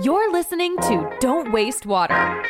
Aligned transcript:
You're 0.00 0.30
listening 0.30 0.76
to 0.76 1.10
Don't 1.18 1.50
Waste 1.50 1.84
Water. 1.84 2.44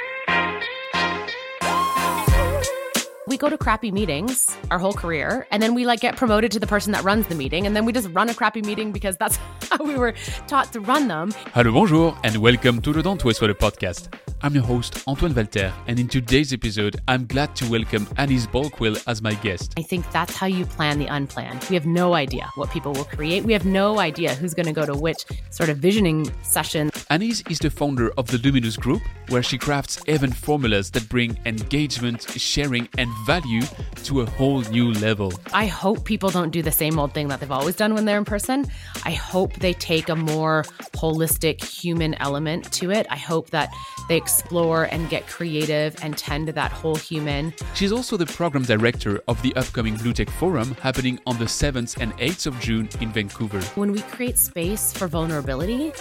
we 3.27 3.37
go 3.37 3.49
to 3.49 3.57
crappy 3.59 3.91
meetings 3.91 4.57
our 4.71 4.79
whole 4.79 4.93
career 4.93 5.47
and 5.51 5.63
then 5.63 5.75
we 5.75 5.85
like 5.87 6.01
get 6.01 6.17
promoted 6.17 6.51
to 6.51 6.59
the 6.59 6.67
person 6.67 6.93
that 6.93 7.05
runs 7.05 7.27
the 7.27 7.35
meeting 7.35 7.67
and 7.67 7.77
then 7.77 7.85
we 7.85 7.93
just 7.93 8.09
run 8.13 8.29
a 8.29 8.35
crappy 8.35 8.63
meeting 8.63 8.91
because 8.91 9.17
that's 9.17 9.37
how 9.71 9.83
we 9.83 9.97
were 9.97 10.15
taught 10.47 10.73
to 10.73 10.81
run 10.81 11.09
them. 11.09 11.33
Hello, 11.55 11.73
bonjour, 11.73 12.19
and 12.25 12.37
welcome 12.39 12.83
to 12.83 12.93
the 12.93 13.03
Don't 13.03 13.25
Waste 13.25 13.41
Water 13.41 13.55
podcast. 13.55 14.09
I'm 14.41 14.55
your 14.55 14.63
host, 14.63 15.03
Antoine 15.09 15.35
Walter, 15.35 15.73
and 15.89 15.99
in 15.99 16.07
today's 16.07 16.53
episode, 16.53 17.01
I'm 17.09 17.27
glad 17.27 17.57
to 17.57 17.69
welcome 17.69 18.07
Anise 18.19 18.47
Bulkwill 18.47 19.03
as 19.09 19.21
my 19.21 19.35
guest. 19.35 19.75
I 19.77 19.83
think 19.83 20.09
that's 20.13 20.37
how 20.37 20.47
you 20.47 20.65
plan 20.65 21.01
the 21.01 21.07
unplanned. 21.07 21.67
We 21.69 21.75
have 21.75 21.87
no 21.87 22.15
idea 22.15 22.49
what 22.55 22.71
people 22.71 22.93
will 22.93 23.05
create. 23.05 23.43
We 23.43 23.53
have 23.53 23.67
no 23.67 23.99
idea 23.99 24.37
who's 24.37 24.55
going 24.55 24.67
to 24.67 24.73
go 24.73 24.87
to 24.87 24.95
which 24.95 25.25
sort 25.51 25.71
of 25.71 25.79
visioning 25.79 26.33
session. 26.43 26.93
Anise 27.11 27.43
is 27.51 27.59
the 27.59 27.69
founder 27.69 28.13
of 28.17 28.29
the 28.29 28.39
Luminous 28.39 28.77
Group, 28.77 29.03
where 29.29 29.43
she 29.43 29.59
crafts 29.59 30.01
event 30.07 30.37
formulas 30.37 30.93
that 30.93 31.09
bring 31.09 31.37
engagement, 31.45 32.31
sharing, 32.37 32.89
and 32.97 33.11
value 33.27 33.63
to 34.05 34.21
a 34.21 34.27
whole 34.27 34.61
new 34.71 34.93
level. 34.93 35.33
I 35.53 35.67
hope 35.67 36.05
people 36.05 36.31
don't 36.31 36.51
do 36.51 36.63
the 36.63 36.71
same 36.71 37.01
old 37.01 37.13
thing 37.13 37.27
that 37.27 37.41
they've 37.41 37.51
always 37.51 37.75
done 37.75 37.93
when 37.93 38.05
they're 38.05 38.19
in 38.19 38.25
person. 38.25 38.67
I 39.05 39.11
hope 39.11 39.55
they 39.55 39.73
take 39.73 40.09
a 40.09 40.17
more 40.17 40.63
holistic 40.95 41.65
human 41.65 42.15
element 42.15 42.73
to 42.75 42.93
it. 42.93 43.09
I 43.11 43.17
hope 43.17 43.51
that 43.51 43.75
they 44.09 44.17
explore 44.29 44.85
and 44.93 45.09
get 45.09 45.27
creative 45.27 45.97
and 46.03 46.19
tend 46.19 46.49
to 46.49 46.53
that 46.53 46.71
whole 46.71 46.97
human. 46.97 47.55
She's 47.75 47.93
also 47.93 48.19
the 48.19 48.27
program 48.27 48.63
director 48.63 49.23
of 49.27 49.41
the 49.41 49.57
upcoming 49.57 49.97
Blue 49.97 50.13
Tech 50.13 50.29
Forum 50.29 50.75
happening 50.83 51.19
on 51.27 51.39
the 51.39 51.47
7th 51.47 51.97
and 51.99 52.13
8th 52.19 52.47
of 52.47 52.61
June 52.61 52.91
in 53.01 53.11
Vancouver. 53.11 53.63
When 53.75 53.91
we 53.91 54.03
create 54.03 54.37
space 54.37 54.93
for 54.93 55.09
vulnerability, 55.09 55.93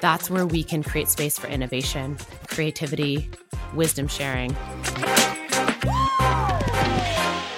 that's 0.00 0.30
where 0.30 0.46
we 0.46 0.64
can 0.64 0.82
create 0.82 1.10
space 1.10 1.38
for 1.38 1.48
innovation, 1.48 2.16
creativity, 2.46 3.28
wisdom 3.74 4.08
sharing. 4.08 4.54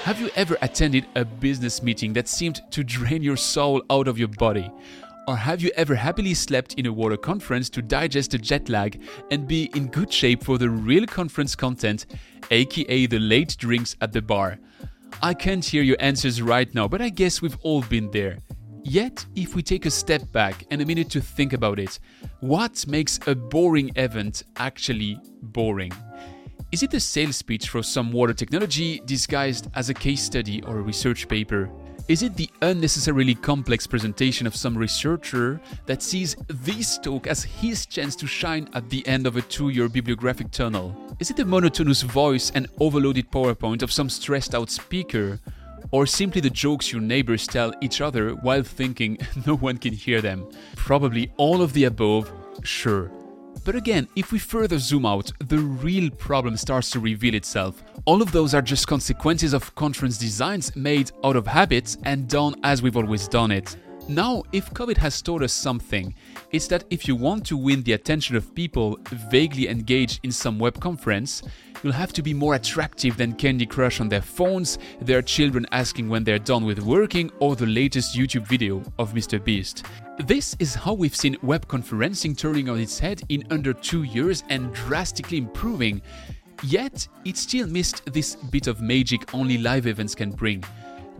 Have 0.06 0.20
you 0.20 0.30
ever 0.34 0.56
attended 0.60 1.06
a 1.14 1.24
business 1.24 1.84
meeting 1.84 2.12
that 2.14 2.26
seemed 2.26 2.62
to 2.72 2.82
drain 2.82 3.22
your 3.22 3.36
soul 3.36 3.80
out 3.90 4.08
of 4.08 4.18
your 4.18 4.28
body? 4.28 4.72
Or 5.28 5.36
have 5.36 5.60
you 5.60 5.72
ever 5.74 5.96
happily 5.96 6.34
slept 6.34 6.74
in 6.74 6.86
a 6.86 6.92
water 6.92 7.16
conference 7.16 7.68
to 7.70 7.82
digest 7.82 8.30
the 8.30 8.38
jet 8.38 8.68
lag 8.68 9.02
and 9.32 9.48
be 9.48 9.64
in 9.74 9.88
good 9.88 10.12
shape 10.12 10.44
for 10.44 10.56
the 10.56 10.70
real 10.70 11.04
conference 11.04 11.56
content, 11.56 12.06
aka 12.52 13.06
the 13.06 13.18
late 13.18 13.56
drinks 13.58 13.96
at 14.00 14.12
the 14.12 14.22
bar? 14.22 14.60
I 15.20 15.34
can't 15.34 15.64
hear 15.64 15.82
your 15.82 15.96
answers 15.98 16.40
right 16.40 16.72
now, 16.74 16.86
but 16.86 17.02
I 17.02 17.08
guess 17.08 17.42
we've 17.42 17.58
all 17.62 17.82
been 17.82 18.08
there. 18.12 18.38
Yet, 18.84 19.26
if 19.34 19.56
we 19.56 19.64
take 19.64 19.84
a 19.84 19.90
step 19.90 20.30
back 20.30 20.64
and 20.70 20.80
a 20.80 20.86
minute 20.86 21.10
to 21.10 21.20
think 21.20 21.52
about 21.52 21.80
it, 21.80 21.98
what 22.38 22.86
makes 22.86 23.18
a 23.26 23.34
boring 23.34 23.90
event 23.96 24.44
actually 24.58 25.18
boring? 25.42 25.90
Is 26.70 26.84
it 26.84 26.94
a 26.94 27.00
sales 27.00 27.42
pitch 27.42 27.68
for 27.68 27.82
some 27.82 28.12
water 28.12 28.32
technology 28.32 29.00
disguised 29.06 29.68
as 29.74 29.88
a 29.88 29.94
case 29.94 30.22
study 30.22 30.62
or 30.62 30.78
a 30.78 30.82
research 30.82 31.26
paper? 31.26 31.68
Is 32.08 32.22
it 32.22 32.36
the 32.36 32.48
unnecessarily 32.62 33.34
complex 33.34 33.84
presentation 33.84 34.46
of 34.46 34.54
some 34.54 34.78
researcher 34.78 35.60
that 35.86 36.04
sees 36.04 36.36
this 36.46 36.98
talk 36.98 37.26
as 37.26 37.42
his 37.42 37.84
chance 37.84 38.14
to 38.16 38.28
shine 38.28 38.68
at 38.74 38.88
the 38.90 39.04
end 39.08 39.26
of 39.26 39.36
a 39.36 39.42
two 39.42 39.70
year 39.70 39.88
bibliographic 39.88 40.52
tunnel? 40.52 40.94
Is 41.18 41.30
it 41.30 41.36
the 41.36 41.44
monotonous 41.44 42.02
voice 42.02 42.52
and 42.54 42.68
overloaded 42.78 43.32
PowerPoint 43.32 43.82
of 43.82 43.90
some 43.90 44.08
stressed 44.08 44.54
out 44.54 44.70
speaker? 44.70 45.40
Or 45.90 46.06
simply 46.06 46.40
the 46.40 46.50
jokes 46.50 46.92
your 46.92 47.00
neighbors 47.00 47.44
tell 47.48 47.74
each 47.80 48.00
other 48.00 48.36
while 48.36 48.62
thinking 48.62 49.18
no 49.46 49.56
one 49.56 49.76
can 49.76 49.92
hear 49.92 50.20
them? 50.20 50.48
Probably 50.76 51.32
all 51.36 51.60
of 51.60 51.72
the 51.72 51.84
above, 51.84 52.30
sure. 52.62 53.10
But 53.66 53.74
again, 53.74 54.06
if 54.14 54.30
we 54.30 54.38
further 54.38 54.78
zoom 54.78 55.04
out, 55.04 55.32
the 55.40 55.58
real 55.58 56.08
problem 56.08 56.56
starts 56.56 56.88
to 56.90 57.00
reveal 57.00 57.34
itself. 57.34 57.82
All 58.04 58.22
of 58.22 58.30
those 58.30 58.54
are 58.54 58.62
just 58.62 58.86
consequences 58.86 59.52
of 59.52 59.74
conference 59.74 60.18
designs 60.18 60.76
made 60.76 61.10
out 61.24 61.34
of 61.34 61.48
habits 61.48 61.98
and 62.04 62.28
done 62.28 62.54
as 62.62 62.80
we've 62.80 62.96
always 62.96 63.26
done 63.26 63.50
it. 63.50 63.76
Now, 64.08 64.44
if 64.52 64.70
COVID 64.70 64.96
has 64.98 65.20
taught 65.20 65.42
us 65.42 65.52
something, 65.52 66.14
it's 66.52 66.68
that 66.68 66.84
if 66.90 67.08
you 67.08 67.16
want 67.16 67.44
to 67.46 67.56
win 67.56 67.82
the 67.82 67.94
attention 67.94 68.36
of 68.36 68.54
people 68.54 69.00
vaguely 69.10 69.68
engaged 69.68 70.20
in 70.22 70.30
some 70.30 70.60
web 70.60 70.80
conference, 70.80 71.42
you'll 71.82 71.92
have 71.92 72.12
to 72.12 72.22
be 72.22 72.34
more 72.34 72.54
attractive 72.54 73.16
than 73.16 73.34
Candy 73.34 73.66
Crush 73.66 74.00
on 74.00 74.08
their 74.08 74.22
phones, 74.22 74.78
their 75.00 75.22
children 75.22 75.66
asking 75.72 76.08
when 76.08 76.24
they're 76.24 76.38
done 76.38 76.64
with 76.64 76.80
working, 76.80 77.30
or 77.40 77.56
the 77.56 77.66
latest 77.66 78.16
YouTube 78.16 78.46
video 78.46 78.82
of 78.98 79.12
Mr. 79.12 79.42
Beast. 79.42 79.84
This 80.24 80.56
is 80.58 80.74
how 80.74 80.94
we've 80.94 81.14
seen 81.14 81.36
web 81.42 81.66
conferencing 81.68 82.36
turning 82.36 82.68
on 82.68 82.80
its 82.80 82.98
head 82.98 83.22
in 83.28 83.44
under 83.50 83.72
two 83.72 84.04
years 84.04 84.44
and 84.48 84.72
drastically 84.72 85.38
improving. 85.38 86.00
Yet, 86.62 87.06
it 87.24 87.36
still 87.36 87.66
missed 87.66 88.02
this 88.12 88.36
bit 88.36 88.66
of 88.66 88.80
magic 88.80 89.34
only 89.34 89.58
live 89.58 89.86
events 89.86 90.14
can 90.14 90.30
bring. 90.30 90.64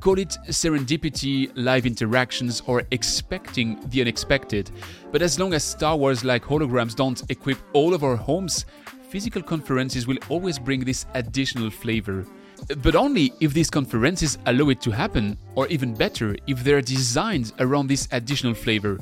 Call 0.00 0.19
it 0.19 0.37
serendipity, 0.49 1.50
live 1.56 1.87
interactions, 1.87 2.62
or 2.67 2.83
expecting 2.91 3.78
the 3.91 4.00
unexpected. 4.00 4.71
But 5.11 5.23
as 5.23 5.38
long 5.38 5.55
as 5.55 5.65
Star 5.65 5.97
Wars 5.97 6.25
like 6.25 6.44
holograms 6.44 6.94
don't 6.94 7.23
equip 7.31 7.59
all 7.73 7.93
of 7.93 8.05
our 8.05 8.17
homes, 8.17 8.67
physical 9.16 9.41
conferences 9.41 10.06
will 10.06 10.19
always 10.28 10.59
bring 10.59 10.84
this 10.84 11.06
additional 11.15 11.71
flavor. 11.71 12.27
But 12.82 12.94
only 12.94 13.32
if 13.41 13.54
these 13.54 13.71
conferences 13.71 14.37
allow 14.44 14.69
it 14.69 14.82
to 14.82 14.91
happen, 14.91 15.38
or 15.54 15.66
even 15.69 15.94
better, 15.94 16.37
if 16.47 16.62
they're 16.62 16.82
designed 16.82 17.55
around 17.59 17.87
this 17.87 18.06
additional 18.12 18.53
flavor. 18.53 18.99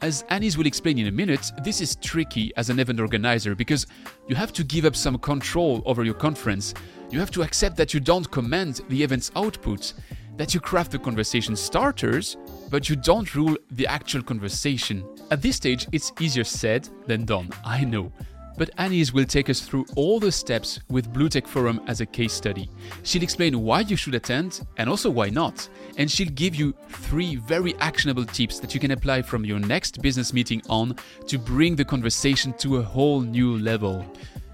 As 0.00 0.24
Anise 0.30 0.56
will 0.56 0.64
explain 0.64 0.98
in 0.98 1.06
a 1.06 1.10
minute, 1.12 1.52
this 1.62 1.82
is 1.82 1.96
tricky 1.96 2.50
as 2.56 2.70
an 2.70 2.80
event 2.80 2.98
organizer 2.98 3.54
because 3.54 3.86
you 4.26 4.34
have 4.34 4.54
to 4.54 4.64
give 4.64 4.86
up 4.86 4.96
some 4.96 5.18
control 5.18 5.82
over 5.84 6.02
your 6.02 6.14
conference. 6.14 6.72
You 7.10 7.20
have 7.20 7.30
to 7.32 7.42
accept 7.42 7.76
that 7.76 7.92
you 7.92 8.00
don't 8.00 8.30
command 8.30 8.80
the 8.88 9.02
event's 9.02 9.30
output, 9.36 9.92
that 10.38 10.54
you 10.54 10.60
craft 10.60 10.92
the 10.92 10.98
conversation 10.98 11.54
starters, 11.56 12.38
but 12.70 12.88
you 12.88 12.96
don't 12.96 13.34
rule 13.34 13.54
the 13.72 13.86
actual 13.86 14.22
conversation. 14.22 15.04
At 15.30 15.42
this 15.42 15.56
stage, 15.56 15.86
it's 15.92 16.10
easier 16.20 16.44
said 16.44 16.88
than 17.06 17.26
done, 17.26 17.50
I 17.66 17.84
know. 17.84 18.10
But 18.56 18.70
Anise 18.78 19.12
will 19.12 19.24
take 19.24 19.48
us 19.48 19.60
through 19.60 19.86
all 19.96 20.20
the 20.20 20.30
steps 20.30 20.80
with 20.88 21.12
Blue 21.12 21.28
Tech 21.28 21.46
Forum 21.46 21.80
as 21.86 22.00
a 22.00 22.06
case 22.06 22.32
study. 22.32 22.70
She'll 23.02 23.22
explain 23.22 23.60
why 23.60 23.80
you 23.80 23.96
should 23.96 24.14
attend 24.14 24.66
and 24.76 24.88
also 24.88 25.10
why 25.10 25.30
not. 25.30 25.68
And 25.98 26.10
she'll 26.10 26.28
give 26.28 26.54
you 26.54 26.74
three 26.88 27.36
very 27.36 27.74
actionable 27.76 28.24
tips 28.24 28.60
that 28.60 28.74
you 28.74 28.80
can 28.80 28.90
apply 28.90 29.22
from 29.22 29.44
your 29.44 29.58
next 29.58 30.02
business 30.02 30.32
meeting 30.32 30.62
on 30.68 30.96
to 31.26 31.38
bring 31.38 31.76
the 31.76 31.84
conversation 31.84 32.52
to 32.54 32.76
a 32.76 32.82
whole 32.82 33.20
new 33.20 33.58
level. 33.58 34.04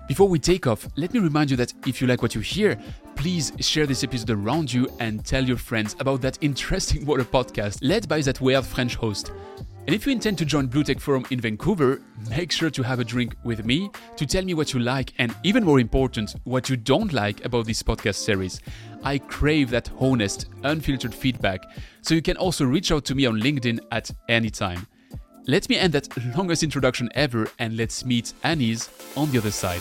Before 0.08 0.26
we 0.26 0.38
take 0.38 0.66
off, 0.66 0.88
let 0.97 1.12
me 1.12 1.20
remind 1.20 1.50
you 1.50 1.56
that 1.58 1.75
if 1.87 2.00
you 2.00 2.06
like 2.06 2.22
what 2.22 2.34
you 2.34 2.41
hear, 2.41 2.78
please 3.14 3.53
share 3.60 3.87
this 3.87 4.03
episode 4.03 4.31
around 4.31 4.72
you 4.72 4.88
and 5.00 5.22
tell 5.22 5.44
your 5.44 5.58
friends 5.58 5.94
about 6.00 6.22
that 6.22 6.38
interesting 6.41 7.04
water 7.06 7.25
podcast 7.25 7.81
led 7.82 8.08
by 8.08 8.22
that 8.22 8.41
weird 8.41 8.64
French 8.64 8.94
host. 8.94 9.32
And 9.88 9.94
if 9.94 10.04
you 10.04 10.12
intend 10.12 10.37
to 10.37 10.44
join 10.44 10.66
Blue 10.66 10.84
Tech 10.84 11.00
Forum 11.00 11.25
in 11.31 11.41
Vancouver, 11.41 12.03
make 12.28 12.53
sure 12.53 12.69
to 12.69 12.82
have 12.82 13.00
a 13.00 13.04
drink 13.04 13.34
with 13.43 13.65
me 13.65 13.91
to 14.19 14.26
tell 14.26 14.44
me 14.44 14.53
what 14.53 14.75
you 14.75 14.81
like 14.81 15.15
and, 15.16 15.34
even 15.44 15.65
more 15.65 15.81
important, 15.81 16.34
what 16.44 16.69
you 16.69 16.76
don't 16.76 17.10
like 17.15 17.43
about 17.47 17.65
this 17.65 17.82
podcast 17.82 18.16
series. 18.16 18.60
I 19.03 19.16
crave 19.16 19.71
that 19.71 19.91
honest, 19.99 20.44
unfiltered 20.62 21.15
feedback, 21.15 21.62
so 22.03 22.15
you 22.15 22.21
can 22.21 22.37
also 22.37 22.66
reach 22.66 22.93
out 22.93 23.06
to 23.06 23.15
me 23.15 23.25
on 23.25 23.41
LinkedIn 23.41 23.81
at 23.91 24.10
any 24.28 24.50
time. 24.50 24.87
Let 25.47 25.71
me 25.71 25.78
end 25.78 25.94
that 25.94 26.15
longest 26.37 26.62
introduction 26.62 27.09
ever 27.15 27.49
and 27.59 27.75
let's 27.78 28.05
meet 28.05 28.34
Anise 28.44 28.91
on 29.16 29.31
the 29.31 29.38
other 29.38 29.50
side. 29.50 29.81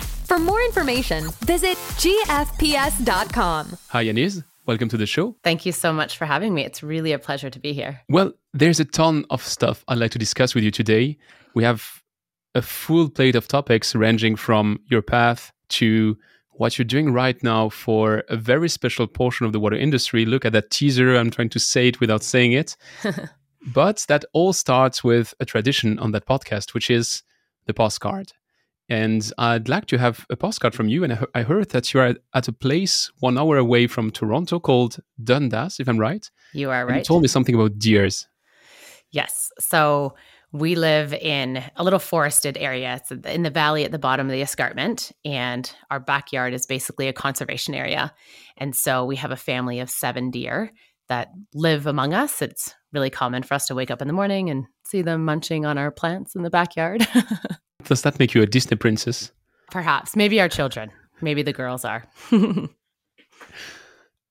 For 0.31 0.39
more 0.39 0.61
information, 0.61 1.29
visit 1.41 1.75
gfps.com. 1.99 3.77
Hi, 3.89 4.01
Anise. 4.03 4.41
Welcome 4.65 4.87
to 4.87 4.95
the 4.95 5.05
show. 5.05 5.35
Thank 5.43 5.65
you 5.65 5.73
so 5.73 5.91
much 5.91 6.17
for 6.17 6.23
having 6.23 6.53
me. 6.53 6.63
It's 6.63 6.81
really 6.81 7.11
a 7.11 7.19
pleasure 7.19 7.49
to 7.49 7.59
be 7.59 7.73
here. 7.73 7.99
Well, 8.07 8.31
there's 8.53 8.79
a 8.79 8.85
ton 8.85 9.25
of 9.29 9.45
stuff 9.45 9.83
I'd 9.89 9.97
like 9.97 10.11
to 10.11 10.17
discuss 10.17 10.55
with 10.55 10.63
you 10.63 10.71
today. 10.71 11.17
We 11.53 11.65
have 11.65 12.01
a 12.55 12.61
full 12.61 13.09
plate 13.09 13.35
of 13.35 13.49
topics 13.49 13.93
ranging 13.93 14.37
from 14.37 14.79
your 14.85 15.01
path 15.01 15.51
to 15.71 16.17
what 16.51 16.77
you're 16.77 16.85
doing 16.85 17.11
right 17.11 17.43
now 17.43 17.67
for 17.67 18.23
a 18.29 18.37
very 18.37 18.69
special 18.69 19.07
portion 19.07 19.45
of 19.45 19.51
the 19.51 19.59
water 19.59 19.75
industry. 19.75 20.23
Look 20.23 20.45
at 20.45 20.53
that 20.53 20.71
teaser. 20.71 21.13
I'm 21.13 21.29
trying 21.29 21.49
to 21.49 21.59
say 21.59 21.89
it 21.89 21.99
without 21.99 22.23
saying 22.23 22.53
it. 22.53 22.77
but 23.73 24.05
that 24.07 24.23
all 24.31 24.53
starts 24.53 25.03
with 25.03 25.33
a 25.41 25.45
tradition 25.45 25.99
on 25.99 26.11
that 26.11 26.25
podcast, 26.25 26.73
which 26.73 26.89
is 26.89 27.21
the 27.65 27.73
postcard. 27.73 28.31
And 28.91 29.31
I'd 29.37 29.69
like 29.69 29.85
to 29.85 29.97
have 29.97 30.25
a 30.29 30.35
postcard 30.35 30.75
from 30.75 30.89
you. 30.89 31.05
And 31.05 31.13
I, 31.13 31.25
I 31.33 31.41
heard 31.43 31.69
that 31.69 31.93
you're 31.93 32.13
at 32.33 32.47
a 32.49 32.51
place 32.51 33.09
one 33.19 33.37
hour 33.37 33.57
away 33.57 33.87
from 33.87 34.11
Toronto 34.11 34.59
called 34.59 34.97
Dundas, 35.23 35.79
if 35.79 35.87
I'm 35.87 35.97
right. 35.97 36.29
You 36.53 36.71
are 36.71 36.85
right. 36.85 36.89
And 36.89 36.97
you 36.97 37.05
told 37.05 37.21
me 37.21 37.29
something 37.29 37.55
about 37.55 37.79
deers. 37.79 38.27
Yes. 39.09 39.49
So 39.59 40.15
we 40.51 40.75
live 40.75 41.13
in 41.13 41.63
a 41.77 41.85
little 41.85 41.99
forested 41.99 42.57
area. 42.57 42.95
It's 42.95 43.11
in 43.33 43.43
the 43.43 43.49
valley 43.49 43.85
at 43.85 43.93
the 43.93 43.97
bottom 43.97 44.27
of 44.27 44.33
the 44.33 44.41
escarpment, 44.41 45.13
and 45.23 45.73
our 45.89 46.01
backyard 46.01 46.53
is 46.53 46.65
basically 46.65 47.07
a 47.07 47.13
conservation 47.13 47.73
area. 47.73 48.13
And 48.57 48.75
so 48.75 49.05
we 49.05 49.15
have 49.15 49.31
a 49.31 49.37
family 49.37 49.79
of 49.79 49.89
seven 49.89 50.31
deer 50.31 50.73
that 51.07 51.31
live 51.53 51.87
among 51.87 52.13
us. 52.13 52.41
It's 52.41 52.75
really 52.93 53.09
common 53.09 53.43
for 53.43 53.53
us 53.53 53.67
to 53.67 53.75
wake 53.75 53.91
up 53.91 54.01
in 54.01 54.07
the 54.07 54.13
morning 54.13 54.49
and 54.49 54.65
see 54.85 55.01
them 55.01 55.23
munching 55.25 55.65
on 55.65 55.77
our 55.77 55.91
plants 55.91 56.35
in 56.35 56.43
the 56.43 56.49
backyard. 56.49 57.07
Does 57.85 58.01
that 58.03 58.19
make 58.19 58.33
you 58.33 58.41
a 58.41 58.45
Disney 58.45 58.77
princess? 58.77 59.31
Perhaps. 59.71 60.15
Maybe 60.15 60.39
our 60.41 60.49
children. 60.49 60.91
Maybe 61.21 61.43
the 61.43 61.53
girls 61.53 61.85
are. 61.85 62.05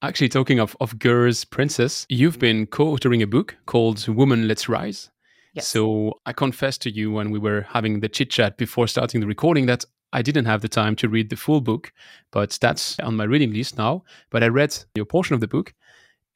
Actually, 0.03 0.29
talking 0.31 0.59
of, 0.61 0.77
of 0.81 0.99
girls, 0.99 1.45
princess, 1.45 2.07
you've 2.09 2.35
mm-hmm. 2.35 2.41
been 2.41 2.67
co 2.67 2.97
authoring 2.97 3.23
a 3.23 3.27
book 3.27 3.57
called 3.67 4.07
Woman 4.09 4.49
Let's 4.49 4.69
Rise. 4.69 5.11
Yes. 5.55 5.67
So 5.67 6.21
I 6.27 6.33
confessed 6.33 6.83
to 6.83 6.91
you 6.91 7.11
when 7.11 7.31
we 7.31 7.39
were 7.39 7.67
having 7.69 8.01
the 8.01 8.09
chit 8.09 8.31
chat 8.31 8.57
before 8.57 8.87
starting 8.87 9.21
the 9.21 9.27
recording 9.27 9.67
that 9.67 9.85
I 10.13 10.23
didn't 10.23 10.47
have 10.47 10.61
the 10.61 10.69
time 10.69 10.97
to 10.97 11.09
read 11.09 11.31
the 11.31 11.37
full 11.37 11.61
book, 11.61 11.93
but 12.33 12.57
that's 12.61 12.99
on 13.01 13.17
my 13.17 13.25
reading 13.25 13.53
list 13.53 13.79
now. 13.79 14.05
But 14.31 14.43
I 14.43 14.49
read 14.49 14.77
your 14.95 15.05
portion 15.05 15.35
of 15.35 15.41
the 15.41 15.49
book, 15.49 15.75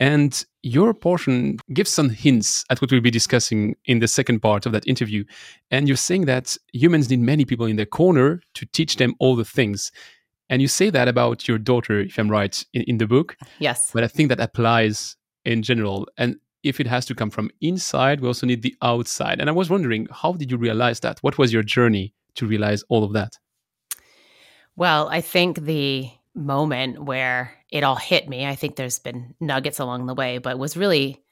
and 0.04 0.44
your 0.62 0.92
portion 0.92 1.56
gives 1.72 1.90
some 1.90 2.10
hints 2.10 2.62
at 2.68 2.78
what 2.82 2.90
we'll 2.90 3.00
be 3.00 3.10
discussing 3.10 3.74
in 3.86 4.00
the 4.00 4.06
second 4.06 4.40
part 4.40 4.66
of 4.66 4.72
that 4.72 4.86
interview. 4.86 5.24
And 5.70 5.88
you're 5.88 5.96
saying 5.96 6.26
that 6.26 6.58
humans 6.74 7.08
need 7.08 7.20
many 7.20 7.46
people 7.46 7.64
in 7.64 7.76
their 7.76 7.86
corner 7.86 8.42
to 8.52 8.66
teach 8.66 8.96
them 8.96 9.14
all 9.18 9.34
the 9.34 9.46
things. 9.46 9.90
And 10.50 10.60
you 10.60 10.68
say 10.68 10.90
that 10.90 11.08
about 11.08 11.48
your 11.48 11.56
daughter, 11.56 12.00
if 12.00 12.18
I'm 12.18 12.30
right, 12.30 12.62
in, 12.74 12.82
in 12.82 12.98
the 12.98 13.06
book. 13.06 13.38
Yes. 13.60 13.92
But 13.94 14.04
I 14.04 14.08
think 14.08 14.28
that 14.28 14.40
applies 14.40 15.16
in 15.46 15.62
general. 15.62 16.06
And 16.18 16.36
if 16.62 16.80
it 16.80 16.86
has 16.86 17.06
to 17.06 17.14
come 17.14 17.30
from 17.30 17.50
inside, 17.62 18.20
we 18.20 18.28
also 18.28 18.46
need 18.46 18.60
the 18.60 18.76
outside. 18.82 19.40
And 19.40 19.48
I 19.48 19.54
was 19.54 19.70
wondering, 19.70 20.06
how 20.10 20.34
did 20.34 20.50
you 20.50 20.58
realize 20.58 21.00
that? 21.00 21.18
What 21.20 21.38
was 21.38 21.50
your 21.50 21.62
journey 21.62 22.12
to 22.34 22.46
realize 22.46 22.84
all 22.90 23.04
of 23.04 23.14
that? 23.14 23.38
Well, 24.76 25.08
I 25.08 25.22
think 25.22 25.60
the 25.60 26.10
moment 26.34 27.02
where 27.02 27.54
it 27.70 27.84
all 27.84 27.96
hit 27.96 28.28
me, 28.28 28.46
I 28.46 28.54
think 28.54 28.76
there's 28.76 28.98
been 28.98 29.34
nuggets 29.40 29.78
along 29.78 30.06
the 30.06 30.14
way, 30.14 30.38
but 30.38 30.58
was 30.58 30.76
really, 30.76 31.22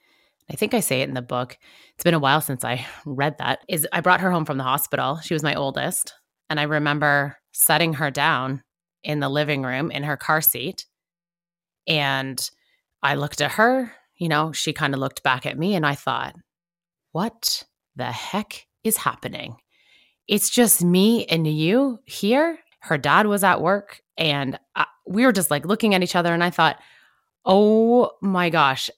I 0.51 0.55
think 0.55 0.75
I 0.75 0.81
say 0.81 1.03
it 1.03 1.09
in 1.09 1.15
the 1.15 1.23
book. 1.23 1.59
It's 1.95 2.05
been 2.05 2.15
a 2.15 2.19
while 2.19 2.41
since 2.41 2.65
I 2.65 2.87
read 3.05 3.39
that. 3.39 3.61
Is 3.69 3.87
I 3.93 4.01
brought 4.01 4.21
her 4.21 4.31
home 4.31 4.45
from 4.45 4.59
the 4.59 4.65
hospital. 4.65 5.19
She 5.19 5.35
was 5.35 5.43
my 5.43 5.55
oldest. 5.55 6.15
And 6.51 6.61
I 6.61 6.65
remember 6.65 7.39
setting 7.53 7.95
her 7.95 8.11
down 8.11 8.63
in 9.03 9.21
the 9.21 9.29
living 9.29 9.63
room 9.63 9.91
in 9.91 10.03
her 10.03 10.17
car 10.17 10.41
seat. 10.41 10.87
And 11.87 12.51
I 13.03 13.15
looked 13.15 13.41
at 13.41 13.53
her 13.53 13.93
you 14.23 14.29
know, 14.29 14.53
she 14.53 14.73
kind 14.73 14.95
of 14.95 15.01
looked 15.01 15.25
back 15.25 15.47
at 15.47 15.59
me 15.59 15.75
and 15.75 15.85
I 15.85 15.97
thought, 15.97 16.37
what 17.11 17.65
the 17.97 18.05
heck 18.05 18.69
is 18.85 18.97
happening? 18.97 19.57
It's 20.29 20.49
just 20.49 20.85
me 20.85 21.27
and 21.27 21.45
you 21.45 21.99
here. 22.05 22.61
Her 22.79 22.99
dad 22.99 23.27
was 23.27 23.43
at 23.43 23.61
work 23.61 24.01
and 24.17 24.61
I, 24.77 24.87
we 25.07 25.25
were 25.25 25.33
just 25.33 25.51
like 25.51 25.67
looking 25.67 25.95
at 25.95 26.03
each 26.03 26.17
other 26.17 26.33
and 26.33 26.45
I 26.45 26.51
thought, 26.51 26.79
oh 27.45 28.11
my 28.21 28.51
gosh, 28.51 28.91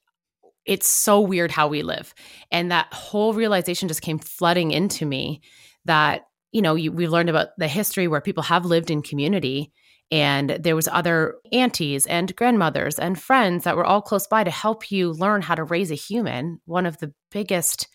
it's 0.66 0.86
so 0.86 1.20
weird 1.20 1.50
how 1.50 1.68
we 1.68 1.82
live. 1.82 2.14
And 2.50 2.70
that 2.70 2.92
whole 2.92 3.34
realization 3.34 3.88
just 3.88 4.02
came 4.02 4.18
flooding 4.18 4.70
into 4.70 5.06
me 5.06 5.42
that, 5.84 6.26
you 6.52 6.62
know, 6.62 6.74
you, 6.74 6.92
we 6.92 7.08
learned 7.08 7.30
about 7.30 7.48
the 7.58 7.68
history 7.68 8.08
where 8.08 8.20
people 8.20 8.42
have 8.42 8.64
lived 8.64 8.90
in 8.90 9.02
community 9.02 9.72
and 10.10 10.50
there 10.60 10.76
was 10.76 10.88
other 10.88 11.36
aunties 11.52 12.06
and 12.06 12.34
grandmothers 12.36 12.98
and 12.98 13.20
friends 13.20 13.64
that 13.64 13.76
were 13.76 13.84
all 13.84 14.02
close 14.02 14.26
by 14.26 14.44
to 14.44 14.50
help 14.50 14.90
you 14.90 15.12
learn 15.12 15.42
how 15.42 15.54
to 15.54 15.64
raise 15.64 15.90
a 15.90 15.96
human 15.96 16.60
one 16.66 16.86
of 16.86 16.98
the 16.98 17.12
biggest 17.30 17.88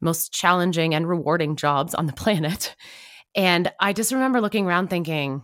most 0.00 0.32
challenging 0.32 0.94
and 0.94 1.08
rewarding 1.08 1.56
jobs 1.56 1.94
on 1.94 2.06
the 2.06 2.12
planet 2.24 2.74
and 3.34 3.72
i 3.80 3.92
just 3.92 4.12
remember 4.12 4.40
looking 4.40 4.66
around 4.66 4.88
thinking 4.88 5.42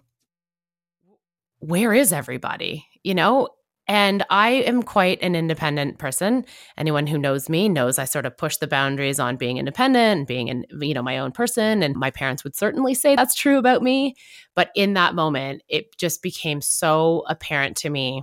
where 1.63 1.93
is 1.93 2.13
everybody 2.13 2.87
you 3.03 3.15
know 3.15 3.49
and 3.89 4.25
I 4.31 4.51
am 4.51 4.83
quite 4.83 5.21
an 5.23 5.35
independent 5.35 5.99
person. 5.99 6.45
Anyone 6.79 7.07
who 7.07 7.19
knows 7.19 7.49
me 7.49 7.69
knows 7.69 7.99
I 7.99 8.05
sort 8.05 8.27
of 8.27 8.37
push 8.37 8.57
the 8.57 8.69
boundaries 8.69 9.19
on 9.19 9.37
being 9.37 9.59
independent 9.59 10.19
and 10.19 10.27
being 10.27 10.49
in, 10.49 10.65
you 10.81 10.95
know, 10.95 11.03
my 11.03 11.19
own 11.19 11.33
person. 11.33 11.83
And 11.83 11.97
my 11.97 12.11
parents 12.11 12.45
would 12.45 12.55
certainly 12.55 12.95
say 12.95 13.17
that's 13.17 13.35
true 13.35 13.59
about 13.59 13.83
me. 13.83 14.15
But 14.55 14.71
in 14.77 14.95
that 14.95 15.15
moment, 15.15 15.63
it 15.69 15.97
just 15.99 16.23
became 16.23 16.61
so 16.61 17.25
apparent 17.29 17.77
to 17.79 17.91
me 17.91 18.23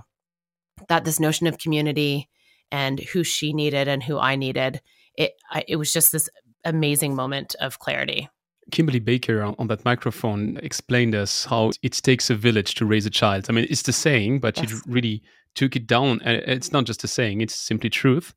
that 0.88 1.04
this 1.04 1.20
notion 1.20 1.46
of 1.46 1.58
community 1.58 2.28
and 2.72 2.98
who 2.98 3.22
she 3.22 3.52
needed 3.52 3.86
and 3.86 4.02
who 4.02 4.18
I 4.18 4.36
needed, 4.36 4.80
it 5.14 5.32
I, 5.50 5.64
it 5.68 5.76
was 5.76 5.92
just 5.92 6.10
this 6.10 6.30
amazing 6.64 7.14
moment 7.14 7.54
of 7.60 7.78
clarity. 7.78 8.28
Kimberly 8.70 9.00
Baker 9.00 9.42
on, 9.42 9.54
on, 9.58 9.66
that 9.68 9.84
microphone 9.84 10.58
explained 10.62 11.14
us 11.14 11.44
how 11.44 11.72
it 11.82 11.92
takes 11.92 12.30
a 12.30 12.34
village 12.34 12.74
to 12.76 12.86
raise 12.86 13.06
a 13.06 13.10
child. 13.10 13.46
I 13.48 13.52
mean, 13.52 13.66
it's 13.68 13.82
the 13.82 13.92
saying, 13.92 14.40
but 14.40 14.56
yes. 14.56 14.72
it 14.72 14.80
really 14.86 15.22
took 15.54 15.76
it 15.76 15.86
down. 15.86 16.20
It's 16.24 16.72
not 16.72 16.84
just 16.84 17.04
a 17.04 17.08
saying, 17.08 17.40
it's 17.40 17.54
simply 17.54 17.90
truth. 17.90 18.34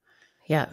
Yeah. 0.47 0.67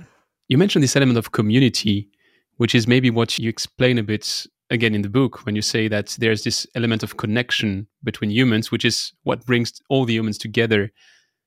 You 0.48 0.58
mentioned 0.58 0.82
this 0.82 0.96
element 0.96 1.18
of 1.18 1.32
community, 1.32 2.08
which 2.56 2.74
is 2.74 2.86
maybe 2.86 3.10
what 3.10 3.38
you 3.38 3.48
explain 3.48 3.98
a 3.98 4.02
bit 4.02 4.46
again 4.70 4.94
in 4.94 5.02
the 5.02 5.08
book 5.08 5.44
when 5.44 5.56
you 5.56 5.62
say 5.62 5.88
that 5.88 6.16
there's 6.18 6.44
this 6.44 6.66
element 6.74 7.02
of 7.02 7.16
connection 7.16 7.86
between 8.02 8.30
humans, 8.30 8.70
which 8.70 8.84
is 8.84 9.12
what 9.24 9.44
brings 9.44 9.80
all 9.88 10.04
the 10.04 10.14
humans 10.14 10.38
together. 10.38 10.90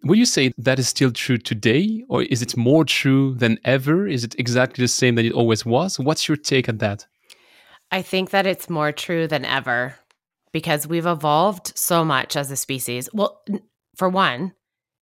Would 0.04 0.18
you 0.18 0.26
say 0.26 0.54
that 0.58 0.80
is 0.80 0.90
still 0.90 1.12
true 1.12 1.38
today, 1.38 2.04
or 2.10 2.24
is 2.24 2.42
it 2.42 2.58
more 2.58 2.84
true 2.84 3.36
than 3.36 3.58
ever? 3.64 4.06
Is 4.06 4.26
it 4.26 4.36
exactly 4.38 4.84
the 4.84 4.90
same 4.90 5.16
that 5.16 5.26
it 5.26 5.32
always 5.32 5.66
was? 5.66 5.98
What's 5.98 6.28
your 6.28 6.36
take 6.36 6.68
on 6.68 6.78
that? 6.80 7.06
I 7.92 8.02
think 8.02 8.32
that 8.32 8.48
it's 8.48 8.70
more 8.70 8.92
true 8.92 9.28
than 9.28 9.46
ever 9.46 9.96
because 10.52 10.88
we've 10.88 11.06
evolved 11.06 11.78
so 11.78 12.06
much 12.06 12.36
as 12.36 12.50
a 12.52 12.56
species. 12.56 13.10
Well, 13.14 13.42
for 13.96 14.10
one, 14.10 14.54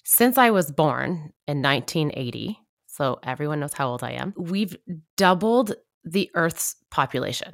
since 0.05 0.39
I 0.39 0.51
was 0.51 0.73
born 0.73 1.33
in 1.47 1.63
1980, 1.63 2.59
so 2.87 3.19
everyone 3.23 3.61
knows 3.61 3.75
how 3.75 3.89
old 3.89 4.03
I 4.03 4.13
am, 4.13 4.35
we've 4.37 4.77
doubled 5.17 5.75
the 6.05 6.31
Earth's 6.35 6.77
population. 6.91 7.53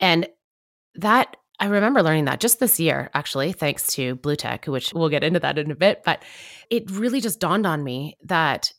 And 0.00 0.28
that, 0.96 1.36
I 1.60 1.66
remember 1.66 2.02
learning 2.02 2.26
that 2.26 2.40
just 2.40 2.60
this 2.60 2.78
year, 2.78 3.10
actually, 3.14 3.52
thanks 3.52 3.86
to 3.94 4.16
Blue 4.16 4.36
Tech, 4.36 4.66
which 4.66 4.92
we'll 4.92 5.08
get 5.08 5.24
into 5.24 5.40
that 5.40 5.58
in 5.58 5.70
a 5.70 5.76
bit. 5.76 6.02
But 6.04 6.22
it 6.70 6.90
really 6.90 7.20
just 7.20 7.40
dawned 7.40 7.66
on 7.66 7.82
me 7.82 8.16
that 8.24 8.72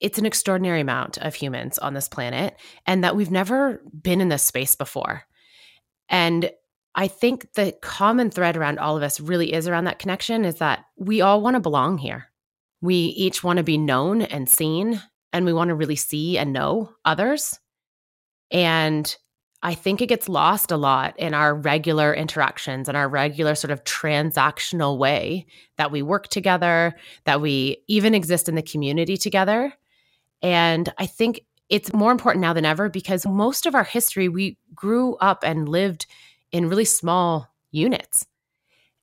it's 0.00 0.18
an 0.18 0.26
extraordinary 0.26 0.80
amount 0.80 1.18
of 1.18 1.34
humans 1.34 1.78
on 1.78 1.94
this 1.94 2.08
planet 2.08 2.56
and 2.86 3.02
that 3.02 3.16
we've 3.16 3.30
never 3.30 3.82
been 4.00 4.20
in 4.20 4.28
this 4.28 4.42
space 4.42 4.74
before. 4.74 5.24
And 6.08 6.50
I 6.94 7.08
think 7.08 7.52
the 7.54 7.76
common 7.80 8.30
thread 8.30 8.56
around 8.56 8.78
all 8.78 8.96
of 8.96 9.02
us 9.02 9.20
really 9.20 9.52
is 9.52 9.68
around 9.68 9.84
that 9.84 9.98
connection 9.98 10.44
is 10.44 10.56
that 10.56 10.84
we 10.96 11.20
all 11.20 11.40
want 11.40 11.54
to 11.54 11.60
belong 11.60 11.98
here. 11.98 12.26
We 12.80 12.94
each 12.94 13.44
want 13.44 13.58
to 13.58 13.62
be 13.62 13.78
known 13.78 14.22
and 14.22 14.48
seen, 14.48 15.02
and 15.32 15.44
we 15.44 15.52
want 15.52 15.68
to 15.68 15.74
really 15.74 15.96
see 15.96 16.38
and 16.38 16.52
know 16.52 16.90
others. 17.04 17.58
And 18.50 19.14
I 19.62 19.74
think 19.74 20.00
it 20.00 20.08
gets 20.08 20.28
lost 20.28 20.70
a 20.70 20.76
lot 20.76 21.18
in 21.18 21.34
our 21.34 21.54
regular 21.54 22.14
interactions 22.14 22.88
and 22.88 22.96
our 22.96 23.08
regular 23.08 23.56
sort 23.56 23.72
of 23.72 23.82
transactional 23.82 24.98
way 24.98 25.46
that 25.76 25.90
we 25.90 26.00
work 26.00 26.28
together, 26.28 26.94
that 27.24 27.40
we 27.40 27.82
even 27.88 28.14
exist 28.14 28.48
in 28.48 28.54
the 28.54 28.62
community 28.62 29.16
together. 29.16 29.72
And 30.42 30.92
I 30.98 31.06
think 31.06 31.42
it's 31.68 31.92
more 31.92 32.12
important 32.12 32.42
now 32.42 32.52
than 32.52 32.64
ever 32.64 32.88
because 32.88 33.26
most 33.26 33.66
of 33.66 33.74
our 33.74 33.84
history, 33.84 34.28
we 34.28 34.56
grew 34.74 35.16
up 35.16 35.44
and 35.44 35.68
lived 35.68 36.06
in 36.52 36.68
really 36.68 36.84
small 36.84 37.48
units. 37.70 38.26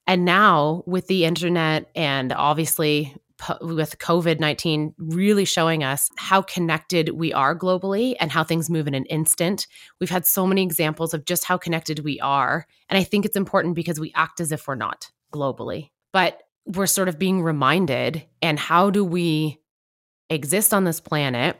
And 0.08 0.26
now, 0.26 0.84
with 0.86 1.08
the 1.08 1.26
internet 1.26 1.90
and 1.96 2.32
obviously 2.34 3.16
with 3.62 3.98
COVID 4.00 4.40
19 4.40 4.94
really 4.98 5.46
showing 5.46 5.84
us 5.84 6.10
how 6.16 6.42
connected 6.42 7.10
we 7.10 7.34
are 7.34 7.58
globally 7.58 8.16
and 8.20 8.32
how 8.32 8.44
things 8.44 8.70
move 8.70 8.88
in 8.88 8.94
an 8.94 9.06
instant. 9.06 9.68
We've 10.00 10.10
had 10.10 10.26
so 10.26 10.48
many 10.48 10.64
examples 10.64 11.14
of 11.14 11.26
just 11.26 11.44
how 11.44 11.58
connected 11.58 12.00
we 12.00 12.20
are. 12.22 12.66
And 12.90 12.98
I 12.98 13.04
think 13.04 13.26
it's 13.26 13.36
important 13.36 13.76
because 13.76 14.00
we 14.00 14.14
act 14.16 14.40
as 14.40 14.52
if 14.52 14.68
we're 14.68 14.76
not 14.76 15.12
globally, 15.34 15.90
but 16.14 16.44
we're 16.66 16.88
sort 16.88 17.10
of 17.10 17.20
being 17.20 17.42
reminded. 17.42 18.26
And 18.42 18.58
how 18.58 18.90
do 18.90 19.04
we 19.04 19.60
exist 20.30 20.74
on 20.74 20.84
this 20.84 21.00
planet? 21.00 21.60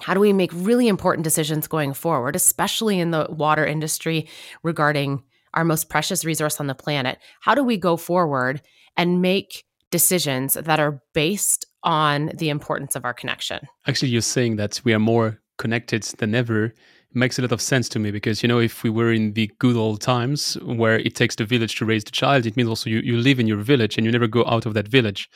How 0.00 0.14
do 0.14 0.20
we 0.20 0.32
make 0.32 0.50
really 0.54 0.88
important 0.88 1.24
decisions 1.24 1.66
going 1.66 1.92
forward, 1.92 2.34
especially 2.34 2.98
in 2.98 3.10
the 3.10 3.26
water 3.28 3.66
industry 3.66 4.28
regarding 4.62 5.22
our 5.54 5.64
most 5.64 5.90
precious 5.90 6.24
resource 6.24 6.60
on 6.60 6.66
the 6.66 6.74
planet? 6.74 7.18
How 7.40 7.54
do 7.54 7.62
we 7.62 7.76
go 7.76 7.96
forward 7.96 8.62
and 8.96 9.20
make 9.20 9.64
decisions 9.92 10.54
that 10.54 10.80
are 10.80 11.00
based 11.12 11.66
on 11.84 12.30
the 12.34 12.48
importance 12.48 12.96
of 12.96 13.04
our 13.04 13.14
connection. 13.14 13.60
Actually, 13.86 14.08
you're 14.08 14.22
saying 14.22 14.56
that 14.56 14.80
we 14.84 14.92
are 14.92 14.98
more 14.98 15.40
connected 15.58 16.02
than 16.18 16.34
ever, 16.34 16.72
makes 17.14 17.38
a 17.38 17.42
lot 17.42 17.52
of 17.52 17.60
sense 17.60 17.88
to 17.90 17.98
me 17.98 18.10
because 18.10 18.42
you 18.42 18.48
know 18.48 18.58
if 18.58 18.82
we 18.82 18.88
were 18.88 19.12
in 19.12 19.34
the 19.34 19.50
good 19.58 19.76
old 19.76 20.00
times 20.00 20.54
where 20.62 20.98
it 20.98 21.14
takes 21.14 21.36
the 21.36 21.44
village 21.44 21.76
to 21.76 21.84
raise 21.84 22.02
the 22.04 22.10
child 22.10 22.46
it 22.46 22.56
means 22.56 22.70
also 22.70 22.88
you, 22.88 23.00
you 23.00 23.18
live 23.18 23.38
in 23.38 23.46
your 23.46 23.58
village 23.58 23.98
and 23.98 24.06
you 24.06 24.10
never 24.10 24.26
go 24.26 24.46
out 24.46 24.64
of 24.64 24.72
that 24.72 24.88
village 24.88 25.28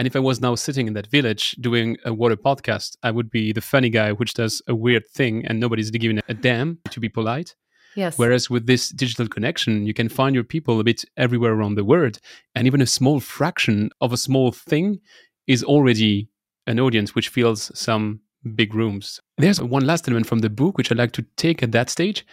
and 0.00 0.06
if 0.06 0.16
i 0.16 0.18
was 0.18 0.40
now 0.40 0.54
sitting 0.54 0.86
in 0.86 0.94
that 0.94 1.06
village 1.08 1.50
doing 1.60 1.94
a 2.06 2.12
water 2.14 2.36
podcast 2.36 2.96
i 3.02 3.10
would 3.10 3.30
be 3.30 3.52
the 3.52 3.60
funny 3.60 3.90
guy 3.90 4.12
which 4.12 4.32
does 4.32 4.62
a 4.66 4.74
weird 4.74 5.06
thing 5.06 5.44
and 5.46 5.60
nobody's 5.60 5.90
giving 5.90 6.20
a 6.26 6.34
damn 6.34 6.78
to 6.90 6.98
be 7.00 7.08
polite 7.08 7.54
Yes. 7.96 8.18
Whereas 8.18 8.48
with 8.48 8.66
this 8.66 8.90
digital 8.90 9.26
connection, 9.26 9.84
you 9.84 9.92
can 9.92 10.08
find 10.08 10.32
your 10.32 10.44
people 10.44 10.78
a 10.78 10.84
bit 10.84 11.04
everywhere 11.16 11.52
around 11.52 11.74
the 11.74 11.84
world. 11.84 12.20
And 12.54 12.68
even 12.68 12.80
a 12.80 12.86
small 12.86 13.18
fraction 13.18 13.90
of 14.00 14.12
a 14.12 14.16
small 14.16 14.52
thing 14.52 15.00
is 15.48 15.64
already 15.64 16.28
an 16.66 16.78
audience 16.78 17.14
which 17.14 17.28
fills 17.28 17.72
some 17.78 18.20
big 18.54 18.74
rooms. 18.74 19.20
There's 19.38 19.60
one 19.60 19.86
last 19.86 20.06
element 20.06 20.26
from 20.26 20.38
the 20.38 20.50
book 20.50 20.78
which 20.78 20.92
I'd 20.92 20.98
like 20.98 21.12
to 21.12 21.26
take 21.36 21.62
at 21.62 21.72
that 21.72 21.90
stage, 21.90 22.24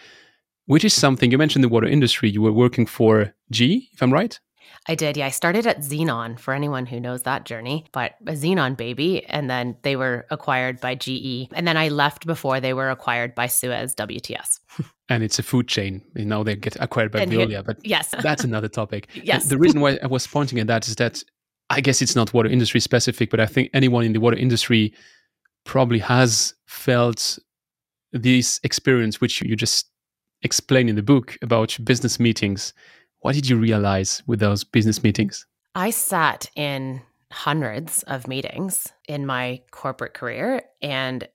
which 0.66 0.84
is 0.84 0.94
something 0.94 1.32
you 1.32 1.38
mentioned 1.38 1.64
the 1.64 1.68
water 1.68 1.88
industry. 1.88 2.30
You 2.30 2.42
were 2.42 2.52
working 2.52 2.86
for 2.86 3.34
GE, 3.50 3.90
if 3.92 4.00
I'm 4.00 4.12
right? 4.12 4.38
I 4.86 4.94
did. 4.94 5.16
Yeah. 5.16 5.26
I 5.26 5.30
started 5.30 5.66
at 5.66 5.78
Zenon 5.78 6.38
for 6.38 6.54
anyone 6.54 6.86
who 6.86 7.00
knows 7.00 7.22
that 7.22 7.44
journey, 7.44 7.86
but 7.92 8.14
a 8.26 8.32
Zenon 8.32 8.76
baby. 8.76 9.24
And 9.26 9.50
then 9.50 9.76
they 9.82 9.96
were 9.96 10.26
acquired 10.30 10.80
by 10.80 10.94
GE. 10.94 11.48
And 11.52 11.66
then 11.66 11.76
I 11.76 11.88
left 11.88 12.26
before 12.26 12.60
they 12.60 12.72
were 12.72 12.90
acquired 12.90 13.34
by 13.34 13.46
Suez 13.46 13.94
WTS. 13.94 14.60
and 15.08 15.22
it's 15.22 15.38
a 15.38 15.42
food 15.42 15.68
chain. 15.68 16.02
You 16.14 16.24
know, 16.24 16.44
they 16.44 16.56
get 16.56 16.76
acquired 16.80 17.12
by 17.12 17.26
Veolia, 17.26 17.64
but 17.64 17.78
Yes. 17.84 18.14
that's 18.22 18.44
another 18.44 18.68
topic. 18.68 19.08
Uh, 19.16 19.20
yes. 19.24 19.46
The 19.46 19.58
reason 19.58 19.80
why 19.80 19.98
I 20.02 20.06
was 20.06 20.26
pointing 20.26 20.58
at 20.58 20.66
that 20.68 20.88
is 20.88 20.96
that 20.96 21.22
I 21.70 21.80
guess 21.80 22.00
it's 22.00 22.16
not 22.16 22.32
water 22.32 22.48
industry 22.48 22.80
specific, 22.80 23.30
but 23.30 23.40
I 23.40 23.46
think 23.46 23.70
anyone 23.74 24.04
in 24.04 24.12
the 24.12 24.20
water 24.20 24.36
industry 24.36 24.94
probably 25.64 25.98
has 25.98 26.54
felt 26.66 27.38
this 28.12 28.58
experience, 28.62 29.20
which 29.20 29.42
you 29.42 29.54
just 29.54 29.90
explain 30.42 30.88
in 30.88 30.96
the 30.96 31.02
book 31.02 31.36
about 31.42 31.76
business 31.84 32.18
meetings. 32.18 32.72
What 33.20 33.34
did 33.34 33.48
you 33.48 33.56
realize 33.56 34.22
with 34.26 34.40
those 34.40 34.64
business 34.64 35.02
meetings? 35.02 35.46
I 35.74 35.90
sat 35.90 36.50
in 36.56 37.02
hundreds 37.30 38.02
of 38.04 38.26
meetings 38.26 38.92
in 39.06 39.26
my 39.26 39.60
corporate 39.70 40.14
career. 40.14 40.62
And 40.80 41.28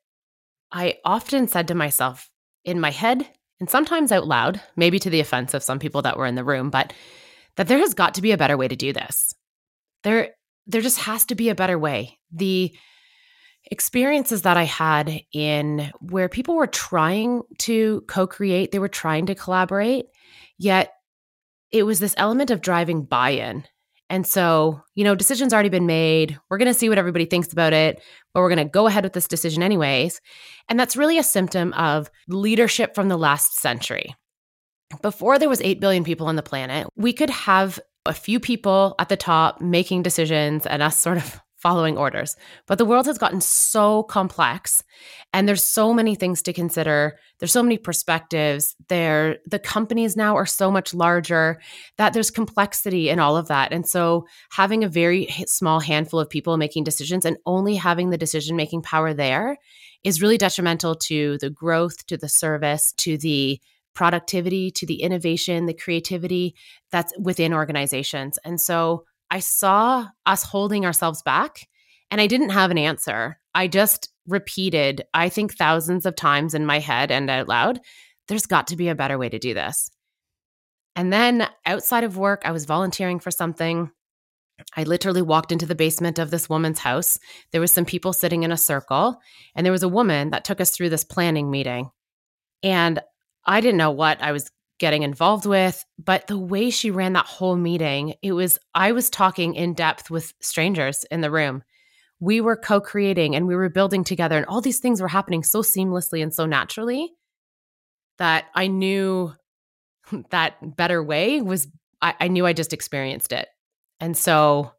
I 0.72 0.98
often 1.06 1.48
said 1.48 1.68
to 1.68 1.76
myself 1.76 2.30
in 2.66 2.80
my 2.80 2.92
head, 2.92 3.28
and 3.60 3.70
sometimes 3.70 4.12
out 4.12 4.28
loud, 4.28 4.62
maybe 4.76 5.00
to 5.00 5.10
the 5.10 5.20
offense 5.20 5.54
of 5.54 5.64
some 5.64 5.80
people 5.80 6.02
that 6.02 6.18
were 6.18 6.26
in 6.26 6.36
the 6.36 6.44
room, 6.44 6.70
but 6.70 6.94
that 7.56 7.68
there 7.68 7.78
has 7.78 7.94
got 7.94 8.16
to 8.16 8.22
be 8.22 8.32
a 8.32 8.38
better 8.38 8.58
way 8.58 8.68
to 8.68 8.76
do 8.76 8.92
this. 8.92 9.36
There, 10.04 10.30
there 10.66 10.82
just 10.82 11.00
has 11.00 11.26
to 11.26 11.36
be 11.36 11.50
a 11.50 11.56
better 11.56 11.78
way. 11.78 12.20
The 12.32 12.76
experiences 13.66 14.42
that 14.42 14.58
I 14.58 14.64
had 14.64 15.22
in 15.32 15.92
where 16.02 16.28
people 16.28 16.56
were 16.56 16.68
trying 16.68 17.44
to 17.60 18.04
co 18.08 18.26
create, 18.28 18.72
they 18.72 18.80
were 18.80 18.90
trying 18.90 19.28
to 19.28 19.36
collaborate, 19.36 20.06
yet 20.58 20.94
it 21.74 21.84
was 21.84 22.00
this 22.00 22.16
element 22.18 22.52
of 22.52 22.62
driving 22.62 23.04
buy 23.04 23.32
in. 23.32 23.66
And 24.10 24.28
so, 24.28 24.82
you 24.94 25.04
know, 25.04 25.16
decisions 25.16 25.54
already 25.54 25.70
been 25.70 25.88
made. 25.88 26.38
We're 26.50 26.60
going 26.60 26.72
to 26.72 26.74
see 26.74 26.88
what 26.88 27.00
everybody 27.00 27.26
thinks 27.26 27.52
about 27.52 27.74
it, 27.74 28.00
but 28.34 28.42
we're 28.42 28.54
going 28.54 28.66
to 28.66 28.72
go 28.72 28.86
ahead 28.86 29.04
with 29.04 29.14
this 29.14 29.28
decision 29.28 29.64
anyways. 29.64 30.22
And 30.70 30.80
that's 30.80 30.96
really 30.96 31.18
a 31.18 31.24
symptom 31.24 31.74
of 31.74 32.12
leadership 32.28 32.94
from 32.94 33.10
the 33.10 33.18
last 33.18 33.58
century. 33.58 34.16
Before 35.02 35.40
there 35.40 35.50
was 35.50 35.62
8 35.62 35.80
billion 35.80 36.04
people 36.04 36.28
on 36.28 36.36
the 36.36 36.44
planet, 36.44 36.88
we 36.96 37.12
could 37.12 37.32
have 37.32 37.80
a 38.06 38.14
few 38.14 38.40
people 38.40 38.94
at 39.00 39.10
the 39.10 39.18
top 39.18 39.60
making 39.62 40.04
decisions 40.04 40.68
and 40.68 40.84
us 40.84 40.98
sort 40.98 41.18
of 41.18 41.42
following 41.64 41.98
orders. 41.98 42.36
But 42.68 42.78
the 42.78 42.86
world 42.86 43.06
has 43.06 43.18
gotten 43.18 43.40
so 43.40 44.04
complex 44.04 44.84
and 45.32 45.48
there's 45.48 45.64
so 45.64 45.94
many 45.94 46.14
things 46.14 46.42
to 46.42 46.52
consider. 46.52 47.18
There's 47.40 47.54
so 47.54 47.64
many 47.64 47.78
perspectives. 47.78 48.76
There 48.90 49.38
the 49.46 49.60
companies 49.60 50.18
now 50.18 50.36
are 50.36 50.46
so 50.46 50.70
much 50.70 50.94
larger 50.94 51.62
that 51.98 52.12
there's 52.12 52.32
complexity 52.32 53.10
in 53.10 53.18
all 53.18 53.38
of 53.38 53.48
that. 53.48 53.72
And 53.72 53.88
so 53.88 54.28
having 54.52 54.84
a 54.84 54.90
very 54.90 55.28
small 55.48 55.80
handful 55.80 56.20
of 56.20 56.30
people 56.30 56.58
making 56.58 56.84
decisions 56.84 57.26
and 57.26 57.38
only 57.46 57.76
having 57.76 58.10
the 58.10 58.18
decision 58.18 58.58
making 58.58 58.82
power 58.82 59.14
there 59.14 59.58
is 60.04 60.22
really 60.22 60.38
detrimental 60.38 60.96
to 60.96 61.38
the 61.38 61.50
growth, 61.50 62.06
to 62.08 62.18
the 62.18 62.28
service, 62.28 62.92
to 62.98 63.18
the 63.18 63.62
productivity, 63.94 64.70
to 64.72 64.86
the 64.86 65.02
innovation, 65.02 65.66
the 65.66 65.74
creativity 65.74 66.56
that's 66.92 67.14
within 67.18 67.54
organizations. 67.54 68.38
And 68.44 68.60
so 68.60 69.06
I 69.34 69.40
saw 69.40 70.10
us 70.28 70.44
holding 70.44 70.86
ourselves 70.86 71.24
back 71.24 71.68
and 72.12 72.22
I 72.22 72.28
didn't 72.28 72.52
have 72.52 72.70
an 72.70 72.78
answer. 72.78 73.40
I 73.56 73.68
just 73.68 74.10
repeated, 74.28 75.02
I 75.16 75.28
think 75.30 75.56
thousands 75.56 76.06
of 76.06 76.16
times 76.16 76.54
in 76.54 76.68
my 76.68 76.78
head 76.78 77.10
and 77.10 77.28
out 77.32 77.48
loud, 77.48 77.80
there's 78.28 78.46
got 78.46 78.68
to 78.68 78.76
be 78.76 78.90
a 78.90 78.96
better 78.96 79.18
way 79.18 79.30
to 79.30 79.40
do 79.40 79.56
this. 79.56 79.90
And 80.96 81.12
then 81.12 81.50
outside 81.66 82.04
of 82.04 82.16
work, 82.16 82.44
I 82.46 82.52
was 82.52 82.66
volunteering 82.66 83.20
for 83.20 83.32
something. 83.32 83.90
I 84.78 84.84
literally 84.84 85.24
walked 85.24 85.52
into 85.52 85.66
the 85.66 85.74
basement 85.74 86.20
of 86.20 86.30
this 86.30 86.48
woman's 86.48 86.78
house. 86.78 87.18
There 87.52 87.62
was 87.62 87.72
some 87.72 87.86
people 87.86 88.14
sitting 88.14 88.44
in 88.44 88.52
a 88.52 88.58
circle, 88.58 89.20
and 89.56 89.66
there 89.66 89.74
was 89.74 89.82
a 89.82 89.90
woman 89.90 90.30
that 90.30 90.46
took 90.46 90.62
us 90.62 90.70
through 90.70 90.90
this 90.90 91.04
planning 91.04 91.50
meeting. 91.50 91.90
And 92.62 93.00
I 93.48 93.62
didn't 93.62 93.80
know 93.80 93.90
what 93.90 94.22
I 94.22 94.32
was 94.32 94.52
getting 94.84 95.04
involved 95.04 95.46
with, 95.46 95.86
but 95.98 96.28
the 96.28 96.38
way 96.38 96.70
she 96.70 96.92
ran 96.92 97.14
that 97.14 97.26
whole 97.26 97.56
meeting, 97.56 98.16
it 98.22 98.34
was 98.34 98.60
I 98.76 98.92
was 98.92 99.10
talking 99.10 99.56
in 99.56 99.76
depth 99.76 100.12
with 100.12 100.34
strangers 100.42 101.06
in 101.10 101.22
the 101.22 101.32
room. 101.32 101.64
We 102.20 102.42
were 102.42 102.58
co-creating 102.58 103.34
and 103.34 103.48
we 103.48 103.56
were 103.56 103.70
building 103.70 104.04
together 104.04 104.36
and 104.36 104.46
all 104.46 104.60
these 104.60 104.80
things 104.80 105.02
were 105.02 105.08
happening 105.08 105.42
so 105.42 105.62
seamlessly 105.62 106.22
and 106.22 106.34
so 106.34 106.46
naturally 106.46 107.14
that 108.18 108.44
I 108.56 108.68
knew 108.68 109.34
that 110.32 110.76
better 110.76 111.02
way 111.02 111.42
was 111.42 111.70
I, 112.02 112.16
I 112.20 112.28
knew 112.28 112.46
I 112.46 112.52
just 112.52 112.74
experienced 112.74 113.32
it. 113.32 113.48
And 114.02 114.18
so 114.18 114.74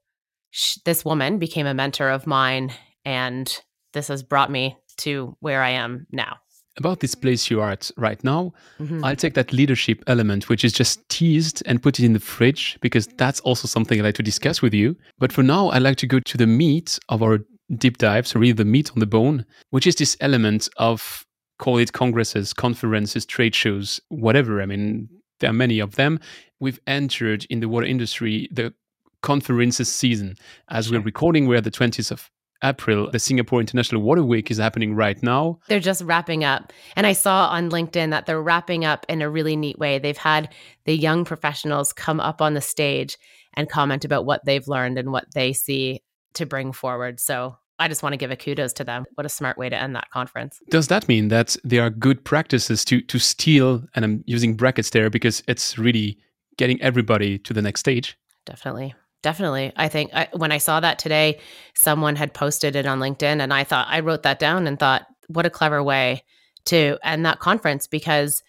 sh- 0.50 0.76
this 0.84 1.02
woman 1.02 1.38
became 1.38 1.66
a 1.66 1.72
mentor 1.72 2.10
of 2.10 2.26
mine 2.26 2.74
and 3.06 3.58
this 3.94 4.08
has 4.08 4.22
brought 4.22 4.50
me 4.50 4.76
to 4.98 5.34
where 5.40 5.62
I 5.62 5.70
am 5.70 6.06
now. 6.12 6.36
About 6.76 7.00
this 7.00 7.14
place 7.14 7.50
you 7.50 7.60
are 7.60 7.70
at 7.70 7.90
right 7.96 8.22
now, 8.24 8.52
Mhm. 8.80 9.04
I'll 9.04 9.14
take 9.16 9.34
that 9.34 9.52
leadership 9.52 10.02
element, 10.06 10.48
which 10.48 10.64
is 10.64 10.72
just 10.72 11.08
teased, 11.08 11.62
and 11.66 11.80
put 11.82 12.00
it 12.00 12.04
in 12.04 12.14
the 12.14 12.20
fridge 12.20 12.78
because 12.80 13.06
that's 13.16 13.40
also 13.40 13.68
something 13.68 13.98
I'd 14.00 14.04
like 14.04 14.16
to 14.16 14.22
discuss 14.22 14.60
with 14.60 14.74
you. 14.74 14.96
But 15.18 15.32
for 15.32 15.42
now, 15.44 15.68
I'd 15.70 15.82
like 15.82 15.98
to 15.98 16.06
go 16.06 16.18
to 16.18 16.36
the 16.36 16.46
meat 16.46 16.98
of 17.08 17.22
our 17.22 17.38
deep 17.78 17.98
dive, 17.98 18.26
so 18.26 18.40
really 18.40 18.52
the 18.52 18.64
meat 18.64 18.90
on 18.92 18.98
the 18.98 19.06
bone, 19.06 19.44
which 19.70 19.86
is 19.86 19.94
this 19.94 20.16
element 20.20 20.68
of 20.76 21.24
call 21.60 21.78
it 21.78 21.92
congresses, 21.92 22.52
conferences, 22.52 23.24
trade 23.24 23.54
shows, 23.54 24.00
whatever. 24.08 24.60
I 24.60 24.66
mean, 24.66 25.08
there 25.38 25.50
are 25.50 25.54
many 25.54 25.78
of 25.78 25.94
them. 25.94 26.18
We've 26.58 26.80
entered 26.88 27.46
in 27.48 27.60
the 27.60 27.68
water 27.68 27.86
industry 27.86 28.48
the 28.50 28.74
conferences 29.22 29.88
season. 29.88 30.34
As 30.68 30.90
we're 30.90 31.00
recording, 31.00 31.46
we're 31.46 31.58
at 31.58 31.64
the 31.64 31.70
20th 31.70 32.10
of 32.10 32.28
April. 32.64 33.10
The 33.10 33.18
Singapore 33.18 33.60
International 33.60 34.02
Water 34.02 34.24
Week 34.24 34.50
is 34.50 34.58
happening 34.58 34.94
right 34.94 35.22
now. 35.22 35.58
They're 35.68 35.80
just 35.80 36.02
wrapping 36.02 36.42
up. 36.42 36.72
And 36.96 37.06
I 37.06 37.12
saw 37.12 37.48
on 37.48 37.70
LinkedIn 37.70 38.10
that 38.10 38.26
they're 38.26 38.42
wrapping 38.42 38.84
up 38.84 39.06
in 39.08 39.22
a 39.22 39.30
really 39.30 39.56
neat 39.56 39.78
way. 39.78 39.98
They've 39.98 40.16
had 40.16 40.52
the 40.84 40.96
young 40.96 41.24
professionals 41.24 41.92
come 41.92 42.20
up 42.20 42.40
on 42.40 42.54
the 42.54 42.60
stage 42.60 43.18
and 43.54 43.68
comment 43.68 44.04
about 44.04 44.24
what 44.24 44.44
they've 44.44 44.66
learned 44.66 44.98
and 44.98 45.12
what 45.12 45.26
they 45.34 45.52
see 45.52 46.02
to 46.34 46.46
bring 46.46 46.72
forward. 46.72 47.20
So 47.20 47.56
I 47.78 47.88
just 47.88 48.02
want 48.02 48.12
to 48.12 48.16
give 48.16 48.30
a 48.30 48.36
kudos 48.36 48.72
to 48.74 48.84
them. 48.84 49.04
What 49.14 49.26
a 49.26 49.28
smart 49.28 49.58
way 49.58 49.68
to 49.68 49.80
end 49.80 49.96
that 49.96 50.10
conference. 50.10 50.60
Does 50.70 50.88
that 50.88 51.08
mean 51.08 51.28
that 51.28 51.56
there 51.64 51.82
are 51.82 51.90
good 51.90 52.24
practices 52.24 52.84
to 52.86 53.00
to 53.02 53.18
steal? 53.18 53.84
And 53.94 54.04
I'm 54.04 54.24
using 54.26 54.56
brackets 54.56 54.90
there 54.90 55.10
because 55.10 55.42
it's 55.48 55.76
really 55.76 56.18
getting 56.56 56.80
everybody 56.80 57.38
to 57.38 57.52
the 57.52 57.62
next 57.62 57.80
stage. 57.80 58.16
Definitely. 58.46 58.94
Definitely. 59.24 59.72
I 59.74 59.88
think 59.88 60.10
I, 60.12 60.28
when 60.34 60.52
I 60.52 60.58
saw 60.58 60.80
that 60.80 60.98
today, 60.98 61.40
someone 61.74 62.14
had 62.14 62.34
posted 62.34 62.76
it 62.76 62.84
on 62.84 63.00
LinkedIn, 63.00 63.40
and 63.40 63.54
I 63.54 63.64
thought, 63.64 63.86
I 63.88 64.00
wrote 64.00 64.22
that 64.24 64.38
down 64.38 64.66
and 64.66 64.78
thought, 64.78 65.06
what 65.28 65.46
a 65.46 65.50
clever 65.50 65.82
way 65.82 66.22
to 66.66 66.98
end 67.02 67.24
that 67.24 67.38
conference 67.38 67.86
because 67.86 68.42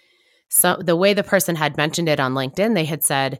so 0.49 0.75
the 0.75 0.97
way 0.97 1.13
the 1.13 1.23
person 1.23 1.55
had 1.55 1.77
mentioned 1.77 2.09
it 2.09 2.19
on 2.19 2.33
LinkedIn, 2.33 2.75
they 2.75 2.83
had 2.83 3.05
said, 3.05 3.39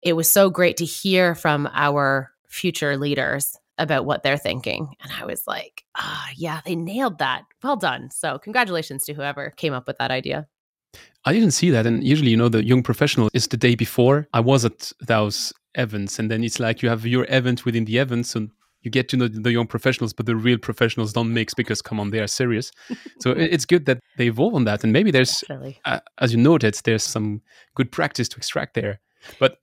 it 0.00 0.12
was 0.12 0.28
so 0.28 0.48
great 0.48 0.76
to 0.76 0.84
hear 0.84 1.34
from 1.34 1.68
our 1.72 2.30
future 2.48 2.96
leaders 2.96 3.56
about 3.78 4.06
what 4.06 4.22
they're 4.22 4.38
thinking. 4.38 4.94
And 5.02 5.10
I 5.10 5.24
was 5.24 5.44
like, 5.44 5.82
ah, 5.96 6.28
yeah, 6.36 6.60
they 6.64 6.76
nailed 6.76 7.18
that. 7.18 7.42
Well 7.64 7.74
done. 7.74 8.12
So, 8.12 8.38
congratulations 8.38 9.04
to 9.06 9.12
whoever 9.12 9.50
came 9.50 9.72
up 9.72 9.88
with 9.88 9.98
that 9.98 10.12
idea. 10.12 10.46
I 11.24 11.32
didn't 11.32 11.50
see 11.52 11.70
that. 11.70 11.86
And 11.86 12.04
usually, 12.04 12.30
you 12.30 12.36
know, 12.36 12.48
the 12.48 12.64
young 12.64 12.82
professional 12.82 13.28
is 13.34 13.48
the 13.48 13.56
day 13.56 13.74
before. 13.74 14.28
I 14.32 14.40
was 14.40 14.64
at 14.64 14.92
those 15.00 15.52
events, 15.74 16.18
and 16.18 16.30
then 16.30 16.44
it's 16.44 16.60
like 16.60 16.82
you 16.82 16.88
have 16.88 17.04
your 17.04 17.26
event 17.28 17.64
within 17.64 17.84
the 17.84 17.98
event. 17.98 18.26
So 18.26 18.46
you 18.82 18.90
get 18.90 19.08
to 19.08 19.16
know 19.16 19.26
the 19.26 19.50
young 19.50 19.66
professionals, 19.66 20.12
but 20.12 20.26
the 20.26 20.36
real 20.36 20.58
professionals 20.58 21.12
don't 21.12 21.34
mix 21.34 21.52
because, 21.54 21.82
come 21.82 21.98
on, 21.98 22.10
they 22.10 22.20
are 22.20 22.28
serious. 22.28 22.70
so 23.20 23.32
it's 23.32 23.64
good 23.64 23.86
that 23.86 23.98
they 24.16 24.28
evolve 24.28 24.54
on 24.54 24.64
that. 24.64 24.84
And 24.84 24.92
maybe 24.92 25.10
there's, 25.10 25.42
uh, 25.84 25.98
as 26.18 26.32
you 26.32 26.38
noted, 26.38 26.78
there's 26.84 27.02
some 27.02 27.42
good 27.74 27.90
practice 27.90 28.28
to 28.28 28.36
extract 28.36 28.74
there. 28.74 29.00
But 29.40 29.58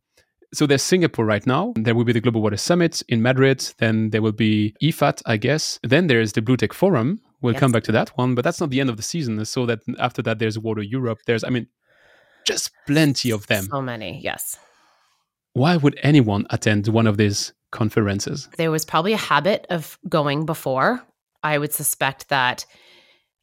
so 0.54 0.68
there's 0.68 0.84
Singapore 0.84 1.26
right 1.26 1.48
now. 1.48 1.74
There 1.78 1.96
will 1.96 2.04
be 2.04 2.14
the 2.14 2.20
Global 2.20 2.42
Water 2.42 2.58
Summit 2.58 3.02
in 3.08 3.22
Madrid. 3.22 3.74
Then 3.78 4.10
there 4.10 4.22
will 4.22 4.34
be 4.34 4.76
IFAT, 4.84 5.22
I 5.26 5.38
guess. 5.38 5.80
Then 5.84 6.08
there's 6.08 6.34
the 6.34 6.42
Blue 6.42 6.58
Tech 6.58 6.74
Forum, 6.74 7.22
We'll 7.44 7.54
Yes. 7.54 7.60
come 7.60 7.72
back 7.74 7.84
to 7.84 7.92
that 7.92 8.10
one, 8.18 8.34
but 8.36 8.44
that's 8.44 8.60
not 8.60 8.70
the 8.72 8.80
end 8.80 8.90
of 8.90 8.98
the 8.98 9.04
season. 9.04 9.44
So 9.46 9.66
that 9.68 9.82
after 10.00 10.22
that, 10.24 10.40
there's 10.40 10.58
Water 10.58 10.82
Europe. 10.82 11.20
There's, 11.28 11.44
I 11.44 11.50
mean, 11.50 11.68
just 12.48 12.72
plenty 12.88 13.32
of 13.32 13.46
them. 13.48 13.66
So 13.66 13.82
many, 13.82 14.20
yes. 14.24 14.58
Why 15.54 15.78
would 15.78 16.00
anyone 16.02 16.48
attend 16.50 16.88
one 16.88 17.06
of 17.06 17.18
these 17.18 17.54
conferences? 17.72 18.50
There 18.58 18.72
was 18.72 18.86
probably 18.86 19.14
a 19.14 19.18
habit 19.18 19.68
of 19.70 20.00
going 20.10 20.46
before. 20.46 21.04
I 21.44 21.58
would 21.58 21.74
suspect 21.74 22.30
that 22.30 22.66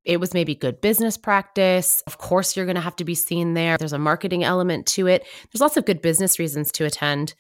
it 0.05 0.19
was 0.19 0.33
maybe 0.33 0.55
good 0.55 0.81
business 0.81 1.19
practice. 1.19 2.03
Of 2.07 2.17
course, 2.17 2.57
you're 2.57 2.65
going 2.65 2.77
to 2.77 2.81
have 2.81 2.97
to 2.97 3.05
be 3.05 3.15
seen 3.15 3.53
there. 3.53 3.77
There's 3.77 3.93
a 3.93 3.99
marketing 3.99 4.43
element 4.45 4.87
to 4.89 5.07
it. 5.07 5.27
There's 5.53 5.61
lots 5.61 5.77
of 5.77 5.85
good 5.85 6.01
business 6.01 6.39
reasons 6.39 6.73
to 6.73 6.87
attend. 6.87 7.35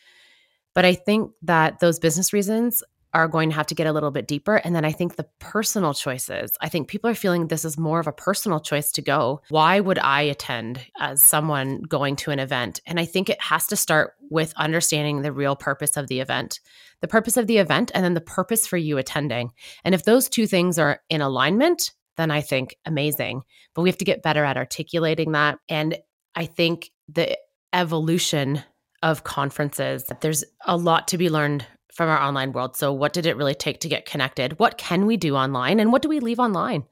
But 0.74 0.84
I 0.84 0.94
think 0.94 1.32
that 1.42 1.80
those 1.80 1.98
business 1.98 2.34
reasons 2.34 2.82
are 3.12 3.28
going 3.28 3.50
to 3.50 3.56
have 3.56 3.66
to 3.66 3.74
get 3.74 3.86
a 3.86 3.92
little 3.92 4.10
bit 4.10 4.28
deeper. 4.28 4.56
And 4.56 4.74
then 4.74 4.84
I 4.84 4.92
think 4.92 5.16
the 5.16 5.26
personal 5.38 5.94
choices, 5.94 6.52
I 6.60 6.68
think 6.68 6.88
people 6.88 7.10
are 7.10 7.14
feeling 7.14 7.48
this 7.48 7.64
is 7.64 7.76
more 7.76 8.00
of 8.00 8.06
a 8.06 8.12
personal 8.12 8.60
choice 8.60 8.92
to 8.92 9.02
go. 9.02 9.42
Why 9.48 9.80
would 9.80 9.98
I 9.98 10.22
attend 10.22 10.80
as 10.98 11.22
someone 11.22 11.82
going 11.82 12.16
to 12.16 12.30
an 12.30 12.38
event? 12.38 12.80
And 12.86 13.00
I 13.00 13.04
think 13.04 13.28
it 13.28 13.40
has 13.40 13.66
to 13.68 13.76
start 13.76 14.14
with 14.30 14.54
understanding 14.56 15.22
the 15.22 15.32
real 15.32 15.56
purpose 15.56 15.96
of 15.96 16.06
the 16.06 16.20
event, 16.20 16.60
the 17.00 17.08
purpose 17.08 17.36
of 17.36 17.46
the 17.46 17.58
event, 17.58 17.90
and 17.94 18.04
then 18.04 18.14
the 18.14 18.20
purpose 18.20 18.66
for 18.66 18.76
you 18.76 18.96
attending. 18.98 19.50
And 19.84 19.94
if 19.94 20.04
those 20.04 20.28
two 20.28 20.46
things 20.46 20.78
are 20.78 21.00
in 21.08 21.20
alignment, 21.20 21.92
then 22.16 22.30
I 22.30 22.42
think 22.42 22.76
amazing. 22.84 23.42
But 23.74 23.82
we 23.82 23.88
have 23.88 23.98
to 23.98 24.04
get 24.04 24.22
better 24.22 24.44
at 24.44 24.56
articulating 24.56 25.32
that. 25.32 25.58
And 25.68 25.98
I 26.34 26.46
think 26.46 26.90
the 27.08 27.36
evolution 27.72 28.62
of 29.02 29.24
conferences, 29.24 30.04
there's 30.20 30.44
a 30.66 30.76
lot 30.76 31.08
to 31.08 31.18
be 31.18 31.30
learned 31.30 31.66
from 32.00 32.08
our 32.08 32.22
online 32.22 32.52
world. 32.52 32.76
So, 32.76 32.94
what 32.94 33.12
did 33.12 33.26
it 33.26 33.36
really 33.36 33.54
take 33.54 33.80
to 33.80 33.88
get 33.88 34.06
connected? 34.06 34.58
What 34.58 34.78
can 34.78 35.04
we 35.04 35.18
do 35.18 35.36
online, 35.36 35.78
and 35.78 35.92
what 35.92 36.00
do 36.00 36.08
we 36.08 36.18
leave 36.18 36.38
online? 36.38 36.84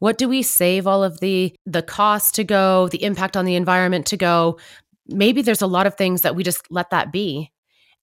What 0.00 0.18
do 0.18 0.28
we 0.28 0.42
save 0.42 0.88
all 0.88 1.04
of 1.04 1.20
the 1.20 1.54
the 1.66 1.82
cost 1.82 2.34
to 2.34 2.42
go, 2.42 2.88
the 2.88 3.04
impact 3.04 3.36
on 3.36 3.44
the 3.44 3.54
environment 3.54 4.06
to 4.06 4.16
go? 4.16 4.58
Maybe 5.06 5.40
there's 5.40 5.62
a 5.62 5.68
lot 5.68 5.86
of 5.86 5.94
things 5.94 6.22
that 6.22 6.34
we 6.34 6.42
just 6.42 6.68
let 6.68 6.90
that 6.90 7.12
be. 7.12 7.52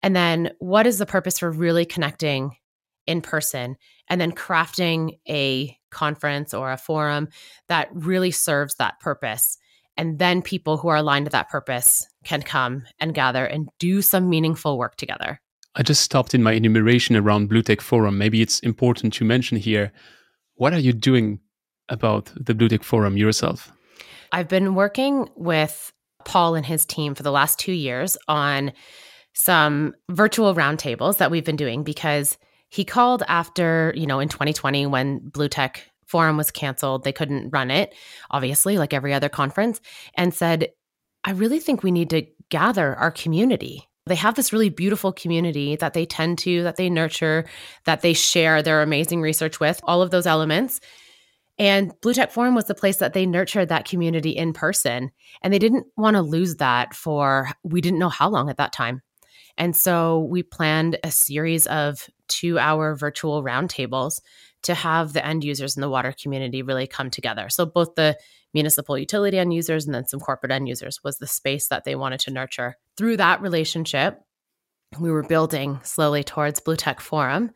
And 0.01 0.15
then, 0.15 0.51
what 0.59 0.87
is 0.87 0.99
the 0.99 1.05
purpose 1.05 1.37
for 1.37 1.51
really 1.51 1.83
connecting 1.83 2.55
in 3.07 3.19
person, 3.19 3.75
and 4.07 4.21
then 4.21 4.31
crafting 4.31 5.19
a 5.27 5.77
conference 5.91 6.53
or 6.53 6.71
a 6.71 6.77
forum 6.77 7.27
that 7.67 7.89
really 7.91 8.31
serves 8.31 8.75
that 8.75 9.01
purpose? 9.01 9.57
And 9.97 10.17
then 10.17 10.41
people 10.41 10.77
who 10.77 10.87
are 10.87 10.95
aligned 10.95 11.25
to 11.25 11.31
that 11.31 11.49
purpose 11.49 12.07
can 12.23 12.41
come 12.41 12.83
and 13.01 13.13
gather 13.13 13.45
and 13.45 13.67
do 13.79 14.01
some 14.01 14.29
meaningful 14.29 14.77
work 14.77 14.95
together. 14.95 15.41
I 15.75 15.83
just 15.83 16.01
stopped 16.01 16.35
in 16.35 16.43
my 16.43 16.53
enumeration 16.53 17.15
around 17.15 17.49
Blue 17.49 17.63
Tech 17.63 17.81
Forum. 17.81 18.17
Maybe 18.17 18.41
it's 18.41 18.59
important 18.59 19.13
to 19.13 19.25
mention 19.25 19.57
here. 19.57 19.91
What 20.55 20.73
are 20.73 20.79
you 20.79 20.93
doing 20.93 21.39
about 21.89 22.31
the 22.35 22.53
Blue 22.53 22.69
Tech 22.69 22.83
Forum 22.83 23.17
yourself? 23.17 23.71
I've 24.31 24.47
been 24.47 24.75
working 24.75 25.29
with 25.35 25.91
Paul 26.25 26.55
and 26.55 26.65
his 26.65 26.85
team 26.85 27.15
for 27.15 27.23
the 27.23 27.31
last 27.31 27.59
two 27.59 27.71
years 27.71 28.17
on 28.27 28.71
some 29.33 29.95
virtual 30.09 30.53
roundtables 30.53 31.17
that 31.17 31.31
we've 31.31 31.45
been 31.45 31.55
doing 31.55 31.83
because 31.83 32.37
he 32.69 32.85
called 32.85 33.23
after, 33.27 33.93
you 33.95 34.05
know, 34.05 34.19
in 34.19 34.29
2020 34.29 34.85
when 34.87 35.19
Blue 35.19 35.49
Tech 35.49 35.89
Forum 36.05 36.37
was 36.37 36.51
canceled, 36.51 37.03
they 37.03 37.11
couldn't 37.11 37.49
run 37.49 37.71
it, 37.71 37.95
obviously, 38.29 38.77
like 38.77 38.93
every 38.93 39.13
other 39.13 39.29
conference, 39.29 39.81
and 40.15 40.33
said, 40.33 40.69
I 41.23 41.31
really 41.31 41.59
think 41.59 41.81
we 41.81 41.91
need 41.91 42.09
to 42.11 42.25
gather 42.49 42.95
our 42.95 43.11
community. 43.11 43.87
They 44.05 44.15
have 44.15 44.35
this 44.35 44.51
really 44.51 44.69
beautiful 44.69 45.13
community 45.13 45.75
that 45.77 45.93
they 45.93 46.05
tend 46.05 46.39
to, 46.39 46.63
that 46.63 46.75
they 46.75 46.89
nurture, 46.89 47.45
that 47.85 48.01
they 48.01 48.13
share 48.13 48.61
their 48.61 48.81
amazing 48.81 49.21
research 49.21 49.59
with, 49.59 49.79
all 49.83 50.01
of 50.01 50.11
those 50.11 50.27
elements. 50.27 50.81
And 51.57 51.93
Blue 52.01 52.13
Tech 52.13 52.31
Forum 52.31 52.55
was 52.55 52.65
the 52.65 52.75
place 52.75 52.97
that 52.97 53.13
they 53.13 53.25
nurtured 53.25 53.69
that 53.69 53.87
community 53.87 54.31
in 54.31 54.53
person. 54.53 55.11
And 55.41 55.53
they 55.53 55.59
didn't 55.59 55.85
want 55.95 56.15
to 56.15 56.21
lose 56.21 56.55
that 56.55 56.93
for, 56.93 57.49
we 57.63 57.79
didn't 57.79 57.99
know 57.99 58.09
how 58.09 58.29
long 58.29 58.49
at 58.49 58.57
that 58.57 58.73
time. 58.73 59.01
And 59.57 59.75
so 59.75 60.19
we 60.19 60.43
planned 60.43 60.97
a 61.03 61.11
series 61.11 61.67
of 61.67 62.09
two 62.27 62.57
hour 62.57 62.95
virtual 62.95 63.43
roundtables 63.43 64.19
to 64.63 64.73
have 64.73 65.13
the 65.13 65.25
end 65.25 65.43
users 65.43 65.77
in 65.77 65.81
the 65.81 65.89
water 65.89 66.13
community 66.19 66.61
really 66.63 66.87
come 66.87 67.09
together. 67.09 67.49
So 67.49 67.65
both 67.65 67.95
the 67.95 68.17
municipal 68.53 68.97
utility 68.97 69.37
end 69.37 69.53
users 69.53 69.85
and 69.85 69.93
then 69.93 70.07
some 70.07 70.19
corporate 70.19 70.51
end 70.51 70.67
users 70.67 71.03
was 71.03 71.17
the 71.17 71.27
space 71.27 71.67
that 71.67 71.83
they 71.83 71.95
wanted 71.95 72.19
to 72.21 72.31
nurture. 72.31 72.77
Through 72.97 73.17
that 73.17 73.41
relationship, 73.41 74.21
we 74.99 75.11
were 75.11 75.23
building 75.23 75.79
slowly 75.83 76.23
towards 76.23 76.59
Blue 76.59 76.75
Tech 76.75 76.99
Forum. 76.99 77.51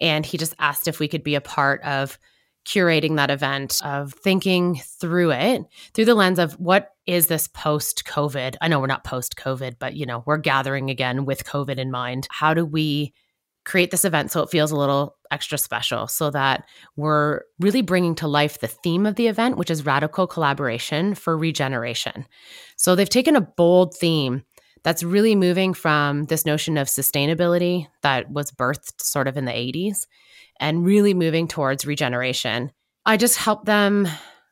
And 0.00 0.26
he 0.26 0.38
just 0.38 0.54
asked 0.58 0.88
if 0.88 0.98
we 0.98 1.08
could 1.08 1.22
be 1.22 1.34
a 1.34 1.40
part 1.40 1.82
of 1.82 2.18
curating 2.66 3.16
that 3.16 3.30
event, 3.30 3.80
of 3.84 4.12
thinking 4.12 4.80
through 5.00 5.32
it 5.32 5.64
through 5.94 6.04
the 6.04 6.14
lens 6.14 6.38
of 6.38 6.52
what 6.54 6.90
is 7.06 7.26
this 7.26 7.48
post 7.48 8.04
COVID? 8.04 8.56
I 8.60 8.68
know 8.68 8.78
we're 8.78 8.86
not 8.86 9.04
post 9.04 9.36
COVID, 9.36 9.76
but 9.78 9.94
you 9.94 10.06
know, 10.06 10.22
we're 10.26 10.36
gathering 10.36 10.90
again 10.90 11.24
with 11.24 11.44
COVID 11.44 11.78
in 11.78 11.90
mind. 11.90 12.28
How 12.30 12.54
do 12.54 12.64
we 12.64 13.14
create 13.64 13.90
this 13.90 14.04
event 14.04 14.30
so 14.30 14.42
it 14.42 14.50
feels 14.50 14.70
a 14.70 14.76
little 14.76 15.16
extra 15.32 15.58
special 15.58 16.06
so 16.06 16.30
that 16.30 16.64
we're 16.96 17.40
really 17.58 17.82
bringing 17.82 18.14
to 18.16 18.28
life 18.28 18.60
the 18.60 18.68
theme 18.68 19.06
of 19.06 19.16
the 19.16 19.26
event, 19.26 19.56
which 19.56 19.70
is 19.70 19.86
radical 19.86 20.26
collaboration 20.26 21.14
for 21.14 21.36
regeneration. 21.36 22.26
So 22.76 22.94
they've 22.94 23.08
taken 23.08 23.34
a 23.34 23.40
bold 23.40 23.96
theme 23.96 24.44
that's 24.84 25.02
really 25.02 25.34
moving 25.34 25.74
from 25.74 26.24
this 26.24 26.44
notion 26.44 26.76
of 26.76 26.88
sustainability 26.88 27.86
that 28.02 28.30
was 28.30 28.50
birthed 28.50 29.00
sort 29.00 29.28
of 29.28 29.36
in 29.36 29.44
the 29.44 29.52
80s 29.52 30.06
and 30.60 30.84
really 30.84 31.14
moving 31.14 31.48
towards 31.48 31.86
regeneration. 31.86 32.70
I 33.06 33.16
just 33.16 33.36
helped 33.36 33.64
them 33.64 34.08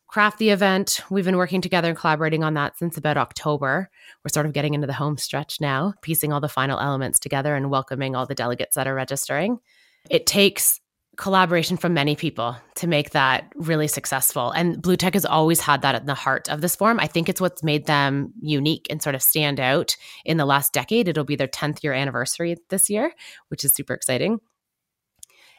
craft 0.09 0.39
the 0.39 0.51
event. 0.51 1.03
We've 1.09 1.25
been 1.25 1.37
working 1.37 1.61
together 1.61 1.89
and 1.89 1.97
collaborating 1.97 2.43
on 2.43 2.55
that 2.55 2.77
since 2.77 2.97
about 2.97 3.17
October. 3.17 3.91
We're 4.25 4.33
sort 4.33 4.47
of 4.47 4.53
getting 4.53 4.75
into 4.75 4.89
the 4.89 4.93
home 4.93 5.17
stretch 5.19 5.61
now, 5.61 5.95
piecing 6.03 6.33
all 6.33 6.41
the 6.41 6.49
final 6.49 6.81
elements 6.81 7.21
together 7.21 7.55
and 7.55 7.71
welcoming 7.71 8.17
all 8.17 8.27
the 8.27 8.35
delegates 8.35 8.75
that 8.75 8.89
are 8.89 8.95
registering. 8.95 9.61
It 10.09 10.27
takes 10.27 10.81
collaboration 11.17 11.77
from 11.77 11.93
many 11.93 12.17
people 12.17 12.57
to 12.77 12.87
make 12.87 13.11
that 13.11 13.53
really 13.55 13.87
successful. 13.89 14.51
And 14.53 14.81
Blue 14.81 14.97
Tech 14.97 15.13
has 15.13 15.27
always 15.27 15.61
had 15.61 15.83
that 15.83 15.95
at 15.95 16.07
the 16.07 16.15
heart 16.15 16.49
of 16.49 16.63
this 16.63 16.75
forum. 16.75 16.99
I 16.99 17.07
think 17.09 17.29
it's 17.29 17.41
what's 17.43 17.63
made 17.63 17.85
them 17.85 18.33
unique 18.41 18.87
and 18.89 19.03
sort 19.03 19.15
of 19.15 19.23
stand 19.23 19.61
out 19.61 19.95
in 20.25 20.39
the 20.39 20.47
last 20.47 20.73
decade. 20.73 21.09
It'll 21.09 21.25
be 21.25 21.37
their 21.37 21.47
10th 21.47 21.83
year 21.85 21.93
anniversary 21.93 22.57
this 22.71 22.89
year, 22.89 23.13
which 23.49 23.65
is 23.67 23.73
super 23.73 23.93
exciting. 23.93 24.39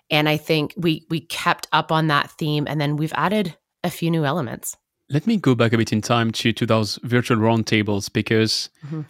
And 0.09 0.27
I 0.27 0.37
think 0.37 0.73
we 0.75 1.05
we 1.09 1.21
kept 1.21 1.67
up 1.71 1.91
on 1.91 2.07
that 2.07 2.31
theme 2.31 2.65
and 2.67 2.81
then 2.81 2.97
we've 2.97 3.13
added 3.15 3.55
a 3.83 3.89
few 3.89 4.09
new 4.11 4.25
elements. 4.25 4.75
Let 5.09 5.27
me 5.27 5.37
go 5.37 5.55
back 5.55 5.73
a 5.73 5.77
bit 5.77 5.93
in 5.93 6.01
time 6.01 6.31
to, 6.31 6.53
to 6.53 6.65
those 6.65 6.97
virtual 7.03 7.37
roundtables 7.37 8.11
because, 8.11 8.69
Mhm. 8.87 9.05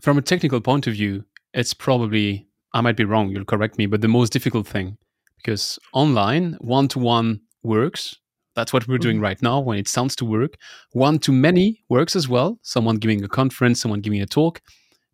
from 0.00 0.16
a 0.18 0.22
technical 0.22 0.60
point 0.60 0.86
of 0.86 0.94
view, 0.94 1.24
it's 1.52 1.74
probably, 1.74 2.46
I 2.74 2.80
might 2.80 2.96
be 2.96 3.04
wrong, 3.04 3.30
you'll 3.30 3.44
correct 3.44 3.78
me, 3.78 3.86
but 3.86 4.00
the 4.00 4.08
most 4.08 4.32
difficult 4.32 4.66
thing 4.66 4.98
because 5.36 5.78
online, 5.92 6.54
one 6.60 6.88
to 6.88 6.98
one 6.98 7.40
works. 7.62 8.16
That's 8.54 8.72
what 8.72 8.86
we're 8.86 8.98
doing 8.98 9.16
mm-hmm. 9.16 9.24
right 9.24 9.42
now 9.42 9.60
when 9.60 9.78
it 9.78 9.88
sounds 9.88 10.14
to 10.16 10.24
work. 10.24 10.54
One 10.92 11.18
to 11.20 11.32
many 11.32 11.84
works 11.88 12.14
as 12.14 12.28
well. 12.28 12.58
Someone 12.62 12.96
giving 12.96 13.22
a 13.24 13.28
conference, 13.28 13.80
someone 13.80 14.00
giving 14.00 14.22
a 14.22 14.26
talk. 14.26 14.60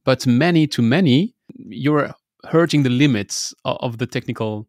But 0.05 0.27
many 0.27 0.67
to 0.69 0.83
many, 0.83 1.35
you're 1.57 2.15
hurting 2.45 2.83
the 2.83 2.91
limits 2.91 3.55
of 3.65 3.99
the 3.99 4.07
technical 4.07 4.69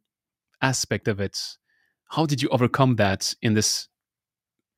aspect 0.61 1.07
of 1.07 1.19
it. 1.19 1.37
How 2.09 2.25
did 2.25 2.41
you 2.41 2.49
overcome 2.49 2.95
that 2.97 3.33
in 3.41 3.53
this 3.53 3.87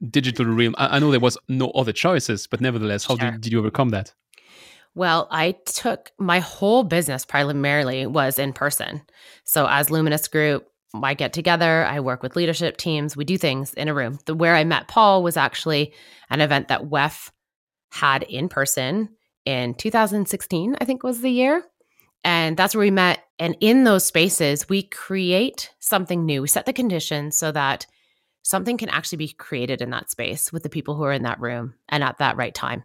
digital 0.10 0.45
realm? 0.45 0.76
I, 0.78 0.97
I 0.97 0.99
know 0.99 1.12
there 1.12 1.19
was 1.19 1.38
no 1.47 1.69
other 1.71 1.91
choices, 1.93 2.47
but 2.47 2.62
nevertheless, 2.62 3.06
how 3.06 3.17
Sure. 3.17 3.32
did, 3.32 3.41
did 3.41 3.52
you 3.54 3.60
overcome 3.60 3.89
that? 3.89 4.13
Well, 4.95 5.27
I 5.32 5.53
took 5.65 6.12
my 6.19 6.39
whole 6.39 6.84
business 6.84 7.25
primarily 7.25 8.06
was 8.06 8.38
in 8.38 8.53
person. 8.53 9.01
So 9.43 9.67
as 9.67 9.89
Luminous 9.89 10.27
Group, 10.27 10.67
I 11.01 11.15
get 11.15 11.34
together, 11.34 11.86
I 11.86 11.99
work 12.01 12.21
with 12.21 12.36
leadership 12.36 12.77
teams, 12.77 13.17
we 13.17 13.25
do 13.25 13.38
things 13.38 13.73
in 13.73 13.88
a 13.88 13.93
room. 13.93 14.19
The 14.25 14.36
where 14.36 14.56
I 14.56 14.63
met 14.63 14.88
Paul 14.88 15.23
was 15.23 15.38
actually 15.38 15.93
an 16.29 16.41
event 16.41 16.67
that 16.67 16.84
WEF 16.84 17.32
had 17.91 18.23
in 18.23 18.49
person 18.49 19.10
in 19.45 19.73
2016, 19.73 20.75
I 20.79 20.86
think 20.86 21.03
was 21.03 21.21
the 21.21 21.32
year. 21.32 21.63
And 22.23 22.56
that's 22.56 22.75
where 22.75 22.86
we 22.86 22.91
met. 22.91 23.19
And 23.39 23.58
in 23.60 23.84
those 23.84 24.06
spaces, 24.06 24.69
we 24.69 24.84
create 24.84 25.71
something 25.79 26.25
new. 26.25 26.41
We 26.41 26.47
set 26.47 26.65
the 26.65 26.73
conditions 26.73 27.36
so 27.36 27.51
that 27.51 27.86
something 28.43 28.77
can 28.77 28.89
actually 28.89 29.17
be 29.17 29.29
created 29.29 29.82
in 29.82 29.89
that 29.89 30.10
space 30.10 30.53
with 30.53 30.63
the 30.63 30.69
people 30.69 30.95
who 30.95 31.03
are 31.03 31.12
in 31.12 31.23
that 31.23 31.39
room 31.39 31.73
and 31.89 32.03
at 32.03 32.19
that 32.19 32.38
right 32.38 32.53
time. 32.53 32.84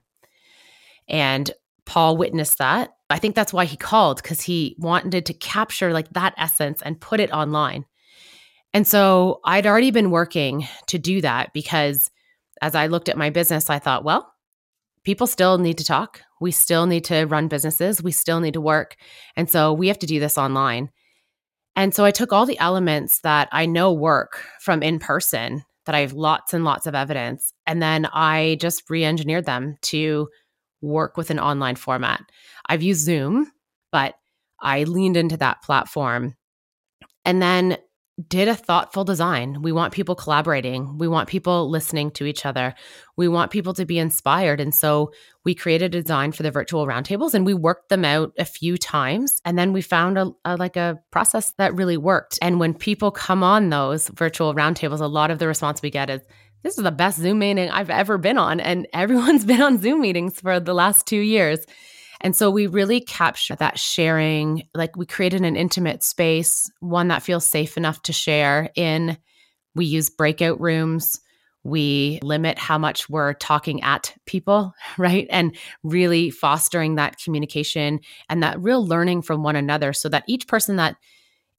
And 1.08 1.50
Paul 1.88 2.18
witnessed 2.18 2.59
that. 2.59 2.90
I 3.09 3.18
think 3.18 3.35
that's 3.35 3.53
why 3.53 3.64
he 3.64 3.79
called 3.79 4.22
because 4.22 4.42
he 4.42 4.77
wanted 4.79 5.24
to 5.24 5.33
capture 5.33 5.90
like 5.90 6.11
that 6.11 6.35
essence 6.37 6.83
and 6.83 7.01
put 7.01 7.18
it 7.18 7.33
online. 7.33 7.87
And 8.74 8.87
so 8.87 9.40
I'd 9.42 9.66
already 9.66 9.90
been 9.90 10.11
working 10.11 10.68
to 10.88 10.98
do 10.98 11.22
that 11.22 11.55
because 11.55 12.11
as 12.61 12.74
I 12.74 12.88
looked 12.88 13.09
at 13.09 13.16
my 13.16 13.31
business, 13.31 13.70
I 13.70 13.79
thought, 13.79 14.05
well, 14.05 14.31
people 15.03 15.27
still 15.27 15.57
need 15.57 15.79
to 15.79 15.85
talk. 15.85 16.20
We 16.42 16.51
still 16.51 16.85
need 16.85 17.07
to 17.07 17.24
run 17.24 17.48
businesses. 17.48 18.03
We 18.03 18.12
still 18.12 18.40
need 18.40 18.53
to 18.55 18.61
work. 18.61 18.96
And 19.35 19.48
so 19.48 19.72
we 19.72 19.88
have 19.88 19.98
to 20.01 20.07
do 20.07 20.20
this 20.20 20.37
online. 20.37 20.90
And 21.74 21.94
so 21.94 22.05
I 22.05 22.11
took 22.11 22.35
all 22.35 22.44
the 22.44 22.59
elements 22.59 23.20
that 23.20 23.48
I 23.51 23.64
know 23.64 23.94
work 23.94 24.44
from 24.61 24.83
in 24.83 24.98
person 24.98 25.64
that 25.87 25.94
I 25.94 26.01
have 26.01 26.12
lots 26.12 26.53
and 26.53 26.66
lots 26.66 26.87
of 26.87 26.94
evidence. 26.94 27.55
And 27.66 27.81
then 27.81 28.05
I 28.12 28.59
just 28.61 28.90
re 28.90 29.07
engineered 29.07 29.46
them 29.46 29.79
to 29.83 30.29
work 30.80 31.16
with 31.16 31.30
an 31.30 31.40
online 31.40 31.76
format. 31.76 32.22
I've 32.68 32.82
used 32.82 33.04
Zoom, 33.04 33.50
but 33.92 34.14
I 34.60 34.84
leaned 34.84 35.16
into 35.16 35.36
that 35.38 35.62
platform. 35.62 36.34
And 37.24 37.42
then 37.42 37.78
did 38.26 38.48
a 38.48 38.54
thoughtful 38.54 39.04
design. 39.04 39.62
We 39.62 39.70
want 39.70 39.94
people 39.94 40.16
collaborating. 40.16 40.98
We 40.98 41.06
want 41.06 41.28
people 41.28 41.70
listening 41.70 42.10
to 42.12 42.24
each 42.24 42.44
other. 42.44 42.74
We 43.16 43.28
want 43.28 43.52
people 43.52 43.74
to 43.74 43.84
be 43.84 43.98
inspired. 43.98 44.60
And 44.60 44.74
so 44.74 45.12
we 45.44 45.54
created 45.54 45.94
a 45.94 46.02
design 46.02 46.32
for 46.32 46.42
the 46.42 46.50
virtual 46.50 46.86
roundtables 46.86 47.34
and 47.34 47.46
we 47.46 47.54
worked 47.54 47.90
them 47.90 48.04
out 48.04 48.32
a 48.36 48.44
few 48.44 48.76
times. 48.76 49.40
And 49.44 49.56
then 49.56 49.72
we 49.72 49.82
found 49.82 50.18
a, 50.18 50.32
a, 50.44 50.56
like 50.56 50.76
a 50.76 50.98
process 51.12 51.52
that 51.58 51.74
really 51.74 51.96
worked. 51.96 52.38
And 52.42 52.58
when 52.58 52.74
people 52.74 53.12
come 53.12 53.44
on 53.44 53.70
those 53.70 54.08
virtual 54.08 54.52
roundtables, 54.52 55.00
a 55.00 55.06
lot 55.06 55.30
of 55.30 55.38
the 55.38 55.46
response 55.46 55.80
we 55.80 55.90
get 55.90 56.10
is, 56.10 56.22
this 56.62 56.78
is 56.78 56.84
the 56.84 56.90
best 56.90 57.18
Zoom 57.18 57.38
meeting 57.40 57.70
I've 57.70 57.90
ever 57.90 58.18
been 58.18 58.38
on. 58.38 58.60
And 58.60 58.86
everyone's 58.92 59.44
been 59.44 59.62
on 59.62 59.78
Zoom 59.78 60.00
meetings 60.00 60.40
for 60.40 60.60
the 60.60 60.74
last 60.74 61.06
two 61.06 61.20
years. 61.20 61.60
And 62.20 62.34
so 62.34 62.50
we 62.50 62.66
really 62.66 63.00
capture 63.00 63.54
that 63.56 63.78
sharing, 63.78 64.64
like 64.74 64.96
we 64.96 65.06
created 65.06 65.42
an 65.42 65.56
intimate 65.56 66.02
space, 66.02 66.70
one 66.80 67.08
that 67.08 67.22
feels 67.22 67.44
safe 67.44 67.76
enough 67.76 68.02
to 68.02 68.12
share 68.12 68.70
in. 68.74 69.16
We 69.76 69.86
use 69.86 70.10
breakout 70.10 70.60
rooms. 70.60 71.20
We 71.62 72.18
limit 72.22 72.58
how 72.58 72.78
much 72.78 73.08
we're 73.08 73.34
talking 73.34 73.82
at 73.82 74.14
people, 74.26 74.74
right? 74.98 75.28
And 75.30 75.56
really 75.84 76.30
fostering 76.30 76.96
that 76.96 77.18
communication 77.22 78.00
and 78.28 78.42
that 78.42 78.60
real 78.60 78.84
learning 78.84 79.22
from 79.22 79.42
one 79.42 79.56
another 79.56 79.92
so 79.92 80.08
that 80.08 80.24
each 80.26 80.48
person 80.48 80.76
that 80.76 80.96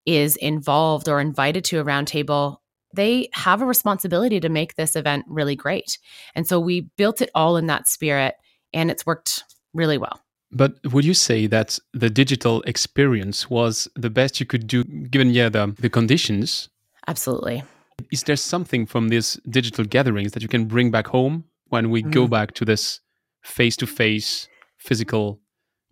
is 0.05 0.35
involved 0.37 1.07
or 1.07 1.21
invited 1.21 1.63
to 1.65 1.79
a 1.79 1.85
roundtable 1.85 2.57
they 2.93 3.29
have 3.33 3.61
a 3.61 3.65
responsibility 3.65 4.39
to 4.39 4.49
make 4.49 4.75
this 4.75 4.95
event 4.95 5.25
really 5.27 5.55
great. 5.55 5.97
And 6.35 6.47
so 6.47 6.59
we 6.59 6.81
built 6.97 7.21
it 7.21 7.29
all 7.35 7.57
in 7.57 7.67
that 7.67 7.87
spirit 7.87 8.35
and 8.73 8.89
it's 8.89 9.05
worked 9.05 9.43
really 9.73 9.97
well. 9.97 10.21
But 10.51 10.79
would 10.91 11.05
you 11.05 11.13
say 11.13 11.45
that 11.47 11.77
the 11.93 12.09
digital 12.09 12.63
experience 12.63 13.49
was 13.49 13.87
the 13.95 14.09
best 14.09 14.39
you 14.39 14.45
could 14.45 14.65
do 14.65 14.83
given 14.83 15.29
yeah 15.29 15.49
the, 15.49 15.75
the 15.77 15.89
conditions? 15.89 16.69
Absolutely. 17.07 17.63
Is 18.11 18.23
there 18.23 18.35
something 18.35 18.85
from 18.85 19.09
these 19.09 19.39
digital 19.49 19.85
gatherings 19.85 20.31
that 20.31 20.41
you 20.41 20.49
can 20.49 20.65
bring 20.65 20.89
back 20.89 21.07
home 21.07 21.43
when 21.67 21.91
we 21.91 22.01
mm. 22.01 22.11
go 22.11 22.27
back 22.27 22.53
to 22.55 22.65
this 22.65 23.01
face 23.43 23.75
to 23.77 23.87
face 23.87 24.47
physical 24.77 25.39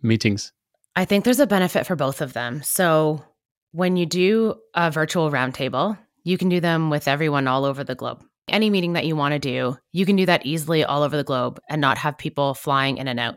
meetings? 0.02 0.54
I 0.96 1.06
think 1.06 1.26
there's 1.26 1.40
a 1.40 1.48
benefit 1.48 1.86
for 1.86 1.96
both 1.96 2.22
of 2.22 2.34
them. 2.34 2.64
So 2.64 3.24
when 3.72 3.98
you 3.98 4.08
do 4.08 4.56
a 4.74 4.90
virtual 4.90 5.30
roundtable, 5.30 5.98
you 6.28 6.38
can 6.38 6.50
do 6.50 6.60
them 6.60 6.90
with 6.90 7.08
everyone 7.08 7.48
all 7.48 7.64
over 7.64 7.86
the 7.86 7.96
globe. 7.96 8.22
Any 8.50 8.70
meeting 8.70 8.94
that 8.94 9.06
you 9.06 9.16
want 9.16 9.32
to 9.32 9.40
do, 9.40 9.78
you 9.94 10.06
can 10.06 10.18
do 10.18 10.26
that 10.26 10.46
easily 10.46 10.84
all 10.84 11.04
over 11.04 11.16
the 11.16 11.24
globe 11.24 11.58
and 11.70 11.80
not 11.80 11.98
have 11.98 12.18
people 12.18 12.54
flying 12.54 12.98
in 12.98 13.08
and 13.08 13.18
out. 13.18 13.36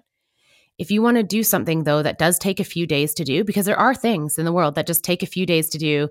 If 0.76 0.90
you 0.90 1.00
want 1.00 1.16
to 1.16 1.22
do 1.22 1.44
something, 1.44 1.84
though, 1.84 2.02
that 2.02 2.18
does 2.18 2.36
take 2.36 2.58
a 2.58 2.64
few 2.64 2.88
days 2.88 3.14
to 3.14 3.24
do, 3.24 3.44
because 3.44 3.66
there 3.66 3.78
are 3.78 3.94
things 3.94 4.38
in 4.38 4.44
the 4.44 4.52
world 4.52 4.74
that 4.74 4.88
just 4.88 5.04
take 5.04 5.22
a 5.22 5.26
few 5.26 5.46
days 5.46 5.70
to 5.70 5.78
do, 5.78 6.08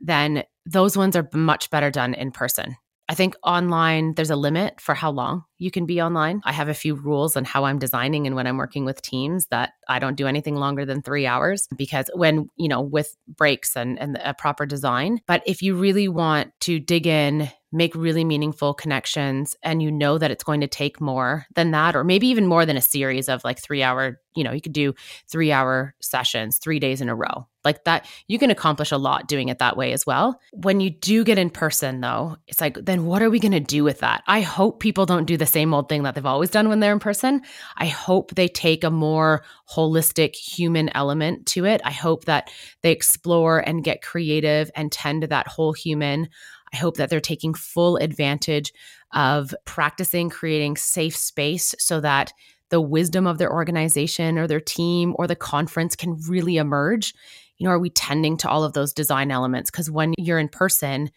then 0.00 0.42
those 0.66 0.98
ones 0.98 1.16
are 1.16 1.26
much 1.32 1.70
better 1.70 1.90
done 1.90 2.12
in 2.12 2.30
person. 2.30 2.76
I 3.08 3.14
think 3.14 3.36
online, 3.42 4.14
there's 4.14 4.30
a 4.30 4.36
limit 4.36 4.80
for 4.80 4.94
how 4.94 5.10
long 5.10 5.44
you 5.56 5.70
can 5.70 5.86
be 5.86 6.00
online. 6.02 6.42
I 6.44 6.52
have 6.52 6.68
a 6.68 6.74
few 6.74 6.94
rules 6.94 7.36
on 7.36 7.44
how 7.44 7.64
I'm 7.64 7.78
designing 7.78 8.26
and 8.26 8.36
when 8.36 8.46
I'm 8.46 8.58
working 8.58 8.84
with 8.84 9.00
teams 9.00 9.46
that 9.46 9.72
I 9.88 9.98
don't 9.98 10.16
do 10.16 10.26
anything 10.26 10.56
longer 10.56 10.84
than 10.84 11.00
three 11.00 11.26
hours 11.26 11.68
because 11.76 12.10
when, 12.14 12.50
you 12.56 12.68
know, 12.68 12.82
with 12.82 13.16
breaks 13.26 13.76
and, 13.76 13.98
and 13.98 14.18
a 14.22 14.34
proper 14.34 14.66
design. 14.66 15.20
But 15.26 15.42
if 15.46 15.62
you 15.62 15.74
really 15.74 16.08
want 16.08 16.52
to 16.60 16.78
dig 16.78 17.06
in, 17.06 17.50
make 17.72 17.94
really 17.94 18.24
meaningful 18.24 18.74
connections, 18.74 19.56
and 19.62 19.82
you 19.82 19.90
know 19.90 20.18
that 20.18 20.30
it's 20.30 20.44
going 20.44 20.60
to 20.60 20.66
take 20.66 21.00
more 21.00 21.46
than 21.54 21.70
that, 21.72 21.94
or 21.94 22.04
maybe 22.04 22.28
even 22.28 22.46
more 22.46 22.64
than 22.64 22.76
a 22.76 22.82
series 22.82 23.28
of 23.28 23.44
like 23.44 23.58
three 23.60 23.82
hour, 23.82 24.20
you 24.34 24.44
know, 24.44 24.52
you 24.52 24.60
could 24.60 24.72
do 24.72 24.94
three 25.30 25.52
hour 25.52 25.94
sessions, 26.00 26.58
three 26.58 26.78
days 26.78 27.00
in 27.00 27.08
a 27.08 27.14
row. 27.14 27.46
Like 27.64 27.84
that, 27.84 28.06
you 28.28 28.38
can 28.38 28.50
accomplish 28.50 28.92
a 28.92 28.96
lot 28.96 29.28
doing 29.28 29.48
it 29.48 29.58
that 29.58 29.76
way 29.76 29.92
as 29.92 30.06
well. 30.06 30.40
When 30.52 30.80
you 30.80 30.90
do 30.90 31.24
get 31.24 31.38
in 31.38 31.50
person, 31.50 32.00
though, 32.00 32.36
it's 32.46 32.60
like, 32.60 32.78
then 32.82 33.04
what 33.04 33.20
are 33.20 33.28
we 33.28 33.40
going 33.40 33.52
to 33.52 33.60
do 33.60 33.84
with 33.84 33.98
that? 33.98 34.22
I 34.26 34.40
hope 34.40 34.80
people 34.80 35.04
don't 35.04 35.26
do 35.26 35.36
the 35.36 35.44
same 35.44 35.74
old 35.74 35.88
thing 35.88 36.04
that 36.04 36.14
they've 36.14 36.24
always 36.24 36.50
done 36.50 36.68
when 36.68 36.80
they're 36.80 36.92
in 36.92 37.00
person. 37.00 37.42
I 37.76 37.86
hope 37.86 38.34
they 38.34 38.48
take 38.48 38.84
a 38.84 38.90
more 38.90 39.42
holistic 39.70 40.34
human 40.34 40.88
element 40.94 41.46
to 41.46 41.66
it. 41.66 41.82
I 41.84 41.90
hope 41.90 42.24
that 42.24 42.50
they 42.82 42.92
explore 42.92 43.58
and 43.58 43.84
get 43.84 44.02
creative 44.02 44.70
and 44.74 44.90
tend 44.90 45.22
to 45.22 45.26
that 45.26 45.48
whole 45.48 45.74
human. 45.74 46.28
I 46.72 46.76
hope 46.76 46.96
that 46.96 47.10
they're 47.10 47.20
taking 47.20 47.54
full 47.54 47.96
advantage 47.96 48.72
of 49.14 49.54
practicing 49.64 50.28
creating 50.28 50.76
safe 50.76 51.16
space 51.16 51.74
so 51.78 52.00
that 52.00 52.32
the 52.70 52.80
wisdom 52.80 53.26
of 53.26 53.38
their 53.38 53.52
organization 53.52 54.38
or 54.38 54.46
their 54.46 54.60
team 54.60 55.14
or 55.18 55.26
the 55.26 55.36
conference 55.36 55.96
can 55.96 56.20
really 56.28 56.58
emerge. 56.58 57.14
You 57.56 57.66
know, 57.66 57.72
are 57.72 57.78
we 57.78 57.90
tending 57.90 58.36
to 58.38 58.48
all 58.48 58.62
of 58.62 58.74
those 58.74 58.92
design 58.92 59.30
elements? 59.30 59.70
Because 59.70 59.90
when 59.90 60.14
you're 60.18 60.38
in 60.38 60.48
person, 60.48 61.10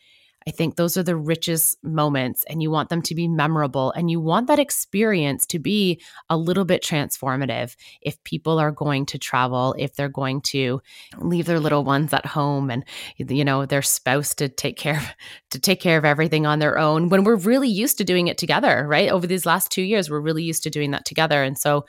I 0.48 0.52
think 0.52 0.76
those 0.76 0.98
are 0.98 1.04
the 1.04 1.16
richest 1.16 1.78
moments, 1.84 2.44
and 2.46 2.64
you 2.64 2.72
want 2.72 2.90
them 2.90 3.04
to 3.04 3.14
be 3.14 3.28
memorable 3.28 3.92
and 3.92 4.10
you 4.10 4.20
want 4.20 4.48
that 4.48 4.58
experience 4.58 5.46
to 5.48 5.60
be 5.60 6.02
a 6.30 6.38
little 6.38 6.66
bit 6.66 6.82
transformative. 6.82 7.76
If 8.02 8.24
people 8.24 8.58
are 8.58 8.72
going 8.72 9.06
to 9.08 9.20
travel, 9.20 9.76
if 9.78 9.94
they're 9.94 10.10
going 10.10 10.42
to 10.42 10.82
leave 11.20 11.46
their 11.46 11.60
little 11.60 11.84
ones 11.84 12.12
at 12.12 12.26
home 12.26 12.72
and 12.72 12.84
you 13.18 13.46
know 13.46 13.68
their 13.68 13.84
spouse 13.84 14.34
to 14.36 14.50
take 14.50 14.78
care 14.78 14.98
of 14.98 15.08
to 15.52 15.60
take 15.60 15.80
care 15.80 15.98
of 15.98 16.06
everything 16.06 16.48
on 16.48 16.58
their 16.60 16.80
own 16.80 17.10
when 17.10 17.24
we're 17.24 17.36
really 17.36 17.70
used 17.70 18.00
to 18.00 18.04
doing 18.04 18.28
it 18.28 18.40
together, 18.40 18.86
right? 18.88 19.10
Over 19.10 19.28
these 19.28 19.46
last 19.46 19.72
2 19.72 19.84
years, 19.84 20.10
we're 20.10 20.20
really 20.20 20.44
used 20.44 20.64
to 20.64 20.72
doing 20.72 20.92
that 20.92 21.06
together. 21.06 21.44
And 21.44 21.58
so 21.58 21.86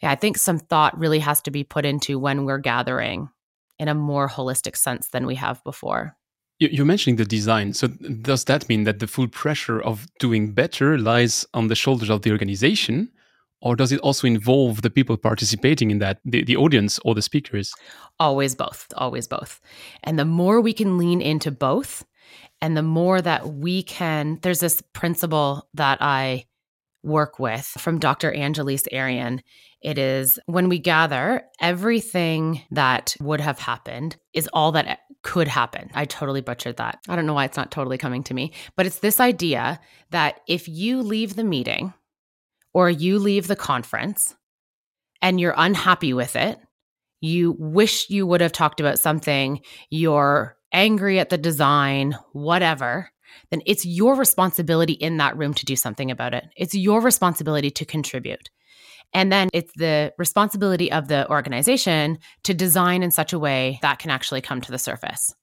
yeah, 0.00 0.10
I 0.10 0.14
think 0.14 0.38
some 0.38 0.58
thought 0.58 0.98
really 0.98 1.20
has 1.20 1.40
to 1.42 1.50
be 1.50 1.64
put 1.64 1.84
into 1.84 2.18
when 2.18 2.44
we're 2.44 2.58
gathering 2.58 3.28
in 3.78 3.88
a 3.88 3.94
more 3.94 4.28
holistic 4.28 4.76
sense 4.76 5.08
than 5.08 5.26
we 5.26 5.34
have 5.34 5.64
before. 5.64 6.16
You're 6.58 6.86
mentioning 6.86 7.16
the 7.16 7.24
design. 7.24 7.72
So, 7.72 7.88
does 7.88 8.44
that 8.44 8.68
mean 8.68 8.84
that 8.84 9.00
the 9.00 9.08
full 9.08 9.26
pressure 9.26 9.82
of 9.82 10.06
doing 10.20 10.52
better 10.52 10.98
lies 10.98 11.44
on 11.52 11.66
the 11.66 11.74
shoulders 11.74 12.10
of 12.10 12.22
the 12.22 12.30
organization? 12.30 13.10
Or 13.60 13.74
does 13.74 13.92
it 13.92 14.00
also 14.00 14.26
involve 14.26 14.82
the 14.82 14.90
people 14.90 15.16
participating 15.16 15.90
in 15.90 15.98
that, 15.98 16.20
the, 16.24 16.44
the 16.44 16.56
audience 16.56 17.00
or 17.04 17.14
the 17.14 17.22
speakers? 17.22 17.72
Always 18.20 18.54
both, 18.54 18.92
always 18.96 19.26
both. 19.26 19.60
And 20.04 20.18
the 20.18 20.26
more 20.26 20.60
we 20.60 20.74
can 20.74 20.98
lean 20.98 21.22
into 21.22 21.50
both, 21.50 22.04
and 22.60 22.76
the 22.76 22.82
more 22.82 23.22
that 23.22 23.48
we 23.48 23.82
can, 23.82 24.38
there's 24.42 24.60
this 24.60 24.82
principle 24.92 25.68
that 25.74 25.98
I 26.00 26.44
work 27.02 27.38
with 27.38 27.66
from 27.78 27.98
Dr. 27.98 28.32
Angeles 28.32 28.84
Arrien. 28.92 29.40
It 29.84 29.98
is 29.98 30.38
when 30.46 30.70
we 30.70 30.78
gather, 30.78 31.42
everything 31.60 32.62
that 32.70 33.14
would 33.20 33.40
have 33.42 33.58
happened 33.58 34.16
is 34.32 34.48
all 34.54 34.72
that 34.72 35.00
could 35.22 35.46
happen. 35.46 35.90
I 35.92 36.06
totally 36.06 36.40
butchered 36.40 36.78
that. 36.78 37.00
I 37.06 37.14
don't 37.14 37.26
know 37.26 37.34
why 37.34 37.44
it's 37.44 37.58
not 37.58 37.70
totally 37.70 37.98
coming 37.98 38.24
to 38.24 38.34
me, 38.34 38.54
but 38.76 38.86
it's 38.86 39.00
this 39.00 39.20
idea 39.20 39.78
that 40.10 40.40
if 40.48 40.66
you 40.68 41.02
leave 41.02 41.36
the 41.36 41.44
meeting 41.44 41.92
or 42.72 42.88
you 42.88 43.18
leave 43.18 43.46
the 43.46 43.56
conference 43.56 44.34
and 45.20 45.38
you're 45.38 45.54
unhappy 45.54 46.14
with 46.14 46.34
it, 46.34 46.58
you 47.20 47.54
wish 47.58 48.08
you 48.08 48.26
would 48.26 48.40
have 48.40 48.52
talked 48.52 48.80
about 48.80 48.98
something, 48.98 49.60
you're 49.90 50.56
angry 50.72 51.18
at 51.18 51.28
the 51.28 51.38
design, 51.38 52.16
whatever, 52.32 53.10
then 53.50 53.60
it's 53.66 53.84
your 53.84 54.14
responsibility 54.16 54.94
in 54.94 55.18
that 55.18 55.36
room 55.36 55.52
to 55.52 55.66
do 55.66 55.76
something 55.76 56.10
about 56.10 56.32
it. 56.32 56.44
It's 56.56 56.74
your 56.74 57.02
responsibility 57.02 57.70
to 57.72 57.84
contribute. 57.84 58.48
And 59.14 59.32
then 59.32 59.48
it's 59.52 59.72
the 59.76 60.12
responsibility 60.18 60.90
of 60.90 61.08
the 61.08 61.28
organization 61.30 62.18
to 62.42 62.52
design 62.52 63.02
in 63.02 63.10
such 63.10 63.32
a 63.32 63.38
way 63.38 63.78
that 63.80 64.00
can 64.00 64.10
actually 64.10 64.40
come 64.40 64.60
to 64.60 64.72
the 64.72 64.78
surface. 64.78 65.34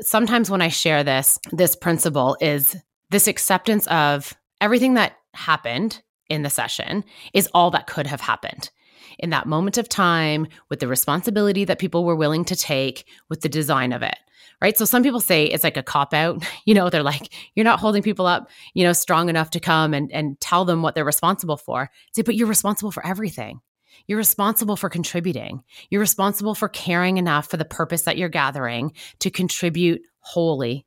Sometimes 0.00 0.50
when 0.50 0.62
I 0.62 0.68
share 0.68 1.02
this, 1.02 1.38
this 1.50 1.74
principle 1.74 2.36
is 2.40 2.76
this 3.10 3.26
acceptance 3.26 3.86
of 3.88 4.34
everything 4.60 4.94
that 4.94 5.14
happened 5.32 6.02
in 6.28 6.42
the 6.42 6.50
session 6.50 7.04
is 7.32 7.48
all 7.54 7.70
that 7.70 7.86
could 7.86 8.06
have 8.06 8.20
happened 8.20 8.70
in 9.18 9.30
that 9.30 9.46
moment 9.46 9.78
of 9.78 9.88
time 9.88 10.46
with 10.68 10.80
the 10.80 10.88
responsibility 10.88 11.64
that 11.64 11.78
people 11.78 12.04
were 12.04 12.16
willing 12.16 12.44
to 12.46 12.56
take 12.56 13.06
with 13.28 13.40
the 13.42 13.48
design 13.48 13.92
of 13.92 14.02
it 14.02 14.16
right? 14.64 14.78
So 14.78 14.86
some 14.86 15.02
people 15.02 15.20
say 15.20 15.44
it's 15.44 15.62
like 15.62 15.76
a 15.76 15.82
cop 15.82 16.14
out. 16.14 16.42
You 16.66 16.72
know, 16.72 16.88
they're 16.88 17.02
like, 17.02 17.30
you're 17.54 17.64
not 17.64 17.78
holding 17.78 18.02
people 18.02 18.26
up, 18.26 18.48
you 18.72 18.84
know, 18.84 18.94
strong 18.94 19.28
enough 19.28 19.50
to 19.50 19.60
come 19.60 19.92
and, 19.92 20.10
and 20.12 20.40
tell 20.40 20.64
them 20.64 20.80
what 20.80 20.94
they're 20.94 21.04
responsible 21.04 21.58
for. 21.58 21.90
Say, 22.14 22.22
but 22.22 22.36
you're 22.36 22.48
responsible 22.48 22.90
for 22.90 23.06
everything. 23.06 23.60
You're 24.06 24.16
responsible 24.16 24.76
for 24.76 24.88
contributing. 24.88 25.62
You're 25.90 26.00
responsible 26.00 26.54
for 26.54 26.70
caring 26.70 27.18
enough 27.18 27.50
for 27.50 27.58
the 27.58 27.66
purpose 27.66 28.02
that 28.02 28.16
you're 28.16 28.30
gathering 28.30 28.92
to 29.18 29.30
contribute 29.30 30.00
wholly. 30.20 30.86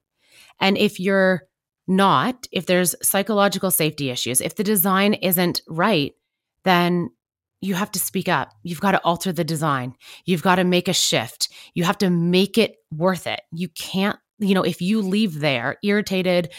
And 0.59 0.79
if 0.79 0.99
you're 0.99 1.43
not, 1.87 2.47
if 2.51 2.65
there's 2.65 2.95
psychological 3.03 3.69
safety 3.69 4.09
issues, 4.09 4.41
if 4.41 4.55
the 4.55 4.63
design 4.63 5.13
isn't 5.13 5.61
right, 5.67 6.13
then 6.63 7.11
you 7.61 7.75
have 7.75 7.91
to 7.91 7.99
speak 7.99 8.29
up. 8.29 8.51
You've 8.63 8.81
got 8.81 8.91
to 8.91 9.03
alter 9.03 9.31
the 9.31 9.43
design. 9.43 9.95
You've 10.25 10.43
got 10.43 10.55
to 10.55 10.63
make 10.63 10.87
a 10.87 10.93
shift. 10.93 11.49
You 11.73 11.83
have 11.83 11.97
to 11.99 12.09
make 12.09 12.57
it 12.57 12.75
worth 12.91 13.27
it. 13.27 13.41
You 13.51 13.69
can't, 13.69 14.17
you 14.39 14.53
know, 14.53 14.63
if 14.63 14.81
you 14.81 15.01
leave 15.01 15.39
there 15.39 15.77
irritated, 15.83 16.53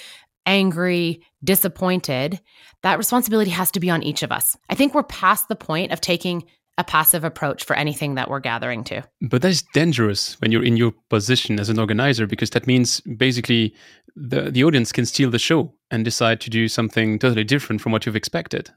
angry, 0.46 1.22
disappointed, 1.44 2.40
that 2.82 2.98
responsibility 2.98 3.50
has 3.50 3.70
to 3.72 3.80
be 3.80 3.90
on 3.90 4.02
each 4.02 4.22
of 4.22 4.32
us. 4.32 4.56
I 4.68 4.74
think 4.74 4.94
we're 4.94 5.04
past 5.04 5.48
the 5.48 5.56
point 5.56 5.92
of 5.92 6.00
taking 6.00 6.44
a 6.78 6.84
passive 6.84 7.24
approach 7.24 7.64
for 7.64 7.74
anything 7.74 8.14
that 8.14 8.30
we're 8.30 8.40
gathering 8.40 8.84
to. 8.84 9.02
But 9.20 9.42
that's 9.42 9.62
dangerous 9.74 10.40
when 10.40 10.52
you're 10.52 10.64
in 10.64 10.76
your 10.76 10.92
position 11.10 11.58
as 11.58 11.68
an 11.68 11.78
organizer 11.78 12.26
because 12.26 12.50
that 12.50 12.68
means 12.68 13.00
basically 13.00 13.74
the, 14.14 14.50
the 14.50 14.62
audience 14.62 14.92
can 14.92 15.04
steal 15.04 15.30
the 15.30 15.40
show 15.40 15.74
and 15.90 16.04
decide 16.04 16.40
to 16.42 16.50
do 16.50 16.68
something 16.68 17.18
totally 17.18 17.44
different 17.44 17.80
from 17.80 17.90
what 17.90 18.06
you've 18.06 18.16
expected. 18.16 18.70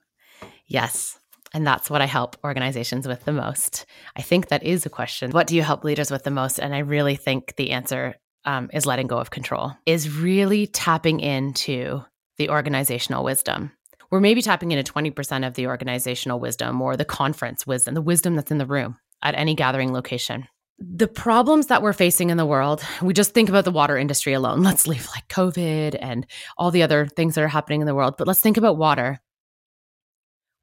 Yes. 0.66 1.20
And 1.54 1.68
that's 1.68 1.90
what 1.90 2.02
I 2.02 2.06
help 2.06 2.38
organizations 2.44 3.08
with 3.08 3.26
the 3.26 3.34
most. 3.34 3.86
I 4.16 4.22
think 4.22 4.48
that 4.48 4.64
is 4.64 4.86
a 4.86 4.90
question. 4.90 5.32
What 5.32 5.48
do 5.48 5.56
you 5.56 5.64
help 5.64 5.84
leaders 5.84 6.12
with 6.12 6.24
the 6.24 6.32
most? 6.32 6.60
And 6.60 6.74
I 6.74 6.80
really 6.80 7.16
think 7.16 7.56
the 7.58 7.72
answer 7.72 8.16
um, 8.46 8.70
is 8.74 8.86
letting 8.86 9.08
go 9.08 9.18
of 9.18 9.32
control, 9.32 9.74
is 9.86 10.10
really 10.10 10.68
tapping 10.68 11.20
into 11.20 12.04
the 12.38 12.50
organizational 12.50 13.24
wisdom. 13.24 13.72
We're 14.10 14.20
maybe 14.20 14.42
tapping 14.42 14.72
into 14.72 14.92
20% 14.92 15.48
of 15.48 15.54
the 15.54 15.68
organizational 15.68 16.40
wisdom 16.40 16.82
or 16.82 16.98
the 16.98 17.06
conference 17.06 17.68
wisdom, 17.68 17.94
the 17.94 18.02
wisdom 18.02 18.36
that's 18.36 18.52
in 18.52 18.58
the 18.58 18.66
room 18.66 18.98
at 19.22 19.36
any 19.36 19.56
gathering 19.56 19.94
location. 19.94 20.48
The 20.80 21.08
problems 21.08 21.68
that 21.68 21.84
we're 21.84 21.94
facing 21.94 22.32
in 22.32 22.38
the 22.38 22.46
world, 22.46 22.84
we 23.02 23.14
just 23.14 23.34
think 23.34 23.50
about 23.50 23.66
the 23.66 23.72
water 23.72 23.98
industry 23.98 24.34
alone. 24.34 24.64
Let's 24.64 24.88
leave 24.88 25.08
like 25.16 25.28
COVID 25.28 25.96
and 26.02 26.26
all 26.58 26.72
the 26.72 26.84
other 26.84 27.06
things 27.06 27.36
that 27.36 27.44
are 27.44 27.48
happening 27.48 27.82
in 27.82 27.88
the 27.88 27.96
world, 27.96 28.16
but 28.18 28.28
let's 28.28 28.42
think 28.42 28.58
about 28.58 28.78
water 28.78 29.20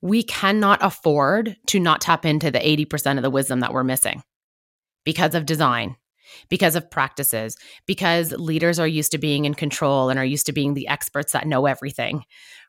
we 0.01 0.23
cannot 0.23 0.79
afford 0.83 1.57
to 1.67 1.81
not 1.81 2.01
tap 2.01 2.25
into 2.25 2.51
the 2.51 2.59
80% 2.59 3.17
of 3.17 3.23
the 3.23 3.31
wisdom 3.31 3.61
that 3.61 3.73
we're 3.73 3.85
missing 3.85 4.23
because 5.05 5.35
of 5.35 5.47
design, 5.47 5.97
because 6.49 6.77
of 6.77 6.91
practices, 6.91 7.57
because 7.87 8.33
leaders 8.33 8.79
are 8.79 8.87
used 8.87 9.13
to 9.13 9.19
being 9.19 9.45
in 9.45 9.55
control 9.55 10.11
and 10.11 10.19
are 10.19 10.25
used 10.25 10.47
to 10.47 10.53
being 10.53 10.75
the 10.75 10.89
experts 10.89 11.33
that 11.33 11.47
know 11.47 11.67
everything. 11.67 12.23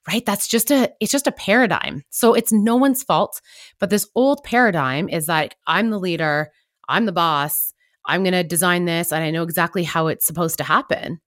Right? 0.08 0.26
That's 0.26 0.48
just 0.48 0.72
a 0.72 0.92
it's 1.00 1.12
just 1.12 1.28
a 1.28 1.32
paradigm. 1.32 2.04
So 2.10 2.34
it's 2.34 2.54
no 2.54 2.78
one's 2.78 3.04
fault, 3.04 3.42
but 3.80 3.90
this 3.90 4.08
old 4.16 4.44
paradigm 4.44 5.10
is 5.10 5.28
like 5.28 5.56
I'm 5.68 5.90
the 5.90 6.00
leader, 6.00 6.52
I'm 6.88 7.06
the 7.06 7.12
boss, 7.12 7.74
I'm 8.06 8.24
going 8.24 8.34
to 8.34 8.44
design 8.44 8.86
this 8.86 9.12
and 9.12 9.24
I 9.24 9.30
know 9.30 9.44
exactly 9.44 9.84
how 9.84 10.08
it's 10.08 10.26
supposed 10.26 10.58
to 10.58 10.64
happen. 10.64 11.20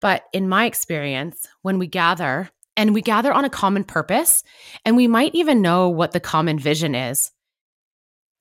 But 0.00 0.24
in 0.32 0.48
my 0.48 0.66
experience, 0.66 1.46
when 1.62 1.78
we 1.78 1.86
gather 1.86 2.50
and 2.76 2.94
we 2.94 3.02
gather 3.02 3.32
on 3.32 3.44
a 3.44 3.50
common 3.50 3.84
purpose, 3.84 4.42
and 4.84 4.96
we 4.96 5.08
might 5.08 5.34
even 5.34 5.62
know 5.62 5.88
what 5.88 6.12
the 6.12 6.20
common 6.20 6.58
vision 6.58 6.94
is. 6.94 7.32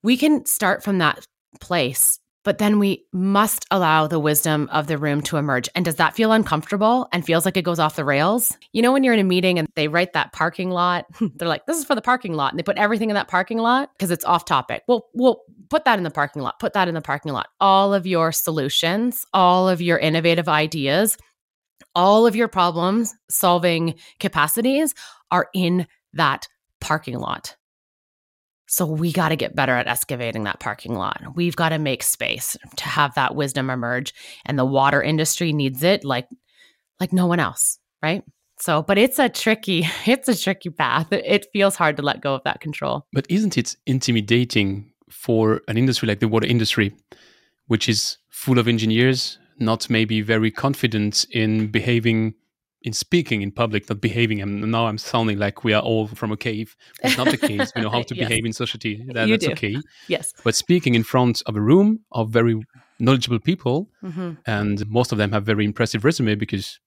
We 0.04 0.18
can 0.18 0.46
start 0.46 0.84
from 0.84 1.00
that 1.00 1.26
place, 1.60 2.20
but 2.44 2.60
then 2.60 2.78
we 2.78 3.06
must 3.12 3.66
allow 3.72 4.06
the 4.06 4.20
wisdom 4.20 4.70
of 4.72 4.86
the 4.86 5.00
room 5.00 5.22
to 5.24 5.38
emerge. 5.38 5.68
And 5.74 5.84
does 5.84 5.96
that 5.96 6.16
feel 6.16 6.32
uncomfortable 6.32 7.08
and 7.12 7.26
feels 7.26 7.44
like 7.44 7.58
it 7.58 7.64
goes 7.64 7.80
off 7.80 7.96
the 7.96 8.06
rails? 8.06 8.56
You 8.72 8.84
know, 8.84 8.94
when 8.94 9.04
you're 9.04 9.16
in 9.16 9.20
a 9.20 9.24
meeting 9.24 9.58
and 9.58 9.68
they 9.76 9.88
write 9.88 10.14
that 10.14 10.32
parking 10.32 10.70
lot, 10.70 11.06
they're 11.36 11.48
like, 11.48 11.66
this 11.66 11.78
is 11.78 11.86
for 11.86 11.96
the 11.96 12.04
parking 12.04 12.36
lot. 12.36 12.52
And 12.52 12.60
they 12.60 12.64
put 12.64 12.78
everything 12.78 13.10
in 13.10 13.16
that 13.16 13.28
parking 13.28 13.58
lot 13.58 13.90
because 13.98 14.12
it's 14.12 14.24
off 14.26 14.46
topic. 14.46 14.84
Well, 14.88 15.08
we'll 15.16 15.42
put 15.70 15.86
that 15.86 15.98
in 15.98 16.04
the 16.04 16.12
parking 16.12 16.44
lot, 16.44 16.60
put 16.60 16.74
that 16.74 16.88
in 16.88 16.94
the 16.94 17.02
parking 17.02 17.34
lot. 17.34 17.48
All 17.60 17.96
of 17.96 18.06
your 18.06 18.32
solutions, 18.32 19.26
all 19.34 19.68
of 19.68 19.82
your 19.82 19.98
innovative 19.98 20.48
ideas 20.48 21.18
all 21.96 22.28
of 22.28 22.36
your 22.36 22.48
problems 22.48 23.14
solving 23.30 23.96
capacities 24.20 24.94
are 25.32 25.50
in 25.54 25.88
that 26.14 26.48
parking 26.82 27.18
lot. 27.18 27.56
So 28.68 28.86
we 28.86 29.12
got 29.12 29.30
to 29.30 29.36
get 29.36 29.56
better 29.56 29.74
at 29.74 29.88
excavating 29.88 30.44
that 30.44 30.60
parking 30.60 30.96
lot. 30.96 31.22
We've 31.36 31.56
got 31.56 31.70
to 31.70 31.78
make 31.78 32.04
space 32.04 32.58
to 32.78 32.86
have 32.86 33.14
that 33.16 33.36
wisdom 33.36 33.70
emerge 33.70 34.14
and 34.46 34.58
the 34.58 34.66
water 34.66 35.02
industry 35.02 35.54
needs 35.54 35.84
it 35.84 36.04
like 36.04 36.28
like 37.00 37.14
no 37.14 37.28
one 37.28 37.40
else, 37.40 37.78
right? 38.02 38.24
So, 38.58 38.82
but 38.82 38.98
it's 38.98 39.20
a 39.20 39.30
tricky 39.30 39.88
it's 40.06 40.28
a 40.28 40.38
tricky 40.38 40.70
path. 40.70 41.12
It 41.12 41.48
feels 41.54 41.76
hard 41.76 41.98
to 41.98 42.04
let 42.04 42.22
go 42.22 42.34
of 42.34 42.44
that 42.44 42.60
control. 42.60 43.06
But 43.14 43.28
isn't 43.30 43.58
it 43.58 43.76
intimidating 43.86 44.92
for 45.10 45.62
an 45.68 45.78
industry 45.78 46.08
like 46.08 46.20
the 46.20 46.28
water 46.28 46.48
industry 46.48 46.94
which 47.68 47.90
is 47.90 48.18
full 48.30 48.60
of 48.60 48.68
engineers 48.68 49.40
not 49.60 49.90
maybe 49.90 50.22
very 50.22 50.52
confident 50.52 51.26
in 51.32 51.68
behaving 51.68 52.36
in 52.86 52.94
speaking 52.94 53.42
in 53.42 53.52
public, 53.52 53.90
not 53.90 54.00
behaving. 54.00 54.42
And 54.42 54.72
now 54.72 54.86
I'm 54.86 55.00
sounding 55.00 55.40
like 55.40 55.64
we 55.64 55.74
are 55.74 55.82
all 55.82 56.08
from 56.08 56.32
a 56.32 56.38
cave. 56.38 56.76
It's 57.04 57.18
not 57.18 57.30
the 57.32 57.38
case. 57.38 57.72
We 57.76 57.82
know 57.82 57.90
how 57.90 58.04
to 58.10 58.16
yes. 58.16 58.28
behave 58.28 58.46
in 58.46 58.54
society. 58.54 59.04
That, 59.08 59.28
that's 59.28 59.46
do. 59.46 59.52
okay. 59.54 59.78
Yes. 60.08 60.34
But 60.44 60.54
speaking 60.54 60.94
in 60.94 61.04
front 61.04 61.42
of 61.48 61.56
a 61.56 61.62
room 61.62 62.02
of 62.12 62.30
very 62.30 62.62
knowledgeable 63.00 63.40
people, 63.40 63.90
mm-hmm. 64.04 64.34
and 64.46 64.88
most 64.88 65.12
of 65.12 65.18
them 65.18 65.32
have 65.32 65.44
very 65.44 65.66
impressive 65.66 66.06
resume 66.06 66.36
because, 66.36 66.80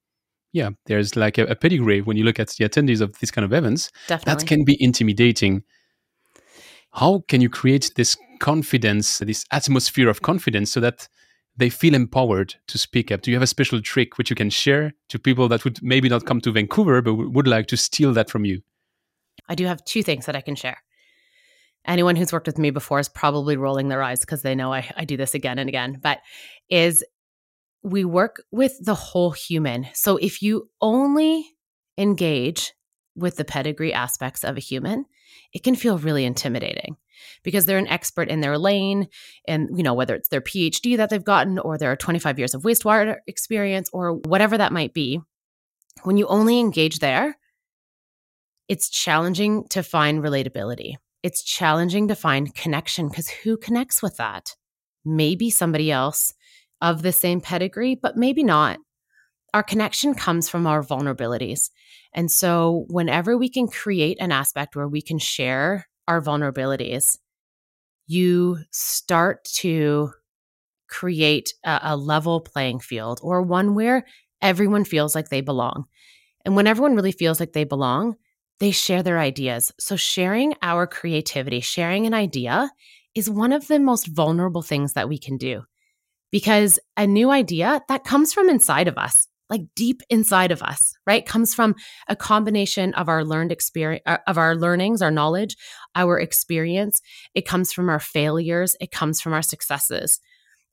yeah, 0.53 0.71
there's 0.87 1.17
like 1.17 1.37
a, 1.37 1.47
a, 1.47 1.57
pedigree 1.57 2.01
when 2.01 2.17
you 2.17 2.23
look 2.23 2.39
at 2.39 2.51
the 2.51 2.69
attendees 2.69 3.01
of 3.01 3.19
this 3.19 3.33
kind 3.33 3.45
of 3.45 3.53
events. 3.53 3.91
Definitely. 4.07 4.33
That 4.33 4.47
can 4.47 4.65
be 4.65 4.77
intimidating. 4.81 5.65
How 6.93 7.25
can 7.27 7.41
you 7.41 7.51
create 7.51 7.91
this 7.97 8.17
confidence, 8.39 9.19
this 9.19 9.45
atmosphere 9.51 10.09
of 10.09 10.23
confidence, 10.23 10.71
so 10.71 10.79
that 10.79 11.09
they 11.59 11.68
feel 11.68 11.94
empowered 11.94 12.55
to 12.68 12.79
speak 12.79 13.12
up? 13.12 13.23
Do 13.23 13.31
you 13.31 13.37
have 13.37 13.42
a 13.42 13.49
special 13.49 13.83
trick 13.83 14.16
which 14.16 14.31
you 14.31 14.37
can 14.37 14.51
share 14.51 14.94
to 15.09 15.18
people 15.18 15.49
that 15.49 15.64
would 15.64 15.83
maybe 15.83 16.09
not 16.09 16.25
come 16.25 16.40
to 16.42 16.53
Vancouver 16.53 17.03
but 17.03 17.14
would 17.14 17.49
like 17.49 17.66
to 17.68 17.77
steal 17.77 18.12
that 18.14 18.31
from 18.31 18.44
you? 18.44 18.62
I 19.49 19.55
do 19.55 19.66
have 19.66 19.85
two 19.85 20.03
things 20.03 20.27
that 20.27 20.37
I 20.37 20.40
can 20.40 20.55
share. 20.55 20.79
Anyone 21.85 22.16
who's 22.16 22.33
worked 22.33 22.47
with 22.47 22.59
me 22.59 22.71
before 22.71 23.01
is 23.01 23.09
probably 23.09 23.57
rolling 23.57 23.88
their 23.88 24.03
eyes 24.03 24.21
because 24.21 24.42
they 24.42 24.55
know 24.55 24.73
I, 24.73 24.90
I 24.97 25.05
do 25.05 25.16
this 25.16 25.35
again 25.35 25.59
and 25.59 25.68
again, 25.68 25.99
but 26.03 26.21
is 26.68 27.05
we 27.83 28.05
work 28.05 28.42
with 28.51 28.75
the 28.81 28.94
whole 28.94 29.31
human. 29.31 29.87
So 29.94 30.16
if 30.16 30.42
you 30.42 30.68
only 30.81 31.57
engage 31.97 32.73
with 33.16 33.37
the 33.37 33.44
pedigree 33.44 33.92
aspects 33.92 34.44
of 34.44 34.57
a 34.57 34.61
human, 34.61 35.07
it 35.53 35.63
can 35.63 35.75
feel 35.75 35.99
really 35.99 36.25
intimidating 36.25 36.97
because 37.43 37.65
they're 37.65 37.79
an 37.79 37.89
expert 37.89 38.29
in 38.29 38.41
their 38.41 38.59
lane 38.59 39.09
and 39.47 39.69
you 39.77 39.83
know 39.83 39.95
whether 39.95 40.15
it's 40.15 40.29
their 40.29 40.41
phd 40.41 40.97
that 40.97 41.11
they've 41.11 41.25
gotten 41.25 41.59
or 41.59 41.77
their 41.77 41.97
25 41.97 42.39
years 42.39 42.55
of 42.55 42.63
wastewater 42.63 43.17
experience 43.27 43.91
or 43.93 44.15
whatever 44.15 44.59
that 44.59 44.73
might 44.73 44.95
be 44.95 45.21
when 46.03 46.17
you 46.17 46.27
only 46.27 46.61
engage 46.61 46.99
there 47.01 47.37
it's 48.69 48.91
challenging 48.91 49.67
to 49.69 49.83
find 49.83 50.23
relatability. 50.23 50.97
It's 51.23 51.43
challenging 51.43 52.09
to 52.09 52.15
find 52.15 52.55
connection 52.55 53.09
because 53.09 53.29
who 53.29 53.57
connects 53.57 54.03
with 54.03 54.19
that? 54.19 54.55
Maybe 55.05 55.51
somebody 55.51 55.91
else 55.91 56.35
of 56.81 57.03
the 57.03 57.13
same 57.13 57.41
pedigree 57.41 57.95
but 58.01 58.17
maybe 58.17 58.45
not. 58.45 58.79
Our 59.55 59.63
connection 59.63 60.15
comes 60.15 60.49
from 60.49 60.67
our 60.67 60.83
vulnerabilities 60.85 61.71
and 62.12 62.31
so 62.31 62.87
whenever 62.88 63.37
we 63.37 63.49
can 63.49 63.68
create 63.68 64.18
an 64.21 64.33
aspect 64.33 64.75
where 64.75 64.88
we 64.88 65.03
can 65.03 65.18
share 65.18 65.88
our 66.07 66.21
vulnerabilities, 66.23 67.18
you 68.07 68.59
start 68.71 69.44
to 69.44 70.11
create 70.88 71.53
a, 71.64 71.81
a, 71.83 71.97
level 71.97 72.40
playing 72.40 72.81
field 72.81 73.21
or 73.23 73.42
one 73.42 73.75
where 73.75 74.07
everyone 74.40 74.85
feels 74.85 75.14
like 75.14 75.29
they 75.29 75.42
belong. 75.42 75.85
And 76.47 76.57
when 76.57 76.66
everyone 76.66 76.97
really 76.97 77.12
feels 77.12 77.40
like 77.40 77.53
they 77.53 77.64
belong, 77.64 78.16
they 78.59 78.71
share 78.71 79.03
their 79.03 79.18
ideas. 79.18 79.71
So, 79.79 79.97
sharing 79.97 80.55
our 80.62 80.87
creativity, 80.87 81.61
sharing 81.61 82.07
an 82.07 82.14
idea 82.14 82.71
is 83.14 83.29
one 83.29 83.53
of 83.53 83.68
the 83.68 83.79
most 83.79 84.07
vulnerable 84.07 84.62
things 84.62 84.94
that 84.94 85.09
we 85.09 85.18
can 85.18 85.37
do 85.37 85.62
because 86.31 86.79
a 86.97 87.07
new 87.07 87.31
idea 87.31 87.83
that 87.88 88.05
comes 88.05 88.33
from 88.33 88.49
inside 88.49 88.88
of 88.88 88.97
us 88.97 89.29
like 89.51 89.63
deep 89.75 90.03
inside 90.11 90.53
of 90.53 90.63
us, 90.63 90.95
right? 91.07 91.25
Comes 91.25 91.55
from 91.55 91.75
a 92.09 92.17
combination 92.17 92.93
of 92.95 93.09
our 93.09 93.25
learned 93.25 93.53
experience, 93.53 94.03
uh, 94.07 94.19
of 94.27 94.37
our 94.37 94.55
learnings, 94.55 95.01
our 95.01 95.11
knowledge, 95.11 95.57
our 95.95 96.19
experience. 96.19 97.01
It 97.35 97.47
comes 97.47 97.73
from 97.73 97.89
our 97.89 98.01
failures. 98.01 98.77
It 98.81 98.91
comes 98.91 99.21
from 99.21 99.33
our 99.33 99.43
successes. 99.43 100.21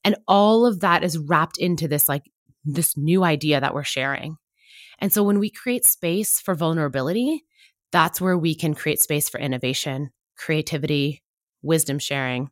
And 0.04 0.18
all 0.28 0.66
of 0.66 0.82
that 0.82 1.04
is 1.04 1.18
wrapped 1.18 1.58
into 1.58 1.88
this, 1.88 2.10
like, 2.10 2.24
this 2.64 2.98
new 2.98 3.24
idea 3.24 3.62
that 3.62 3.74
we're 3.74 3.84
sharing. 3.84 4.38
And 5.00 5.12
so 5.12 5.24
when 5.24 5.40
we 5.40 5.50
create 5.50 5.86
space 5.86 6.40
for 6.40 6.56
vulnerability, 6.56 7.46
that's 7.92 8.20
where 8.20 8.38
we 8.38 8.56
can 8.56 8.74
create 8.74 9.02
space 9.02 9.30
for 9.30 9.40
innovation, 9.40 10.10
creativity, 10.38 11.24
wisdom 11.62 12.00
sharing. 12.00 12.50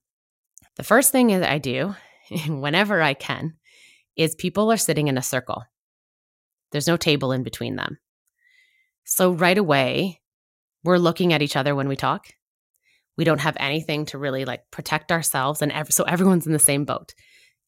The 0.78 0.84
first 0.84 1.12
thing 1.12 1.28
that 1.28 1.52
I 1.52 1.58
do 1.58 1.96
whenever 2.48 3.02
I 3.02 3.14
can 3.14 3.56
is 4.16 4.36
people 4.36 4.72
are 4.72 4.78
sitting 4.78 5.08
in 5.08 5.18
a 5.18 5.22
circle 5.22 5.64
there's 6.74 6.88
no 6.88 6.98
table 6.98 7.32
in 7.32 7.44
between 7.44 7.78
them. 7.78 7.98
So 9.06 9.32
right 9.32 9.58
away, 9.58 10.22
we're 10.84 10.98
looking 10.98 11.32
at 11.32 11.42
each 11.42 11.56
other 11.56 11.76
when 11.76 11.88
we 11.88 11.96
talk. 11.96 12.28
We 13.16 13.24
don't 13.24 13.40
have 13.40 13.56
anything 13.60 14.06
to 14.08 14.18
really 14.18 14.44
like 14.44 14.64
protect 14.72 15.12
ourselves. 15.12 15.62
And 15.62 15.72
ev- 15.72 15.94
so 15.94 16.04
everyone's 16.04 16.48
in 16.48 16.54
the 16.54 16.60
same 16.60 16.84
boat. 16.84 17.14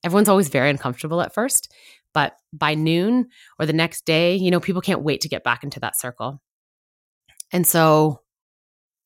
Everyone's 0.04 0.30
always 0.30 0.50
very 0.50 0.70
uncomfortable 0.70 1.22
at 1.22 1.34
first. 1.34 1.72
But 2.13 2.36
by 2.52 2.76
noon 2.76 3.28
or 3.60 3.65
the 3.65 3.74
next 3.74 4.06
day, 4.06 4.36
you 4.36 4.52
know, 4.52 4.60
people 4.60 4.82
can't 4.82 5.04
wait 5.04 5.22
to 5.22 5.30
get 5.30 5.44
back 5.44 5.63
into 5.63 5.80
that 5.82 6.00
circle. 6.00 6.41
And 7.52 7.68
so 7.68 8.22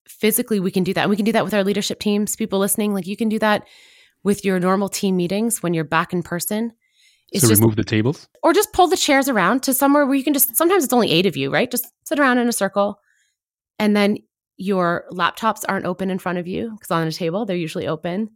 physically, 0.08 0.60
we 0.60 0.72
can 0.72 0.84
do 0.84 0.94
that. 0.94 1.02
And 1.02 1.10
we 1.10 1.16
can 1.16 1.26
do 1.26 1.32
that 1.34 1.44
with 1.44 1.54
our 1.54 1.64
leadership 1.64 2.00
teams, 2.00 2.36
people 2.36 2.60
listening. 2.60 2.94
Like 2.94 3.08
you 3.08 3.18
can 3.18 3.30
do 3.30 3.40
that 3.40 3.68
with 4.24 4.46
your 4.46 4.60
normal 4.60 4.90
team 4.90 5.18
meetings 5.18 5.62
when 5.62 5.74
you're 5.74 5.84
back 5.84 6.14
in 6.14 6.24
person 6.24 6.74
It's 7.32 7.44
so 7.44 7.50
just, 7.50 7.62
remove 7.62 7.76
the 7.76 7.84
tables. 7.84 8.28
or 8.44 8.54
just 8.54 8.74
pull 8.74 8.88
the 8.88 8.98
chairs 8.98 9.30
around 9.30 9.64
to 9.64 9.74
somewhere 9.74 10.06
where 10.06 10.16
you 10.16 10.24
can 10.24 10.34
just, 10.34 10.56
sometimes 10.56 10.84
it's 10.84 10.94
only 10.94 11.12
eight 11.12 11.26
of 11.26 11.38
you, 11.38 11.52
right? 11.52 11.70
Just 11.70 11.88
sit 12.06 12.20
around 12.20 12.40
in 12.40 12.48
a 12.48 12.54
circle. 12.54 13.00
And 13.78 13.96
then 13.96 14.18
your 14.58 15.06
laptops 15.12 15.64
aren't 15.68 15.86
open 15.86 16.10
in 16.10 16.20
front 16.20 16.38
of 16.38 16.48
you 16.48 16.72
because 16.72 16.92
on 16.92 17.08
a 17.08 17.12
table, 17.12 17.46
they're 17.46 17.56
usually 17.56 17.88
open, 17.88 18.30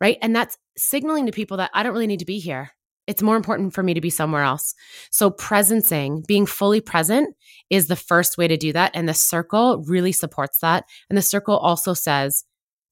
right? 0.00 0.18
And 0.22 0.34
that's 0.34 0.56
signaling 0.76 1.26
to 1.26 1.32
people 1.32 1.56
that 1.56 1.70
I 1.74 1.82
don't 1.82 1.92
really 1.92 2.06
need 2.06 2.20
to 2.20 2.26
be 2.26 2.38
here. 2.38 2.70
It's 3.06 3.22
more 3.22 3.36
important 3.36 3.72
for 3.72 3.82
me 3.82 3.94
to 3.94 4.00
be 4.00 4.10
somewhere 4.10 4.42
else. 4.42 4.74
So, 5.12 5.30
presencing, 5.30 6.26
being 6.26 6.44
fully 6.44 6.80
present 6.80 7.36
is 7.70 7.86
the 7.86 7.96
first 7.96 8.36
way 8.36 8.48
to 8.48 8.56
do 8.56 8.72
that. 8.72 8.90
And 8.94 9.08
the 9.08 9.14
circle 9.14 9.84
really 9.86 10.12
supports 10.12 10.60
that. 10.60 10.84
And 11.08 11.16
the 11.16 11.22
circle 11.22 11.56
also 11.56 11.94
says, 11.94 12.44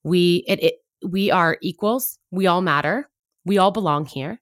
we, 0.04 0.44
it, 0.46 0.62
it 0.62 0.74
we 1.04 1.30
are 1.30 1.58
equals. 1.62 2.18
We 2.30 2.46
all 2.46 2.60
matter. 2.60 3.10
We 3.44 3.58
all 3.58 3.72
belong 3.72 4.06
here. 4.06 4.40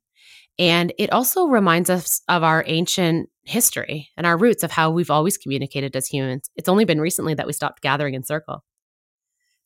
And 0.62 0.92
it 0.96 1.12
also 1.12 1.46
reminds 1.46 1.90
us 1.90 2.22
of 2.28 2.44
our 2.44 2.62
ancient 2.68 3.28
history 3.42 4.10
and 4.16 4.24
our 4.24 4.38
roots 4.38 4.62
of 4.62 4.70
how 4.70 4.92
we've 4.92 5.10
always 5.10 5.36
communicated 5.36 5.96
as 5.96 6.06
humans. 6.06 6.50
It's 6.54 6.68
only 6.68 6.84
been 6.84 7.00
recently 7.00 7.34
that 7.34 7.48
we 7.48 7.52
stopped 7.52 7.82
gathering 7.82 8.14
in 8.14 8.22
circle. 8.22 8.62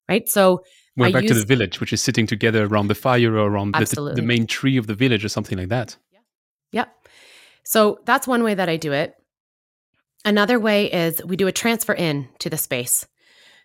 Right. 0.08 0.26
So 0.26 0.64
We're 0.96 1.08
I 1.08 1.12
back 1.12 1.26
to 1.26 1.34
the 1.34 1.44
village, 1.44 1.80
which 1.80 1.92
is 1.92 2.00
sitting 2.00 2.26
together 2.26 2.64
around 2.64 2.86
the 2.86 2.94
fire 2.94 3.36
or 3.36 3.46
around 3.46 3.74
the, 3.74 3.84
the, 3.84 4.14
the 4.14 4.22
main 4.22 4.46
tree 4.46 4.78
of 4.78 4.86
the 4.86 4.94
village 4.94 5.22
or 5.22 5.28
something 5.28 5.58
like 5.58 5.68
that. 5.68 5.98
Yeah. 6.12 6.20
Yep. 6.72 6.94
So 7.64 7.98
that's 8.06 8.26
one 8.26 8.42
way 8.42 8.54
that 8.54 8.70
I 8.70 8.78
do 8.78 8.92
it. 8.92 9.12
Another 10.24 10.58
way 10.58 10.90
is 10.90 11.22
we 11.26 11.36
do 11.36 11.46
a 11.46 11.52
transfer 11.52 11.92
in 11.92 12.26
to 12.38 12.48
the 12.48 12.56
space. 12.56 13.06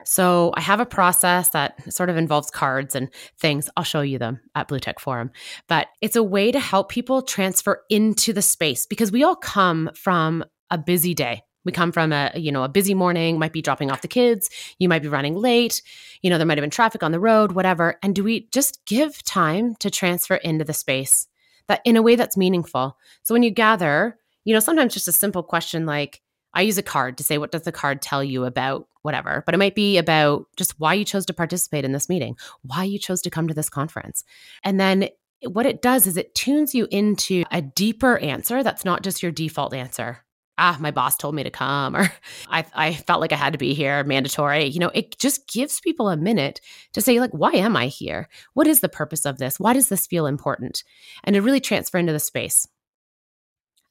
So 0.06 0.52
I 0.56 0.62
have 0.62 0.80
a 0.80 0.86
process 0.86 1.50
that 1.50 1.94
sort 1.94 2.10
of 2.10 2.18
involves 2.18 2.50
cards 2.50 2.96
and 2.96 3.10
things. 3.40 3.70
I'll 3.78 3.84
show 3.84 4.02
you 4.02 4.18
them 4.18 4.40
at 4.56 4.68
Blue 4.68 4.80
Tech 4.80 5.00
Forum. 5.00 5.32
But 5.68 5.88
it's 6.02 6.16
a 6.16 6.24
way 6.24 6.52
to 6.52 6.60
help 6.60 6.90
people 6.90 7.22
transfer 7.22 7.84
into 7.90 8.34
the 8.34 8.42
space 8.42 8.86
because 8.86 9.12
we 9.12 9.24
all 9.24 9.36
come 9.36 9.90
from 9.94 10.44
a 10.70 10.78
busy 10.78 11.14
day. 11.14 11.44
We 11.64 11.72
come 11.72 11.92
from 11.92 12.12
a, 12.12 12.32
you 12.36 12.52
know, 12.52 12.64
a 12.64 12.70
busy 12.70 12.94
morning, 12.94 13.38
might 13.38 13.54
be 13.54 13.62
dropping 13.62 13.92
off 13.92 14.02
the 14.02 14.08
kids, 14.08 14.50
you 14.80 14.90
might 14.90 15.04
be 15.04 15.08
running 15.08 15.36
late, 15.36 15.82
you 16.22 16.30
know, 16.30 16.38
there 16.38 16.48
might 16.48 16.58
have 16.58 16.64
been 16.64 16.72
traffic 16.72 17.04
on 17.04 17.12
the 17.12 17.20
road, 17.20 17.52
whatever. 17.52 18.00
And 18.02 18.16
do 18.16 18.24
we 18.24 18.48
just 18.52 18.84
give 18.86 19.24
time 19.24 19.76
to 19.76 19.92
transfer 19.92 20.36
into 20.36 20.66
the 20.66 20.74
space 20.74 21.28
that 21.68 21.82
in 21.86 21.98
a 21.98 22.02
way 22.02 22.16
that's 22.16 22.36
meaningful? 22.36 22.98
So 23.22 23.36
when 23.36 23.44
you 23.44 23.52
gather, 23.52 24.18
you 24.44 24.54
know, 24.56 24.60
sometimes 24.60 24.94
just 24.94 25.08
a 25.08 25.12
simple 25.12 25.44
question 25.44 25.86
like, 25.86 26.22
I 26.54 26.62
use 26.62 26.78
a 26.78 26.84
card 26.84 27.18
to 27.18 27.24
say, 27.24 27.38
what 27.38 27.52
does 27.52 27.64
the 27.64 27.72
card 27.72 28.02
tell 28.02 28.24
you 28.24 28.46
about 28.46 28.88
whatever? 29.04 29.44
But 29.46 29.56
it 29.56 29.60
might 29.60 29.76
be 29.76 29.98
about 29.98 30.48
just 30.58 30.80
why 30.80 30.94
you 30.94 31.06
chose 31.06 31.26
to 31.28 31.34
participate 31.34 31.86
in 31.86 31.92
this 31.92 32.10
meeting, 32.10 32.36
why 32.64 32.84
you 32.84 33.00
chose 33.00 33.22
to 33.24 33.30
come 33.30 33.48
to 33.48 33.54
this 33.54 33.70
conference. 33.70 34.24
And 34.64 34.80
then 34.80 35.10
what 35.48 35.66
it 35.66 35.82
does 35.82 36.08
is 36.08 36.18
it 36.18 36.36
tunes 36.36 36.76
you 36.76 36.88
into 36.92 37.44
a 37.52 37.62
deeper 37.62 38.18
answer 38.18 38.64
that's 38.64 38.86
not 38.86 39.04
just 39.04 39.24
your 39.24 39.32
default 39.32 39.74
answer. 39.74 40.20
Ah, 40.58 40.78
my 40.80 40.92
boss 40.92 41.18
told 41.18 41.34
me 41.34 41.44
to 41.44 41.50
come, 41.50 41.96
or 41.98 42.12
I, 42.50 42.66
I 42.76 42.94
felt 42.94 43.22
like 43.22 43.32
I 43.32 43.38
had 43.38 43.54
to 43.54 43.60
be 43.60 43.74
here, 43.74 44.04
mandatory. 44.04 44.66
You 44.66 44.80
know, 44.80 44.92
it 44.94 45.18
just 45.18 45.48
gives 45.48 45.80
people 45.80 46.10
a 46.10 46.18
minute 46.18 46.62
to 46.94 47.02
say, 47.02 47.20
like, 47.20 47.32
why 47.32 47.52
am 47.52 47.76
I 47.76 47.88
here? 47.88 48.28
What 48.54 48.68
is 48.68 48.82
the 48.82 48.90
purpose 48.90 49.26
of 49.26 49.38
this? 49.38 49.60
Why 49.60 49.74
does 49.74 49.90
this 49.90 50.06
feel 50.06 50.28
important? 50.28 50.84
And 51.24 51.34
to 51.34 51.42
really 51.42 51.62
transfer 51.62 51.98
into 51.98 52.14
the 52.14 52.20
space. 52.20 52.68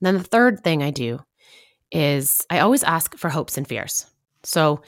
And 0.01 0.07
then 0.07 0.15
the 0.19 0.29
third 0.29 0.63
thing 0.63 0.83
I 0.83 0.91
do 0.91 1.21
is 1.93 2.47
I 2.51 2.61
always 2.61 2.83
ask 2.83 3.17
for 3.17 3.29
hopes 3.29 3.57
and 3.57 3.67
fears. 3.67 4.07
So, 4.43 4.83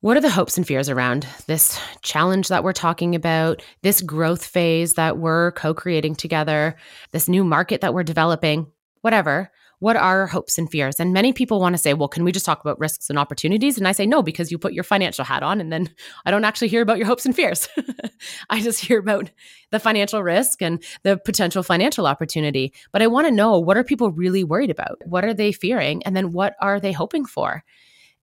what 0.00 0.16
are 0.16 0.20
the 0.20 0.30
hopes 0.30 0.56
and 0.56 0.66
fears 0.66 0.88
around 0.88 1.26
this 1.46 1.78
challenge 2.00 2.48
that 2.48 2.64
we're 2.64 2.72
talking 2.72 3.14
about, 3.14 3.62
this 3.82 4.00
growth 4.00 4.44
phase 4.44 4.94
that 4.94 5.18
we're 5.18 5.52
co 5.52 5.74
creating 5.74 6.14
together, 6.14 6.76
this 7.10 7.28
new 7.28 7.44
market 7.44 7.82
that 7.82 7.92
we're 7.92 8.02
developing, 8.02 8.66
whatever? 9.02 9.50
What 9.80 9.96
are 9.96 10.20
our 10.20 10.26
hopes 10.26 10.58
and 10.58 10.70
fears? 10.70 11.00
And 11.00 11.12
many 11.12 11.32
people 11.32 11.58
want 11.58 11.74
to 11.74 11.78
say, 11.78 11.94
well, 11.94 12.08
can 12.08 12.22
we 12.22 12.32
just 12.32 12.46
talk 12.46 12.60
about 12.60 12.78
risks 12.78 13.10
and 13.10 13.18
opportunities? 13.18 13.78
And 13.78 13.88
I 13.88 13.92
say, 13.92 14.06
no, 14.06 14.22
because 14.22 14.52
you 14.52 14.58
put 14.58 14.74
your 14.74 14.84
financial 14.84 15.24
hat 15.24 15.42
on, 15.42 15.60
and 15.60 15.72
then 15.72 15.88
I 16.26 16.30
don't 16.30 16.44
actually 16.44 16.68
hear 16.68 16.82
about 16.82 16.98
your 16.98 17.06
hopes 17.06 17.26
and 17.26 17.34
fears. 17.34 17.68
I 18.50 18.60
just 18.60 18.80
hear 18.80 18.98
about 18.98 19.30
the 19.70 19.80
financial 19.80 20.22
risk 20.22 20.62
and 20.62 20.82
the 21.02 21.16
potential 21.16 21.62
financial 21.62 22.06
opportunity. 22.06 22.72
But 22.92 23.02
I 23.02 23.06
want 23.08 23.26
to 23.26 23.32
know 23.32 23.58
what 23.58 23.76
are 23.76 23.84
people 23.84 24.12
really 24.12 24.44
worried 24.44 24.70
about? 24.70 25.00
What 25.04 25.24
are 25.24 25.34
they 25.34 25.52
fearing? 25.52 26.02
And 26.04 26.14
then 26.14 26.32
what 26.32 26.54
are 26.60 26.78
they 26.78 26.92
hoping 26.92 27.24
for? 27.24 27.64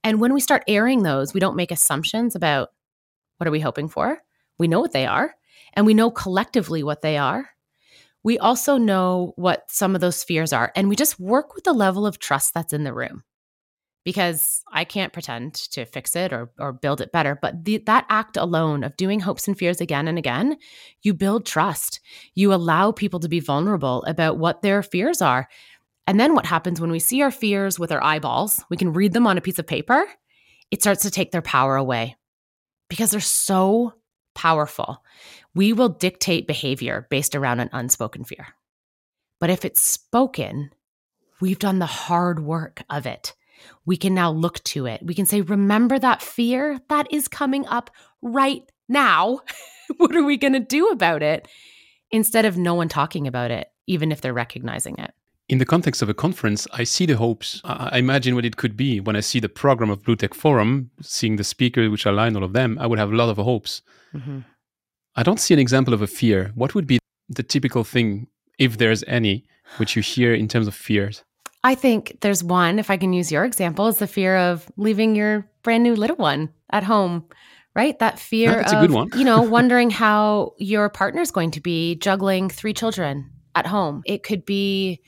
And 0.03 0.21
when 0.21 0.33
we 0.33 0.39
start 0.39 0.63
airing 0.67 1.03
those, 1.03 1.33
we 1.33 1.39
don't 1.39 1.55
make 1.55 1.71
assumptions 1.71 2.35
about 2.35 2.69
what 3.37 3.47
are 3.47 3.51
we 3.51 3.59
hoping 3.59 3.89
for? 3.89 4.19
We 4.57 4.67
know 4.67 4.79
what 4.79 4.91
they 4.91 5.05
are, 5.05 5.35
and 5.73 5.85
we 5.85 5.93
know 5.93 6.09
collectively 6.11 6.83
what 6.83 7.01
they 7.01 7.17
are. 7.17 7.49
We 8.27 8.37
also 8.37 8.77
know 8.77 9.31
what 9.37 9.71
some 9.71 9.95
of 9.95 10.01
those 10.01 10.21
fears 10.21 10.51
are, 10.51 10.73
and 10.75 10.89
we 10.89 10.97
just 10.97 11.17
work 11.17 11.55
with 11.55 11.63
the 11.63 11.71
level 11.71 12.05
of 12.05 12.19
trust 12.19 12.53
that's 12.53 12.73
in 12.73 12.83
the 12.83 12.91
room. 12.91 13.23
Because 14.03 14.63
I 14.69 14.83
can't 14.83 15.13
pretend 15.13 15.53
to 15.71 15.85
fix 15.85 16.13
it 16.13 16.33
or, 16.33 16.51
or 16.59 16.73
build 16.73 16.99
it 16.99 17.13
better, 17.13 17.39
but 17.41 17.63
the, 17.63 17.77
that 17.85 18.05
act 18.09 18.35
alone 18.35 18.83
of 18.83 18.97
doing 18.97 19.21
hopes 19.21 19.47
and 19.47 19.57
fears 19.57 19.79
again 19.79 20.09
and 20.09 20.17
again, 20.17 20.57
you 21.03 21.13
build 21.13 21.45
trust. 21.45 22.01
You 22.35 22.53
allow 22.53 22.91
people 22.91 23.21
to 23.21 23.29
be 23.29 23.39
vulnerable 23.39 24.03
about 24.03 24.37
what 24.37 24.61
their 24.61 24.83
fears 24.83 25.21
are. 25.21 25.47
And 26.05 26.19
then 26.19 26.35
what 26.35 26.45
happens 26.45 26.81
when 26.81 26.91
we 26.91 26.99
see 26.99 27.21
our 27.21 27.31
fears 27.31 27.79
with 27.79 27.93
our 27.93 28.03
eyeballs, 28.03 28.61
we 28.69 28.75
can 28.75 28.91
read 28.91 29.13
them 29.13 29.25
on 29.25 29.37
a 29.37 29.41
piece 29.41 29.57
of 29.57 29.65
paper, 29.65 30.05
it 30.69 30.81
starts 30.81 31.03
to 31.03 31.11
take 31.11 31.31
their 31.31 31.41
power 31.41 31.77
away 31.77 32.17
because 32.89 33.11
they're 33.11 33.21
so 33.21 33.93
powerful. 34.35 35.01
We 35.57 35.73
will 35.73 35.89
dictate 35.89 36.45
behavior 36.45 37.07
based 37.09 37.33
around 37.33 37.61
an 37.61 37.71
unspoken 37.73 38.23
fear. 38.23 38.49
But 39.39 39.49
if 39.49 39.65
it's 39.65 39.81
spoken, 39.81 40.69
we've 41.41 41.57
done 41.57 41.79
the 41.79 41.87
hard 41.87 42.39
work 42.39 42.83
of 42.91 43.07
it. 43.07 43.33
We 43.83 43.97
can 43.97 44.13
now 44.13 44.29
look 44.29 44.63
to 44.65 44.85
it. 44.85 45.01
We 45.03 45.15
can 45.15 45.25
say, 45.25 45.41
remember 45.41 45.97
that 45.97 46.21
fear 46.21 46.79
that 46.89 47.11
is 47.11 47.27
coming 47.27 47.65
up 47.65 47.89
right 48.21 48.71
now. 48.87 49.39
what 49.97 50.15
are 50.15 50.23
we 50.23 50.37
going 50.37 50.53
to 50.53 50.59
do 50.59 50.89
about 50.89 51.23
it? 51.23 51.47
Instead 52.11 52.45
of 52.45 52.55
no 52.55 52.75
one 52.75 52.87
talking 52.87 53.25
about 53.25 53.49
it, 53.49 53.71
even 53.87 54.11
if 54.11 54.21
they're 54.21 54.33
recognizing 54.33 54.99
it. 54.99 55.11
In 55.49 55.57
the 55.57 55.65
context 55.65 56.03
of 56.03 56.09
a 56.09 56.13
conference, 56.13 56.67
I 56.71 56.83
see 56.83 57.07
the 57.07 57.17
hopes. 57.17 57.61
I 57.63 57.89
I 57.93 57.97
imagine 57.97 58.35
what 58.35 58.45
it 58.45 58.57
could 58.57 58.77
be 58.77 58.99
when 58.99 59.15
I 59.15 59.21
see 59.21 59.39
the 59.39 59.49
program 59.49 59.89
of 59.89 60.03
Blue 60.03 60.15
Tech 60.15 60.35
Forum, 60.35 60.91
seeing 61.01 61.37
the 61.37 61.43
speakers, 61.43 61.89
which 61.89 62.05
align 62.05 62.35
all 62.35 62.43
of 62.43 62.53
them. 62.53 62.77
I 62.79 62.85
would 62.85 62.99
have 62.99 63.11
a 63.11 63.15
lot 63.15 63.29
of 63.29 63.37
hopes. 63.37 63.81
Mm-hmm. 64.13 64.41
I 65.17 65.23
don't 65.23 65.39
see 65.39 65.53
an 65.53 65.59
example 65.59 65.93
of 65.95 66.01
a 66.03 66.07
fear. 66.07 66.51
What 66.53 66.75
would 66.75 66.85
be 66.85 66.99
the 67.27 67.43
typical 67.43 67.83
thing, 67.83 68.27
if 68.59 68.77
there's 68.77 69.03
any, 69.07 69.45
which 69.77 69.95
you 69.95 70.03
hear 70.03 70.33
in 70.33 70.47
terms 70.47 70.67
of 70.67 70.75
fears? 70.75 71.23
I 71.63 71.73
think 71.73 72.19
there's 72.21 72.43
one, 72.43 72.77
if 72.77 72.91
I 72.91 72.97
can 72.97 73.13
use 73.13 73.31
your 73.31 73.43
example, 73.43 73.87
is 73.87 73.97
the 73.97 74.07
fear 74.07 74.37
of 74.37 74.71
leaving 74.77 75.15
your 75.15 75.49
brand 75.63 75.83
new 75.83 75.95
little 75.95 76.15
one 76.15 76.53
at 76.69 76.83
home, 76.83 77.25
right? 77.75 77.97
That 77.97 78.19
fear 78.19 78.57
That's 78.57 78.73
of, 78.73 79.15
you 79.17 79.25
know, 79.25 79.41
wondering 79.57 79.89
how 79.89 80.53
your 80.59 80.87
partner's 80.87 81.31
going 81.31 81.51
to 81.51 81.61
be 81.61 81.95
juggling 81.95 82.47
three 82.49 82.73
children 82.73 83.31
at 83.55 83.65
home. 83.65 84.03
It 84.05 84.21
could 84.21 84.45
be 84.45 85.01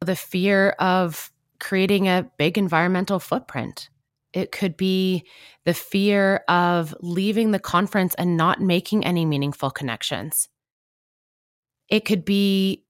the 0.00 0.14
fear 0.14 0.70
of 0.78 1.32
creating 1.58 2.06
a 2.06 2.30
big 2.36 2.58
environmental 2.58 3.18
footprint. 3.18 3.88
It 4.38 4.52
could 4.52 4.76
be 4.76 5.26
the 5.64 5.74
fear 5.74 6.44
of 6.48 6.94
leaving 7.00 7.50
the 7.50 7.58
conference 7.58 8.14
and 8.14 8.36
not 8.36 8.60
making 8.60 9.04
any 9.04 9.26
meaningful 9.26 9.70
connections. 9.70 10.48
It 11.88 12.04
could 12.04 12.24
be 12.24 12.84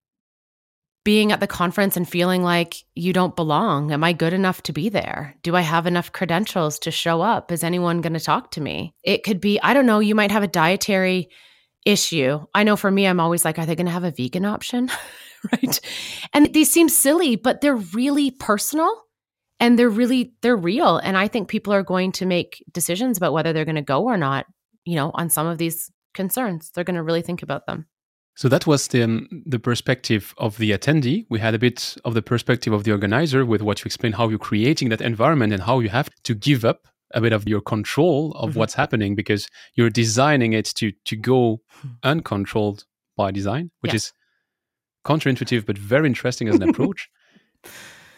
being 1.05 1.33
at 1.33 1.41
the 1.41 1.47
conference 1.47 1.97
and 1.97 2.07
feeling 2.07 2.43
like 2.43 2.85
you 2.95 3.15
don't 3.15 3.35
belong. 3.35 3.93
Am 3.93 4.05
I 4.05 4.13
good 4.13 4.35
enough 4.35 4.63
to 4.65 4.75
be 4.75 4.91
there? 4.91 5.37
Do 5.43 5.57
I 5.57 5.63
have 5.63 5.87
enough 5.87 6.13
credentials 6.13 6.79
to 6.81 6.91
show 6.91 7.23
up? 7.23 7.51
Is 7.51 7.65
anyone 7.65 8.03
going 8.03 8.13
to 8.13 8.21
talk 8.21 8.51
to 8.51 8.61
me? 8.61 8.93
It 9.03 9.25
could 9.25 9.41
be, 9.41 9.59
I 9.63 9.73
don't 9.73 9.87
know, 9.87 10.01
you 10.01 10.15
might 10.15 10.31
have 10.31 10.43
a 10.43 10.49
dietary 10.49 11.31
issue. 11.87 12.45
I 12.55 12.63
know 12.63 12.77
for 12.77 12.91
me, 12.91 13.07
I'm 13.07 13.21
always 13.21 13.47
like, 13.47 13.59
are 13.59 13.65
they 13.65 13.75
going 13.75 13.87
to 13.87 13.93
have 13.93 14.05
a 14.05 14.11
vegan 14.11 14.45
option? 14.45 14.91
right. 15.53 15.81
And 16.35 16.53
these 16.53 16.71
seem 16.71 16.91
silly, 16.91 17.37
but 17.37 17.63
they're 17.63 17.77
really 17.77 18.33
personal 18.33 19.08
and 19.61 19.79
they're 19.79 19.89
really, 19.91 20.33
they're 20.43 20.57
real. 20.57 20.99
And 20.99 21.17
I 21.17 21.29
think 21.29 21.49
people 21.49 21.73
are 21.73 21.83
going 21.83 22.13
to 22.13 22.27
make 22.27 22.65
decisions 22.73 23.17
about 23.17 23.33
whether 23.33 23.53
they're 23.53 23.65
going 23.65 23.75
to 23.75 23.83
go 23.83 24.05
or 24.05 24.17
not, 24.17 24.47
you 24.85 24.97
know, 24.97 25.11
on 25.15 25.31
some 25.31 25.47
of 25.47 25.59
these 25.59 25.91
concerns. 26.15 26.71
They're 26.71 26.85
going 26.85 26.97
to 26.97 27.03
really 27.03 27.23
think 27.23 27.43
about 27.43 27.67
them. 27.67 27.87
So 28.37 28.49
that 28.49 28.67
was 28.69 28.87
the, 28.89 29.03
um, 29.03 29.29
the 29.47 29.59
perspective 29.59 30.33
of 30.39 30.59
the 30.59 30.71
attendee. 30.71 31.27
We 31.29 31.41
had 31.41 31.55
a 31.55 31.59
bit 31.59 31.97
of 32.05 32.15
the 32.15 32.23
perspective 32.23 32.73
of 32.73 32.85
the 32.85 32.93
organizer 32.93 33.45
with 33.45 33.63
what 33.63 33.81
you 33.81 33.85
explained, 33.89 34.15
how 34.15 34.29
you're 34.29 34.39
creating 34.39 34.91
that 34.91 35.01
environment 35.01 35.53
and 35.53 35.63
how 35.63 35.81
you 35.81 35.89
have 35.89 36.09
to 36.23 36.35
give 36.35 36.65
up 36.65 36.87
a 37.15 37.21
bit 37.21 37.33
of 37.33 37.49
your 37.49 37.61
control 37.61 38.33
of 38.37 38.51
Mhm. 38.53 38.57
what's 38.57 38.75
happening 38.75 39.15
because 39.17 39.49
you're 39.75 39.91
designing 39.91 40.53
it 40.53 40.67
to 40.77 40.93
to 41.07 41.17
go 41.17 41.63
uncontrolled 42.05 42.85
by 43.17 43.31
design, 43.33 43.71
which 43.81 43.93
Yeah. 43.93 43.97
is 43.97 44.13
counterintuitive 45.05 45.65
but 45.67 45.79
very 45.79 46.07
interesting 46.07 46.49
as 46.49 46.57
an 46.57 46.69
approach. 46.69 47.09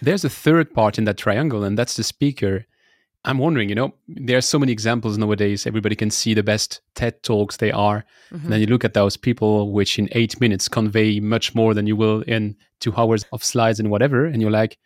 There's 0.02 0.24
a 0.24 0.30
third 0.30 0.72
part 0.72 0.98
in 0.98 1.04
that 1.04 1.18
triangle, 1.18 1.64
and 1.64 1.78
that's 1.78 1.96
the 1.96 2.04
speaker. 2.04 2.66
I'm 3.24 3.38
wondering, 3.38 3.68
you 3.68 3.74
know, 3.74 3.92
there 4.08 4.38
are 4.38 4.42
so 4.42 4.58
many 4.58 4.72
examples 4.72 5.18
nowadays. 5.18 5.66
Everybody 5.66 5.94
can 5.94 6.10
see 6.10 6.32
the 6.32 6.42
best 6.42 6.80
TED 6.94 7.22
talks 7.22 7.58
they 7.58 7.70
are. 7.70 8.04
Mm-hmm. 8.32 8.44
And 8.44 8.52
then 8.52 8.60
you 8.60 8.66
look 8.66 8.84
at 8.84 8.94
those 8.94 9.16
people 9.18 9.72
which 9.72 9.98
in 9.98 10.08
eight 10.12 10.40
minutes 10.40 10.68
convey 10.68 11.20
much 11.20 11.54
more 11.54 11.74
than 11.74 11.86
you 11.86 11.96
will 11.96 12.22
in 12.22 12.56
two 12.80 12.94
hours 12.96 13.26
of 13.32 13.44
slides 13.44 13.78
and 13.78 13.90
whatever. 13.90 14.24
And 14.24 14.40
you're 14.40 14.50
like, 14.50 14.78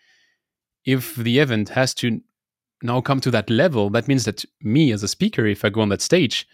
if 0.84 1.14
the 1.14 1.38
event 1.38 1.68
has 1.70 1.94
to 1.94 2.20
now 2.82 3.00
come 3.00 3.20
to 3.20 3.30
that 3.30 3.50
level, 3.50 3.88
that 3.90 4.08
means 4.08 4.24
that 4.24 4.44
me 4.60 4.90
as 4.92 5.04
a 5.04 5.08
speaker, 5.08 5.46
if 5.46 5.64
I 5.64 5.70
go 5.70 5.80
on 5.80 5.88
that 5.90 6.02
stage, 6.02 6.46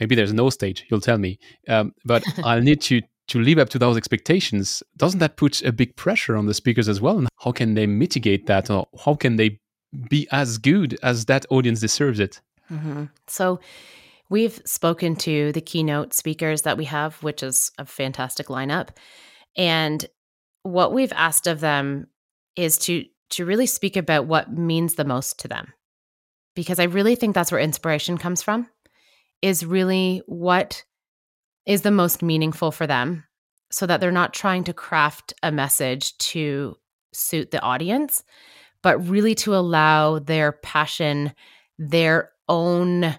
maybe 0.00 0.14
there's 0.14 0.32
no 0.32 0.50
stage, 0.50 0.86
you'll 0.90 1.00
tell 1.00 1.18
me, 1.18 1.38
um, 1.68 1.94
but 2.04 2.24
I'll 2.44 2.60
need 2.60 2.80
to 2.82 3.00
to 3.30 3.40
live 3.40 3.58
up 3.58 3.68
to 3.70 3.78
those 3.78 3.96
expectations. 3.96 4.82
Doesn't 4.96 5.18
that 5.18 5.36
put 5.36 5.62
a 5.62 5.72
big 5.72 5.96
pressure 5.96 6.36
on 6.36 6.46
the 6.46 6.54
speakers 6.54 6.88
as 6.88 7.00
well? 7.00 7.18
And 7.18 7.28
how 7.40 7.52
can 7.52 7.74
they 7.74 7.86
mitigate 7.86 8.46
that, 8.46 8.70
or 8.70 8.86
how 9.04 9.14
can 9.14 9.36
they 9.36 9.58
be 10.08 10.28
as 10.30 10.58
good 10.58 10.98
as 11.02 11.26
that 11.26 11.46
audience 11.50 11.80
deserves 11.80 12.20
it. 12.20 12.40
Mm-hmm. 12.70 13.04
So, 13.26 13.60
we've 14.28 14.60
spoken 14.64 15.16
to 15.16 15.52
the 15.52 15.60
keynote 15.60 16.14
speakers 16.14 16.62
that 16.62 16.78
we 16.78 16.84
have, 16.84 17.20
which 17.22 17.42
is 17.42 17.72
a 17.78 17.84
fantastic 17.84 18.46
lineup. 18.46 18.90
And 19.56 20.06
what 20.62 20.92
we've 20.92 21.12
asked 21.12 21.46
of 21.46 21.60
them 21.60 22.06
is 22.56 22.78
to 22.78 23.04
to 23.30 23.44
really 23.44 23.66
speak 23.66 23.96
about 23.96 24.26
what 24.26 24.52
means 24.52 24.94
the 24.94 25.04
most 25.04 25.38
to 25.38 25.48
them. 25.48 25.72
Because 26.56 26.80
I 26.80 26.84
really 26.84 27.14
think 27.14 27.34
that's 27.34 27.52
where 27.52 27.60
inspiration 27.60 28.18
comes 28.18 28.42
from 28.42 28.68
is 29.40 29.64
really 29.64 30.20
what 30.26 30.82
is 31.66 31.82
the 31.82 31.90
most 31.90 32.22
meaningful 32.22 32.70
for 32.72 32.86
them 32.86 33.24
so 33.70 33.86
that 33.86 34.00
they're 34.00 34.10
not 34.10 34.34
trying 34.34 34.64
to 34.64 34.72
craft 34.72 35.32
a 35.42 35.52
message 35.52 36.16
to 36.18 36.76
suit 37.12 37.50
the 37.50 37.60
audience 37.60 38.22
but 38.82 38.98
really 39.08 39.34
to 39.36 39.54
allow 39.54 40.18
their 40.18 40.52
passion, 40.52 41.32
their 41.78 42.30
own 42.48 43.16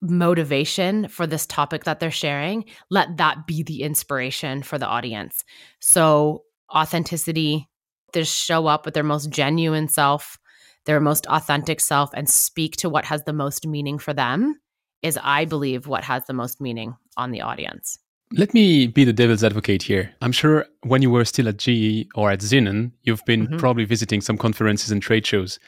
motivation 0.00 1.08
for 1.08 1.26
this 1.26 1.46
topic 1.46 1.84
that 1.84 2.00
they're 2.00 2.10
sharing, 2.10 2.64
let 2.90 3.16
that 3.16 3.46
be 3.46 3.62
the 3.62 3.82
inspiration 3.82 4.62
for 4.62 4.78
the 4.78 4.86
audience. 4.86 5.44
So, 5.80 6.44
authenticity, 6.74 7.68
just 8.12 8.34
show 8.34 8.66
up 8.66 8.84
with 8.84 8.94
their 8.94 9.02
most 9.02 9.30
genuine 9.30 9.88
self, 9.88 10.38
their 10.86 11.00
most 11.00 11.26
authentic 11.26 11.80
self, 11.80 12.10
and 12.14 12.28
speak 12.28 12.76
to 12.76 12.90
what 12.90 13.06
has 13.06 13.22
the 13.24 13.32
most 13.32 13.66
meaning 13.66 13.98
for 13.98 14.12
them 14.12 14.60
is, 15.02 15.18
I 15.22 15.44
believe, 15.44 15.86
what 15.86 16.04
has 16.04 16.24
the 16.26 16.32
most 16.32 16.60
meaning 16.60 16.96
on 17.16 17.30
the 17.30 17.40
audience. 17.40 17.98
Let 18.32 18.54
me 18.54 18.86
be 18.86 19.04
the 19.04 19.12
devil's 19.12 19.44
advocate 19.44 19.82
here. 19.82 20.12
I'm 20.20 20.32
sure 20.32 20.66
when 20.82 21.02
you 21.02 21.10
were 21.10 21.24
still 21.24 21.48
at 21.48 21.58
GE 21.58 22.08
or 22.14 22.30
at 22.30 22.40
Zenon, 22.40 22.92
you've 23.02 23.24
been 23.26 23.46
mm-hmm. 23.46 23.58
probably 23.58 23.84
visiting 23.84 24.20
some 24.20 24.38
conferences 24.38 24.90
and 24.90 25.00
trade 25.00 25.26
shows. 25.26 25.58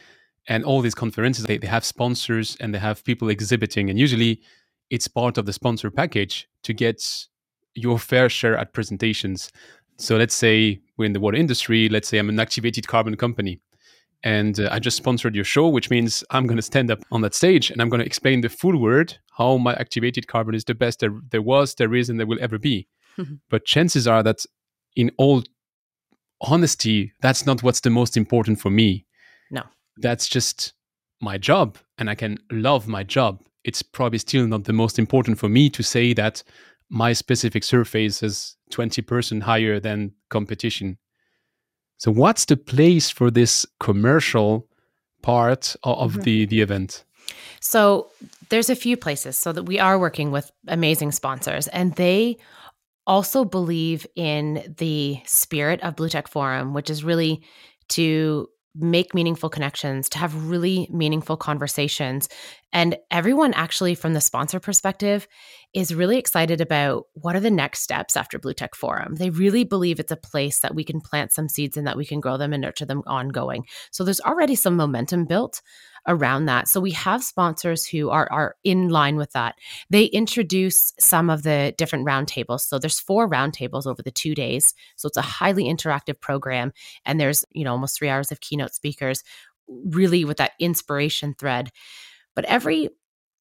And 0.49 0.65
all 0.65 0.81
these 0.81 0.95
conferences, 0.95 1.45
they, 1.45 1.59
they 1.59 1.67
have 1.67 1.85
sponsors 1.85 2.57
and 2.61 2.75
they 2.75 2.79
have 2.79 3.05
people 3.05 3.29
exhibiting. 3.29 3.91
And 3.91 3.99
usually 3.99 4.41
it's 4.91 5.09
part 5.09 5.39
of 5.39 5.47
the 5.47 5.53
sponsor 5.53 5.91
package 5.91 6.49
to 6.63 6.73
get 6.73 7.03
your 7.75 7.99
fair 7.99 8.29
share 8.29 8.57
at 8.57 8.73
presentations. 8.73 9.51
So 9.99 10.17
let's 10.17 10.35
say 10.35 10.81
we're 10.97 11.07
in 11.07 11.13
the 11.13 11.21
water 11.21 11.37
industry. 11.37 11.89
Let's 11.89 12.09
say 12.09 12.19
I'm 12.19 12.29
an 12.29 12.41
activated 12.41 12.87
carbon 12.87 13.17
company 13.17 13.61
and 14.23 14.59
uh, 14.59 14.69
I 14.73 14.79
just 14.79 14.97
sponsored 14.97 15.35
your 15.35 15.45
show, 15.45 15.69
which 15.69 15.91
means 15.91 16.25
I'm 16.31 16.47
going 16.47 16.57
to 16.57 16.63
stand 16.63 16.91
up 16.91 17.01
on 17.11 17.21
that 17.23 17.35
stage 17.35 17.71
and 17.71 17.81
I'm 17.81 17.89
going 17.89 18.01
to 18.01 18.07
explain 18.07 18.41
the 18.41 18.49
full 18.49 18.77
word 18.77 19.17
how 19.37 19.57
my 19.57 19.75
activated 19.75 20.27
carbon 20.27 20.55
is 20.55 20.65
the 20.65 20.75
best 20.75 21.01
there, 21.01 21.15
there 21.31 21.43
was, 21.43 21.75
there 21.75 21.95
is, 21.95 22.09
and 22.09 22.19
there 22.19 22.27
will 22.27 22.39
ever 22.41 22.59
be. 22.59 22.89
but 23.51 23.65
chances 23.65 24.07
are 24.07 24.23
that, 24.23 24.45
in 24.95 25.11
all 25.19 25.43
honesty, 26.41 27.13
that's 27.21 27.47
not 27.47 27.63
what's 27.63 27.81
the 27.81 27.91
most 27.91 28.17
important 28.17 28.61
for 28.61 28.71
me. 28.71 29.07
No, 29.51 29.63
that's 29.99 30.29
just 30.29 30.73
my 31.21 31.39
job, 31.39 31.79
and 31.99 32.11
I 32.11 32.15
can 32.15 32.39
love 32.51 32.89
my 32.89 33.03
job. 33.03 33.43
It's 33.65 33.83
probably 33.83 34.19
still 34.19 34.47
not 34.47 34.65
the 34.65 34.73
most 34.73 34.99
important 34.99 35.39
for 35.39 35.49
me 35.49 35.71
to 35.71 35.83
say 35.83 36.13
that 36.15 36.43
my 36.89 37.13
specific 37.13 37.65
surface 37.65 38.23
is 38.23 38.57
20% 38.73 39.43
higher 39.43 39.81
than 39.81 40.13
competition 40.31 40.99
so, 41.99 42.11
what's 42.11 42.45
the 42.45 42.57
place 42.57 43.11
for 43.11 43.31
this 43.31 43.67
commercial 43.81 44.67
part 45.23 45.77
of 45.83 46.13
mm-hmm. 46.13 46.21
the 46.23 46.47
the 46.47 46.61
event? 46.61 47.05
So, 47.61 48.09
there's 48.49 48.71
a 48.71 48.77
few 48.77 48.97
places 48.97 49.37
so 49.37 49.53
that 49.53 49.65
we 49.65 49.79
are 49.79 49.99
working 49.99 50.31
with 50.31 50.51
amazing 50.69 51.13
sponsors, 51.13 51.69
and 51.69 51.95
they 51.95 52.37
also 53.07 53.45
believe 53.45 54.07
in 54.17 54.75
the 54.79 55.21
spirit 55.25 55.81
of 55.83 55.97
Blue 55.97 56.09
Tech 56.09 56.29
Forum, 56.29 56.75
which 56.75 56.91
is 56.91 57.05
really 57.05 57.43
to 57.89 58.49
make 58.79 59.15
meaningful 59.15 59.49
connections, 59.49 60.09
to 60.11 60.19
have 60.19 60.49
really 60.49 60.89
meaningful 60.91 61.37
conversations. 61.37 62.29
And 62.73 62.97
everyone, 63.11 63.55
actually, 63.55 63.95
from 63.95 64.13
the 64.13 64.21
sponsor 64.21 64.61
perspective, 64.61 65.27
is 65.75 65.95
really 65.95 66.19
excited 66.19 66.61
about 66.61 67.05
what 67.15 67.37
are 67.37 67.41
the 67.41 67.51
next 67.51 67.81
steps 67.81 68.17
after 68.17 68.39
Blue 68.39 68.55
Tech 68.55 68.75
Forum. 68.75 69.15
They 69.15 69.31
really 69.31 69.65
believe 69.65 70.01
it's 70.01 70.13
a 70.13 70.17
place 70.17 70.59
that 70.61 70.75
we 70.75 70.85
can 70.85 71.01
plant 71.01 71.33
some 71.33 71.49
seeds 71.49 71.77
and 71.77 71.87
that 71.87 71.97
we 71.97 72.07
can 72.07 72.21
grow 72.21 72.37
them 72.37 72.53
and 72.53 72.63
nurture 72.63 72.87
them 72.87 73.03
ongoing. 73.07 73.65
So 73.91 74.05
there's 74.05 74.21
already 74.21 74.55
some 74.55 74.77
momentum 74.77 75.25
built 75.25 75.63
around 76.07 76.47
that. 76.47 76.69
So 76.69 76.81
we 76.81 76.93
have 76.93 77.25
sponsors 77.25 77.87
who 77.87 78.11
are 78.11 78.29
are 78.31 78.57
in 78.65 78.89
line 78.89 79.17
with 79.17 79.33
that. 79.33 79.57
They 79.91 80.05
introduce 80.05 80.93
some 80.99 81.31
of 81.31 81.43
the 81.43 81.75
different 81.77 82.07
roundtables. 82.07 82.61
So 82.61 82.79
there's 82.79 83.01
four 83.01 83.29
roundtables 83.29 83.87
over 83.87 84.03
the 84.03 84.11
2 84.11 84.35
days. 84.35 84.75
So 84.97 85.09
it's 85.09 85.17
a 85.17 85.23
highly 85.23 85.65
interactive 85.65 86.21
program 86.21 86.73
and 87.05 87.21
there's, 87.21 87.45
you 87.53 87.65
know, 87.65 87.73
almost 87.73 87.99
3 87.99 88.09
hours 88.09 88.33
of 88.33 88.41
keynote 88.41 88.75
speakers 88.75 89.23
really 89.69 90.25
with 90.25 90.37
that 90.37 90.53
inspiration 90.61 91.35
thread. 91.39 91.71
But 92.35 92.45
every 92.45 92.91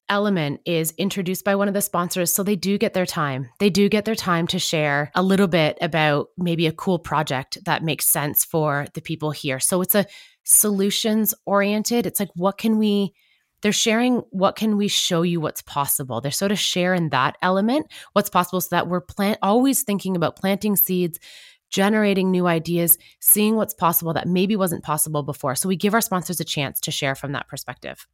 element 0.07 0.61
is 0.65 0.93
introduced 0.97 1.43
by 1.43 1.55
one 1.55 1.67
of 1.67 1.73
the 1.73 1.81
sponsors. 1.81 2.31
So 2.31 2.43
they 2.43 2.55
do 2.55 2.77
get 2.77 2.93
their 2.93 3.05
time. 3.07 3.49
They 3.59 3.69
do 3.71 3.89
get 3.89 4.05
their 4.05 4.15
time 4.15 4.45
to 4.47 4.59
share 4.59 5.11
a 5.15 5.23
little 5.23 5.47
bit 5.47 5.77
about 5.81 6.27
maybe 6.37 6.67
a 6.67 6.71
cool 6.71 6.99
project 6.99 7.57
that 7.65 7.83
makes 7.83 8.05
sense 8.05 8.45
for 8.45 8.85
the 8.93 9.01
people 9.01 9.31
here. 9.31 9.59
So 9.59 9.81
it's 9.81 9.95
a 9.95 10.05
solutions 10.45 11.33
oriented. 11.45 12.05
It's 12.05 12.19
like, 12.19 12.29
what 12.35 12.57
can 12.57 12.77
we, 12.77 13.13
they're 13.61 13.71
sharing 13.71 14.17
what 14.29 14.55
can 14.55 14.77
we 14.77 14.87
show 14.87 15.23
you 15.23 15.41
what's 15.41 15.63
possible. 15.63 16.21
They're 16.21 16.31
sort 16.31 16.51
of 16.51 16.59
sharing 16.59 17.09
that 17.09 17.35
element, 17.41 17.91
what's 18.13 18.29
possible, 18.29 18.61
so 18.61 18.67
that 18.71 18.87
we're 18.87 19.01
plant 19.01 19.39
always 19.41 19.83
thinking 19.83 20.15
about 20.15 20.35
planting 20.35 20.75
seeds, 20.75 21.19
generating 21.69 22.31
new 22.31 22.47
ideas, 22.47 22.97
seeing 23.19 23.55
what's 23.55 23.73
possible 23.73 24.13
that 24.13 24.27
maybe 24.27 24.55
wasn't 24.55 24.83
possible 24.83 25.23
before. 25.23 25.55
So 25.55 25.67
we 25.67 25.75
give 25.75 25.93
our 25.93 26.01
sponsors 26.01 26.39
a 26.39 26.45
chance 26.45 26.79
to 26.81 26.91
share 26.91 27.15
from 27.15 27.31
that 27.31 27.47
perspective. 27.47 28.07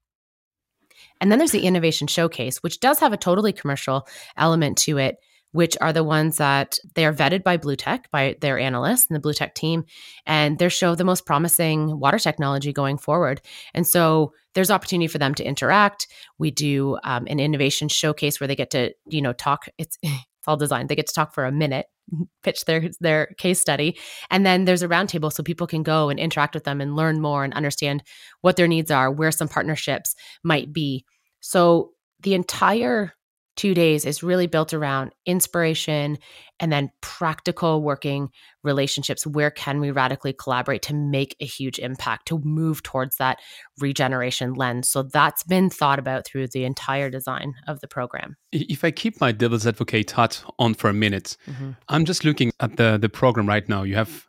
And 1.20 1.32
then 1.32 1.38
there's 1.38 1.52
the 1.52 1.66
innovation 1.66 2.08
showcase, 2.08 2.64
which 2.64 2.80
does 2.80 3.00
have 3.00 3.14
a 3.14 3.18
totally 3.18 3.54
commercial 3.54 4.08
element 4.38 4.78
to 4.80 4.98
it 4.98 5.18
which 5.52 5.78
are 5.82 5.94
the 5.94 6.04
ones 6.04 6.38
that 6.38 6.80
they 6.96 7.06
are 7.06 7.14
vetted 7.14 7.44
by 7.44 7.58
Blue 7.58 7.76
Tech, 7.76 8.10
by 8.12 8.36
their 8.42 8.58
analysts 8.58 9.08
and 9.08 9.16
the 9.16 9.20
Blue 9.20 9.34
Tech 9.34 9.56
team, 9.56 9.84
and 10.26 10.60
they 10.60 10.70
show 10.70 10.96
the 10.96 11.04
most 11.04 11.26
promising 11.26 12.00
water 12.00 12.20
technology 12.20 12.72
going 12.72 12.98
forward. 12.98 13.42
And 13.74 13.86
so 13.86 14.34
there's 14.54 14.72
opportunity 14.72 15.08
for 15.08 15.18
them 15.18 15.34
to 15.36 15.44
interact. 15.44 16.08
We 16.38 16.52
do 16.52 16.98
um, 17.04 17.26
an 17.28 17.40
innovation 17.40 17.88
showcase 17.88 18.40
where 18.40 18.48
they 18.48 18.56
get 18.56 18.72
to, 18.72 18.94
you 19.08 19.22
know, 19.22 19.34
talk. 19.34 19.66
It's 19.78 19.98
it's 20.04 20.48
all 20.48 20.58
designed. 20.58 20.90
They 20.90 20.96
get 20.96 21.06
to 21.06 21.14
talk 21.14 21.36
for 21.36 21.46
a 21.46 21.52
minute, 21.52 21.86
pitch 22.44 22.66
their 22.66 22.90
their 23.00 23.28
case 23.38 23.60
study, 23.60 23.98
and 24.30 24.46
then 24.46 24.66
there's 24.66 24.82
a 24.82 24.88
roundtable 24.88 25.32
so 25.32 25.44
people 25.44 25.68
can 25.68 25.84
go 25.84 26.10
and 26.10 26.20
interact 26.20 26.56
with 26.56 26.64
them 26.64 26.82
and 26.82 26.96
learn 26.96 27.22
more 27.22 27.44
and 27.44 27.54
understand 27.54 28.04
what 28.42 28.56
their 28.56 28.68
needs 28.68 28.90
are, 28.90 29.12
where 29.12 29.32
some 29.32 29.48
partnerships 29.48 30.16
might 30.44 30.74
be. 30.74 31.06
So 31.42 31.92
the 32.22 32.34
entire 32.34 33.14
two 33.62 33.76
days 33.76 34.06
is 34.06 34.24
really 34.24 34.48
built 34.48 34.74
around 34.74 35.12
inspiration 35.28 36.18
and 36.60 36.72
then 36.72 36.90
practical 37.02 37.84
working 37.84 38.28
relationships. 38.64 39.28
Where 39.28 39.52
can 39.52 39.80
we 39.80 39.92
radically 39.92 40.34
collaborate 40.34 40.82
to 40.84 40.96
make 40.96 41.36
a 41.40 41.46
huge 41.46 41.78
impact, 41.78 42.28
to 42.30 42.40
move 42.40 42.82
towards 42.82 43.18
that 43.18 43.38
regeneration 43.80 44.56
lens? 44.56 44.90
So 44.90 45.04
that's 45.04 45.44
been 45.44 45.70
thought 45.70 46.00
about 46.00 46.26
through 46.26 46.48
the 46.48 46.66
entire 46.66 47.12
design 47.12 47.54
of 47.68 47.82
the 47.82 47.88
program. 47.88 48.36
If 48.52 48.84
I 48.84 48.90
keep 48.90 49.22
my 49.22 49.32
devil's 49.32 49.68
advocate 49.68 50.10
hat 50.10 50.44
on 50.58 50.74
for 50.74 50.90
a 50.90 50.94
minute, 50.94 51.38
mm-hmm. 51.48 51.74
I'm 51.88 52.06
just 52.06 52.26
looking 52.26 52.52
at 52.60 52.78
the, 52.78 52.98
the 53.00 53.10
program 53.10 53.48
right 53.48 53.70
now. 53.70 53.84
You 53.84 53.94
have 53.94 54.28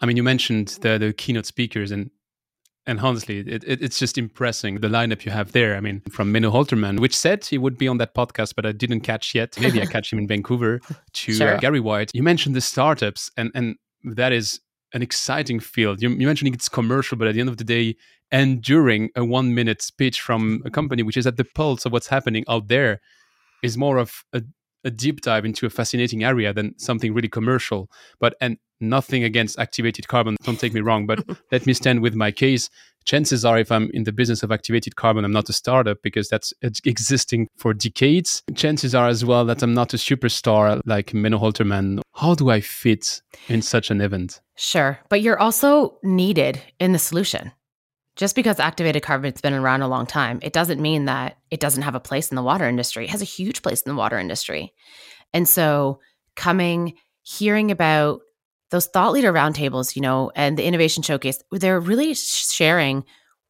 I 0.00 0.06
mean, 0.06 0.16
you 0.16 0.24
mentioned 0.24 0.76
the, 0.80 0.98
the 0.98 1.12
keynote 1.12 1.46
speakers, 1.46 1.92
and 1.92 2.10
and 2.86 3.00
honestly, 3.00 3.38
it, 3.40 3.64
it, 3.64 3.82
it's 3.82 3.98
just 3.98 4.18
impressing 4.18 4.80
the 4.80 4.88
lineup 4.88 5.24
you 5.24 5.32
have 5.32 5.52
there. 5.52 5.76
I 5.76 5.80
mean, 5.80 6.00
from 6.10 6.32
Menno 6.32 6.52
Holterman, 6.52 7.00
which 7.00 7.16
said 7.16 7.44
he 7.44 7.58
would 7.58 7.78
be 7.78 7.88
on 7.88 7.98
that 7.98 8.14
podcast, 8.14 8.54
but 8.54 8.66
I 8.66 8.72
didn't 8.72 9.00
catch 9.00 9.34
yet. 9.34 9.58
Maybe 9.60 9.80
I 9.80 9.86
catch 9.86 10.12
him 10.12 10.18
in 10.18 10.28
Vancouver. 10.34 10.80
To 10.80 11.32
uh, 11.32 11.34
sure. 11.34 11.54
uh, 11.54 11.58
Gary 11.58 11.80
White, 11.80 12.10
you 12.14 12.22
mentioned 12.22 12.54
the 12.54 12.60
startups, 12.60 13.30
and 13.36 13.50
and 13.54 13.76
that 14.04 14.32
is 14.32 14.60
an 14.92 15.02
exciting 15.02 15.60
field. 15.60 16.02
You, 16.02 16.10
you 16.10 16.26
mentioned 16.26 16.54
it's 16.54 16.68
commercial, 16.68 17.16
but 17.18 17.26
at 17.26 17.34
the 17.34 17.40
end 17.40 17.48
of 17.48 17.56
the 17.56 17.64
day, 17.64 17.96
and 18.30 18.62
during 18.62 19.10
a 19.16 19.24
one 19.24 19.54
minute 19.54 19.82
speech 19.82 20.20
from 20.20 20.62
a 20.64 20.70
company 20.70 21.02
which 21.02 21.16
is 21.16 21.26
at 21.26 21.36
the 21.36 21.44
pulse 21.44 21.84
of 21.84 21.92
what's 21.92 22.08
happening 22.08 22.44
out 22.48 22.68
there, 22.68 23.00
is 23.62 23.78
more 23.78 23.96
of 23.96 24.24
a, 24.32 24.42
a 24.84 24.90
deep 24.90 25.20
dive 25.20 25.44
into 25.44 25.66
a 25.66 25.70
fascinating 25.70 26.24
area 26.24 26.52
than 26.52 26.78
something 26.78 27.12
really 27.12 27.28
commercial. 27.28 27.90
But 28.20 28.34
and 28.40 28.58
nothing 28.80 29.24
against 29.24 29.58
activated 29.58 30.08
carbon. 30.08 30.36
Don't 30.42 30.60
take 30.60 30.74
me 30.74 30.80
wrong, 30.80 31.06
but 31.06 31.24
let 31.52 31.66
me 31.66 31.72
stand 31.74 32.00
with 32.00 32.14
my 32.14 32.30
case. 32.30 32.68
Chances 33.04 33.44
are, 33.44 33.58
if 33.58 33.70
I'm 33.70 33.90
in 33.92 34.04
the 34.04 34.12
business 34.12 34.42
of 34.42 34.50
activated 34.50 34.96
carbon, 34.96 35.24
I'm 35.26 35.32
not 35.32 35.50
a 35.50 35.52
startup 35.52 35.98
because 36.02 36.28
that's 36.28 36.54
existing 36.62 37.48
for 37.56 37.74
decades. 37.74 38.42
Chances 38.54 38.94
are 38.94 39.08
as 39.08 39.24
well 39.24 39.44
that 39.44 39.62
I'm 39.62 39.74
not 39.74 39.92
a 39.92 39.98
superstar 39.98 40.80
like 40.86 41.08
Menno 41.08 41.38
Holterman. 41.38 42.00
How 42.14 42.34
do 42.34 42.48
I 42.50 42.60
fit 42.60 43.20
in 43.48 43.60
such 43.60 43.90
an 43.90 44.00
event? 44.00 44.40
Sure, 44.56 44.98
but 45.10 45.20
you're 45.20 45.38
also 45.38 45.98
needed 46.02 46.62
in 46.80 46.92
the 46.92 46.98
solution. 46.98 47.52
Just 48.16 48.36
because 48.36 48.60
activated 48.60 49.02
carbon's 49.02 49.40
been 49.40 49.54
around 49.54 49.82
a 49.82 49.88
long 49.88 50.06
time, 50.06 50.38
it 50.42 50.52
doesn't 50.52 50.80
mean 50.80 51.06
that 51.06 51.38
it 51.50 51.58
doesn't 51.58 51.82
have 51.82 51.96
a 51.96 52.00
place 52.00 52.30
in 52.30 52.36
the 52.36 52.42
water 52.42 52.68
industry. 52.68 53.04
It 53.04 53.10
has 53.10 53.22
a 53.22 53.26
huge 53.26 53.62
place 53.62 53.82
in 53.82 53.90
the 53.90 53.96
water 53.96 54.18
industry. 54.18 54.72
And 55.32 55.48
so 55.48 56.00
coming, 56.36 56.94
hearing 57.22 57.70
about 57.70 58.20
those 58.70 58.86
thought 58.86 59.12
leader 59.12 59.32
roundtables, 59.32 59.96
you 59.96 60.02
know, 60.02 60.30
and 60.34 60.56
the 60.56 60.64
innovation 60.64 61.02
showcase, 61.02 61.42
they're 61.50 61.80
really 61.80 62.14
sharing 62.14 63.04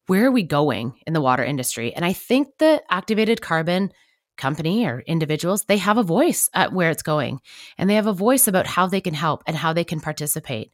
where 0.07 0.25
are 0.25 0.31
we 0.31 0.43
going 0.43 0.93
in 1.05 1.13
the 1.13 1.21
water 1.21 1.43
industry. 1.43 1.93
And 1.93 2.05
I 2.05 2.13
think 2.13 2.57
the 2.57 2.81
activated 2.89 3.41
carbon 3.41 3.91
company 4.37 4.85
or 4.85 5.01
individuals, 5.01 5.65
they 5.65 5.77
have 5.77 5.97
a 5.97 6.03
voice 6.03 6.49
at 6.53 6.73
where 6.73 6.91
it's 6.91 7.03
going 7.03 7.39
and 7.77 7.89
they 7.89 7.95
have 7.95 8.07
a 8.07 8.13
voice 8.13 8.47
about 8.47 8.67
how 8.67 8.87
they 8.87 9.01
can 9.01 9.13
help 9.13 9.43
and 9.47 9.55
how 9.55 9.73
they 9.73 9.83
can 9.83 9.99
participate. 9.99 10.71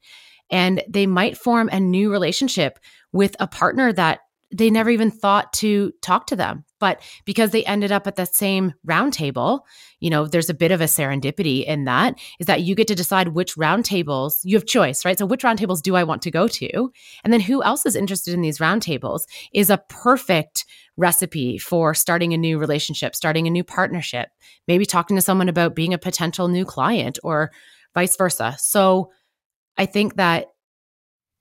And 0.52 0.84
they 0.88 1.08
might 1.08 1.38
form 1.38 1.70
a 1.72 1.80
new 1.80 2.12
relationship 2.12 2.78
with 3.12 3.36
a 3.40 3.48
partner 3.48 3.92
that 3.94 4.20
they 4.54 4.70
never 4.70 4.90
even 4.90 5.12
thought 5.12 5.54
to 5.54 5.94
talk 6.02 6.28
to 6.28 6.36
them. 6.36 6.66
But 6.80 7.02
because 7.26 7.52
they 7.52 7.64
ended 7.64 7.92
up 7.92 8.08
at 8.08 8.16
the 8.16 8.26
same 8.26 8.74
roundtable, 8.86 9.62
you 10.00 10.10
know, 10.10 10.26
there's 10.26 10.50
a 10.50 10.56
bit 10.56 10.72
of 10.72 10.82
a 10.82 10.86
serendipity 10.86 11.64
in 11.66 11.86
that 11.86 12.16
is 12.40 12.48
that 12.48 12.62
you 12.62 12.76
get 12.76 12.88
to 12.88 12.96
decide 12.96 13.30
which 13.30 13.56
roundtables 13.56 14.40
you 14.44 14.58
have 14.58 14.66
choice, 14.66 15.06
right? 15.06 15.18
So 15.18 15.26
which 15.26 15.44
roundtables 15.44 15.82
do 15.82 15.96
I 15.96 16.04
want 16.04 16.22
to 16.24 16.32
go 16.32 16.48
to? 16.48 16.92
And 17.24 17.32
then 17.32 17.40
who 17.40 17.64
else 17.64 17.86
is 17.86 17.96
interested 17.96 18.34
in 18.34 18.42
these 18.42 18.58
roundtables 18.58 19.22
is 19.54 19.70
a 19.70 19.82
perfect 19.90 20.66
recipe 20.98 21.58
for 21.58 21.94
starting 21.94 22.34
a 22.34 22.38
new 22.38 22.58
relationship, 22.58 23.16
starting 23.16 23.48
a 23.48 23.52
new 23.52 23.64
partnership, 23.64 24.30
maybe 24.68 24.86
talking 24.86 25.16
to 25.16 25.22
someone 25.22 25.50
about 25.50 25.76
being 25.76 25.94
a 25.94 25.98
potential 25.98 26.48
new 26.48 26.66
client 26.66 27.20
or 27.24 27.52
vice 27.94 28.18
versa. 28.18 28.56
So 28.58 29.12
I 29.78 29.86
think 29.86 30.16
that 30.16 30.48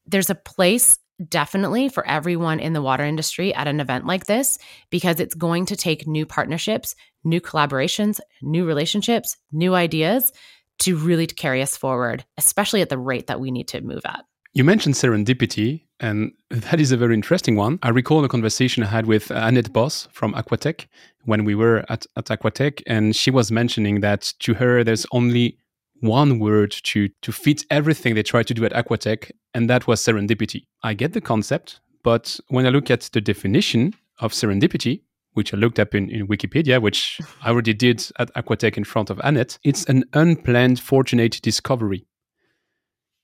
there's 0.06 0.30
a 0.30 0.34
place 0.34 0.98
definitely 1.28 1.88
for 1.88 2.06
everyone 2.06 2.60
in 2.60 2.72
the 2.72 2.82
water 2.82 3.04
industry 3.04 3.54
at 3.54 3.68
an 3.68 3.80
event 3.80 4.06
like 4.06 4.26
this 4.26 4.58
because 4.90 5.20
it's 5.20 5.34
going 5.34 5.66
to 5.66 5.76
take 5.76 6.06
new 6.06 6.24
partnerships, 6.24 6.94
new 7.24 7.40
collaborations, 7.40 8.20
new 8.42 8.64
relationships, 8.64 9.36
new 9.52 9.74
ideas 9.74 10.32
to 10.80 10.96
really 10.96 11.26
carry 11.26 11.60
us 11.60 11.76
forward, 11.76 12.24
especially 12.38 12.80
at 12.80 12.88
the 12.88 12.98
rate 12.98 13.26
that 13.26 13.40
we 13.40 13.50
need 13.50 13.68
to 13.68 13.80
move 13.82 14.00
at. 14.06 14.24
You 14.52 14.64
mentioned 14.64 14.96
serendipity, 14.96 15.84
and 16.00 16.32
that 16.50 16.80
is 16.80 16.90
a 16.90 16.96
very 16.96 17.14
interesting 17.14 17.54
one. 17.54 17.78
I 17.82 17.90
recall 17.90 18.24
a 18.24 18.28
conversation 18.28 18.82
I 18.82 18.86
had 18.86 19.06
with 19.06 19.30
Annette 19.30 19.72
Boss 19.72 20.08
from 20.12 20.32
Aquatech 20.34 20.86
when 21.24 21.44
we 21.44 21.54
were 21.54 21.84
at, 21.88 22.06
at 22.16 22.26
Aquatech, 22.26 22.82
and 22.86 23.14
she 23.14 23.30
was 23.30 23.52
mentioning 23.52 24.00
that 24.00 24.32
to 24.40 24.54
her, 24.54 24.82
there's 24.82 25.06
only 25.12 25.58
one 26.00 26.38
word 26.38 26.70
to 26.84 27.08
to 27.22 27.32
fit 27.32 27.64
everything 27.70 28.14
they 28.14 28.22
try 28.22 28.42
to 28.42 28.54
do 28.54 28.64
at 28.64 28.72
Aquatech, 28.72 29.30
and 29.54 29.68
that 29.70 29.86
was 29.86 30.00
serendipity. 30.00 30.66
I 30.82 30.94
get 30.94 31.12
the 31.12 31.20
concept, 31.20 31.80
but 32.02 32.38
when 32.48 32.66
I 32.66 32.70
look 32.70 32.90
at 32.90 33.02
the 33.12 33.20
definition 33.20 33.94
of 34.18 34.32
serendipity, 34.32 35.02
which 35.32 35.54
I 35.54 35.56
looked 35.56 35.78
up 35.78 35.94
in, 35.94 36.10
in 36.10 36.26
Wikipedia, 36.26 36.80
which 36.80 37.20
I 37.42 37.50
already 37.50 37.74
did 37.74 38.06
at 38.18 38.32
Aquatech 38.34 38.76
in 38.76 38.84
front 38.84 39.10
of 39.10 39.20
Annette, 39.22 39.58
it's 39.64 39.84
an 39.84 40.04
unplanned 40.12 40.80
fortunate 40.80 41.40
discovery. 41.42 42.06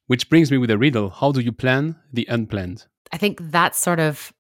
Which 0.07 0.29
brings 0.29 0.51
me 0.53 0.59
with 0.59 0.71
a 0.71 0.79
riddle. 0.79 1.11
How 1.11 1.33
do 1.33 1.41
you 1.41 1.53
plan 1.53 1.97
the 2.13 2.27
unplanned? 2.31 2.87
I 3.13 3.19
think 3.19 3.41
that's 3.51 3.79
sort 3.79 3.99
of 3.99 4.33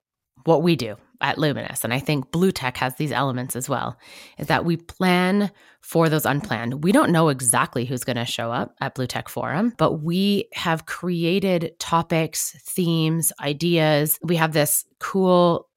what 0.44 0.62
we 0.62 0.76
do 0.76 0.96
at 1.20 1.38
Luminous, 1.38 1.84
and 1.84 1.92
I 1.94 1.98
think 1.98 2.30
Blue 2.30 2.52
Tech 2.52 2.76
has 2.78 2.94
these 2.96 3.12
elements 3.12 3.56
as 3.56 3.68
well, 3.68 3.96
is 4.38 4.46
that 4.46 4.64
we 4.64 4.76
plan 4.76 5.50
for 5.80 6.08
those 6.08 6.26
unplanned. 6.26 6.82
We 6.82 6.92
don't 6.92 7.12
know 7.12 7.28
exactly 7.28 7.84
who's 7.84 8.04
going 8.04 8.16
to 8.16 8.24
show 8.24 8.50
up 8.50 8.74
at 8.80 8.94
Blue 8.94 9.06
Tech 9.06 9.28
Forum, 9.28 9.72
but 9.78 10.02
we 10.02 10.48
have 10.52 10.86
created 10.86 11.78
topics, 11.78 12.56
themes, 12.60 13.32
ideas. 13.40 14.18
We 14.22 14.36
have 14.36 14.52
this 14.52 14.84
cool 14.98 15.68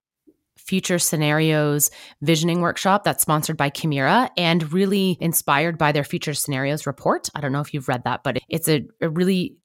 future 0.57 0.99
scenarios 0.99 1.89
visioning 2.21 2.61
workshop 2.61 3.03
that's 3.03 3.23
sponsored 3.23 3.57
by 3.57 3.71
Kemira 3.71 4.29
and 4.37 4.71
really 4.71 5.17
inspired 5.19 5.79
by 5.79 5.91
their 5.91 6.03
future 6.03 6.35
scenarios 6.35 6.85
report. 6.85 7.27
I 7.33 7.41
don't 7.41 7.51
know 7.51 7.61
if 7.61 7.73
you've 7.73 7.87
read 7.87 8.03
that, 8.03 8.23
but 8.23 8.37
it's 8.49 8.69
a, 8.69 8.85
a 9.01 9.09
really 9.09 9.57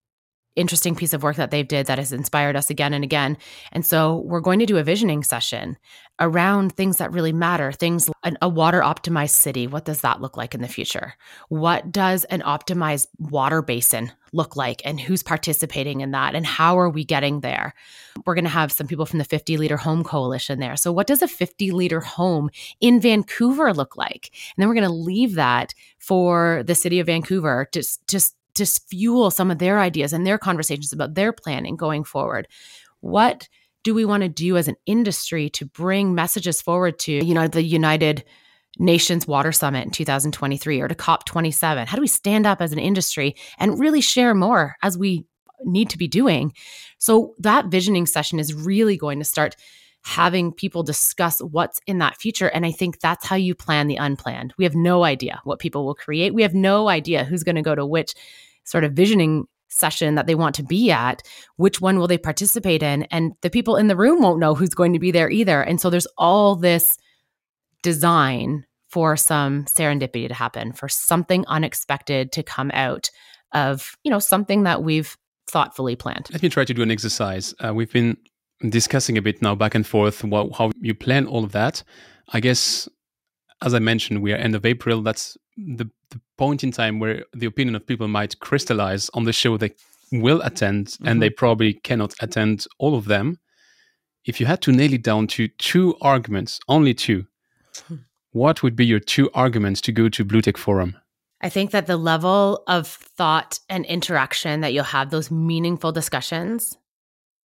interesting 0.57 0.95
piece 0.95 1.13
of 1.13 1.23
work 1.23 1.37
that 1.37 1.51
they've 1.51 1.67
did 1.67 1.87
that 1.87 1.99
has 1.99 2.13
inspired 2.13 2.57
us 2.57 2.71
again 2.71 2.95
and 2.95 3.05
again. 3.05 3.37
And 3.73 3.85
so 3.85 4.19
we're 4.27 4.41
going 4.41 4.61
to 4.61 4.67
do 4.67 4.77
a 4.77 4.85
visioning 4.85 5.23
session 5.23 5.77
around 6.21 6.73
things 6.73 6.99
that 6.99 7.13
really 7.13 7.33
matter, 7.33 7.73
things 7.73 8.09
like 8.25 8.35
a 8.41 8.49
water 8.49 8.81
optimized 8.81 9.31
city. 9.31 9.67
What 9.67 9.85
does 9.85 10.03
that 10.03 10.21
look 10.21 10.37
like 10.37 10.55
in 10.55 10.63
the 10.63 10.69
future? 10.69 11.15
What 11.49 11.91
does 11.91 12.25
an 12.25 12.41
optimized 12.43 13.09
water 13.19 13.63
basin 13.63 14.13
look 14.33 14.55
like 14.57 14.81
and 14.85 15.01
who's 15.01 15.23
participating 15.23 16.01
in 16.01 16.13
that 16.13 16.35
and 16.35 16.47
how 16.47 16.79
are 16.79 16.89
we 16.89 17.05
getting 17.05 17.41
there? 17.41 17.75
We're 18.25 18.35
going 18.35 18.45
to 18.45 18.51
have 18.51 18.71
some 18.71 18.87
people 18.87 19.07
from 19.07 19.19
the 19.19 19.25
50 19.25 19.57
liter 19.57 19.77
home 19.77 20.05
coalition 20.05 20.61
there. 20.61 20.77
So 20.77 20.93
what 20.93 21.09
does 21.09 21.23
a 21.23 21.29
50 21.29 21.73
liter 21.73 22.01
home 22.01 22.51
in 22.81 23.01
Vancouver 23.01 23.73
look 23.73 23.97
like? 23.97 24.31
And 24.33 24.63
then 24.63 24.69
we're 24.69 24.75
going 24.75 24.87
to 24.87 24.95
leave 24.95 25.35
that 25.35 25.75
for 25.99 26.63
the 26.65 26.77
city 26.77 27.01
of 27.01 27.07
Vancouver 27.07 27.69
to 27.73 27.83
just 28.07 28.37
to 28.55 28.67
fuel 28.67 29.31
some 29.31 29.51
of 29.51 29.59
their 29.59 29.81
ideas 29.81 30.13
and 30.13 30.27
their 30.27 30.39
conversations 30.39 30.93
about 30.93 31.15
their 31.15 31.33
planning 31.33 31.77
going 31.77 32.05
forward. 32.05 32.49
What 33.01 33.49
do 33.83 33.95
we 33.95 34.05
want 34.05 34.23
to 34.23 34.29
do 34.29 34.57
as 34.57 34.67
an 34.67 34.77
industry 34.87 35.51
to 35.51 35.67
bring 35.67 36.15
messages 36.15 36.63
forward 36.63 36.99
to 37.01 37.13
you 37.13 37.35
know 37.35 37.47
the 37.47 37.63
United 37.63 38.25
Nations 38.79 39.27
Water 39.27 39.53
Summit 39.53 39.85
in 39.85 39.91
2023 39.91 40.81
or 40.81 40.89
to 40.89 40.95
COP27? 40.95 41.87
How 41.87 41.97
do 41.97 42.01
we 42.01 42.09
stand 42.09 42.47
up 42.47 42.61
as 42.61 42.73
an 42.73 42.79
industry 42.79 43.37
and 43.59 43.79
really 43.79 44.01
share 44.01 44.35
more 44.35 44.77
as 44.83 44.99
we 44.99 45.27
need 45.65 45.91
to 45.91 45.99
be 45.99 46.09
doing? 46.09 46.53
So 46.99 47.35
that 47.39 47.67
visioning 47.67 48.07
session 48.07 48.41
is 48.41 48.55
really 48.55 48.97
going 48.97 49.19
to 49.19 49.25
start 49.25 49.57
having 50.05 50.53
people 50.53 50.83
discuss 50.83 51.41
what's 51.41 51.81
in 51.87 51.99
that 51.99 52.17
future. 52.17 52.49
And 52.49 52.67
I 52.67 52.73
think 52.73 53.01
that's 53.01 53.27
how 53.27 53.37
you 53.37 53.55
plan 53.55 53.87
the 53.87 53.97
unplanned. 53.97 54.53
We 54.59 54.65
have 54.65 54.75
no 54.75 55.03
idea 55.03 55.41
what 55.45 55.59
people 55.59 55.87
will 55.87 55.95
create. 55.95 56.35
We 56.35 56.43
have 56.43 56.55
no 56.55 56.89
idea 56.89 57.25
who's 57.25 57.43
going 57.43 57.57
to 57.57 57.63
go 57.63 57.75
to 57.75 57.87
which 57.87 58.15
sort 58.65 58.85
of 58.85 58.93
visioning 58.93 59.47
session 59.69 60.15
that 60.15 60.27
they 60.27 60.35
want 60.35 60.55
to 60.57 60.63
be 60.63 60.91
at, 60.91 61.23
which 61.57 61.81
one 61.81 61.99
will 61.99 62.07
they 62.07 62.19
participate 62.19 62.83
in? 62.83 63.05
And 63.05 63.33
the 63.41 63.51
people 63.51 63.77
in 63.77 63.89
the 63.89 63.97
room 63.97 64.21
won't 64.21 64.39
know 64.39 64.55
who's 64.55 64.75
going 64.75 64.93
to 64.93 64.99
be 64.99 65.11
there 65.11 65.31
either. 65.31 65.63
And 65.63 65.81
so 65.81 65.91
there's 65.91 66.07
all 66.19 66.55
this 66.55 66.97
design 67.83 68.67
for 68.89 69.17
some 69.17 69.65
serendipity 69.65 70.29
to 70.29 70.35
happen, 70.35 70.73
for 70.73 70.89
something 70.89 71.45
unexpected 71.49 72.31
to 72.33 72.43
come 72.43 72.71
out 72.75 73.11
of, 73.53 73.97
you 74.05 74.11
know, 74.11 74.21
something 74.21 74.65
that 74.65 74.83
we've 74.83 75.17
thoughtfully 75.49 75.97
planned. 75.97 76.29
Let 76.31 76.43
me 76.43 76.49
try 76.49 76.65
to 76.65 76.75
do 76.75 76.83
an 76.83 76.91
exercise. 76.91 77.55
Uh, 77.59 77.73
we've 77.75 77.93
been 77.93 78.17
discussing 78.71 79.19
a 79.19 79.23
bit 79.23 79.43
now 79.43 79.55
back 79.55 79.75
and 79.75 79.87
forth 79.87 80.23
how 80.23 80.71
you 80.81 80.95
plan 80.95 81.27
all 81.27 81.45
of 81.45 81.53
that. 81.53 81.83
I 82.33 82.41
guess, 82.41 82.89
as 83.63 83.75
I 83.75 83.79
mentioned, 83.79 84.23
we 84.23 84.33
are 84.33 84.37
end 84.37 84.55
of 84.55 84.65
April. 84.65 85.03
That's 85.03 85.37
the, 85.57 85.91
the 86.11 86.21
point 86.37 86.65
in 86.65 86.73
time 86.73 86.99
where 86.99 87.25
the 87.33 87.47
opinion 87.47 87.75
of 87.77 87.87
people 87.87 88.09
might 88.09 88.39
crystallize 88.41 89.11
on 89.15 89.25
the 89.25 89.33
show 89.33 89.57
they 89.57 89.75
will 90.13 90.41
attend, 90.43 90.89
mm-hmm. 90.89 91.09
and 91.09 91.23
they 91.23 91.29
mm-hmm. 91.29 91.37
probably 91.37 91.75
cannot 91.75 92.15
attend 92.21 92.67
all 92.79 92.95
of 92.95 93.07
them. 93.07 93.39
If 94.25 94.41
you 94.41 94.47
had 94.47 94.63
to 94.63 94.73
nail 94.73 94.93
it 94.93 95.03
down 95.03 95.27
to 95.29 95.49
two 95.49 95.97
arguments, 96.01 96.59
only 96.69 96.95
two, 96.95 97.27
what 98.33 98.63
would 98.63 98.77
be 98.77 98.87
your 98.87 99.01
two 99.01 99.31
arguments 99.35 99.81
to 99.83 99.93
go 99.93 100.09
to 100.09 100.25
Blue 100.25 100.41
Tech 100.41 100.57
Forum? 100.57 100.97
I 101.41 101.51
think 101.51 101.73
that 101.73 101.87
the 101.87 101.99
level 101.99 102.63
of 102.67 102.87
thought 102.87 103.61
and 103.69 103.85
interaction 103.85 104.63
that 104.63 104.73
you'll 104.73 104.85
have, 104.85 105.11
those 105.11 105.31
meaningful 105.31 105.93
discussions, 105.93 106.79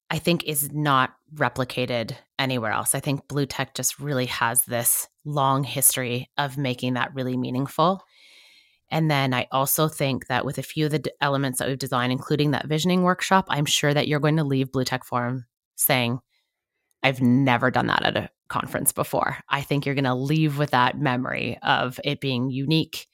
I 0.09 0.19
think 0.19 0.45
is 0.45 0.71
not 0.71 1.13
replicated 1.35 2.15
anywhere 2.39 2.71
else. 2.71 2.95
I 2.95 2.99
think 2.99 3.27
Blue 3.27 3.45
Tech 3.45 3.73
just 3.73 3.99
really 3.99 4.27
has 4.27 4.63
this 4.63 5.07
long 5.25 5.63
history 5.63 6.29
of 6.37 6.57
making 6.57 6.93
that 6.93 7.13
really 7.13 7.35
meaningful. 7.35 8.03
And 8.89 9.11
then 9.11 9.33
I 9.33 9.47
also 9.51 9.89
think 9.89 10.27
that 10.27 10.45
with 10.45 10.57
a 10.57 10.63
few 10.63 10.85
of 10.85 10.91
the 10.91 11.03
elements 11.19 11.59
that 11.59 11.67
we've 11.67 11.77
designed, 11.77 12.13
including 12.13 12.51
that 12.51 12.67
visioning 12.67 13.03
workshop, 13.03 13.45
I'm 13.49 13.65
sure 13.65 13.93
that 13.93 14.07
you're 14.07 14.21
going 14.21 14.37
to 14.37 14.45
leave 14.45 14.71
Blue 14.71 14.85
Tech 14.85 15.03
Forum 15.03 15.45
saying, 15.75 16.19
I've 17.03 17.21
never 17.21 17.69
done 17.69 17.87
that 17.87 18.05
at 18.05 18.15
a 18.15 18.29
conference 18.47 18.93
before. 18.93 19.37
I 19.49 19.61
think 19.61 19.85
you're 19.85 19.95
going 19.95 20.05
to 20.05 20.15
leave 20.15 20.57
with 20.57 20.71
that 20.71 20.97
memory 20.97 21.59
of 21.63 21.99
it 22.05 22.21
being 22.21 22.49
unique, 22.49 23.07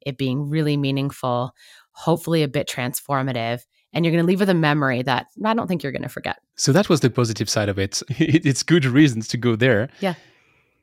it 0.00 0.16
being 0.16 0.48
really 0.48 0.78
meaningful, 0.78 1.52
hopefully 1.92 2.42
a 2.42 2.48
bit 2.48 2.66
transformative, 2.66 3.60
and 3.92 4.04
you're 4.04 4.12
going 4.12 4.22
to 4.22 4.26
leave 4.26 4.40
with 4.40 4.50
a 4.50 4.54
memory 4.54 5.02
that 5.02 5.26
I 5.44 5.54
don't 5.54 5.66
think 5.66 5.82
you're 5.82 5.92
going 5.92 6.02
to 6.02 6.08
forget. 6.08 6.38
So 6.56 6.72
that 6.72 6.88
was 6.88 7.00
the 7.00 7.10
positive 7.10 7.48
side 7.48 7.68
of 7.68 7.78
it. 7.78 8.02
it's 8.08 8.62
good 8.62 8.84
reasons 8.84 9.28
to 9.28 9.36
go 9.36 9.56
there. 9.56 9.88
Yeah. 10.00 10.14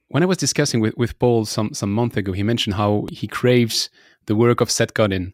When 0.09 0.23
I 0.23 0.25
was 0.25 0.37
discussing 0.37 0.81
with, 0.81 0.95
with 0.97 1.17
Paul 1.17 1.45
some 1.45 1.73
some 1.73 1.91
month 1.91 2.15
ago, 2.15 2.31
he 2.31 2.43
mentioned 2.43 2.75
how 2.75 3.07
he 3.11 3.27
craves 3.27 3.89
the 4.27 4.35
work 4.35 4.61
of 4.61 4.69
Seth 4.69 4.93
Godin. 4.93 5.33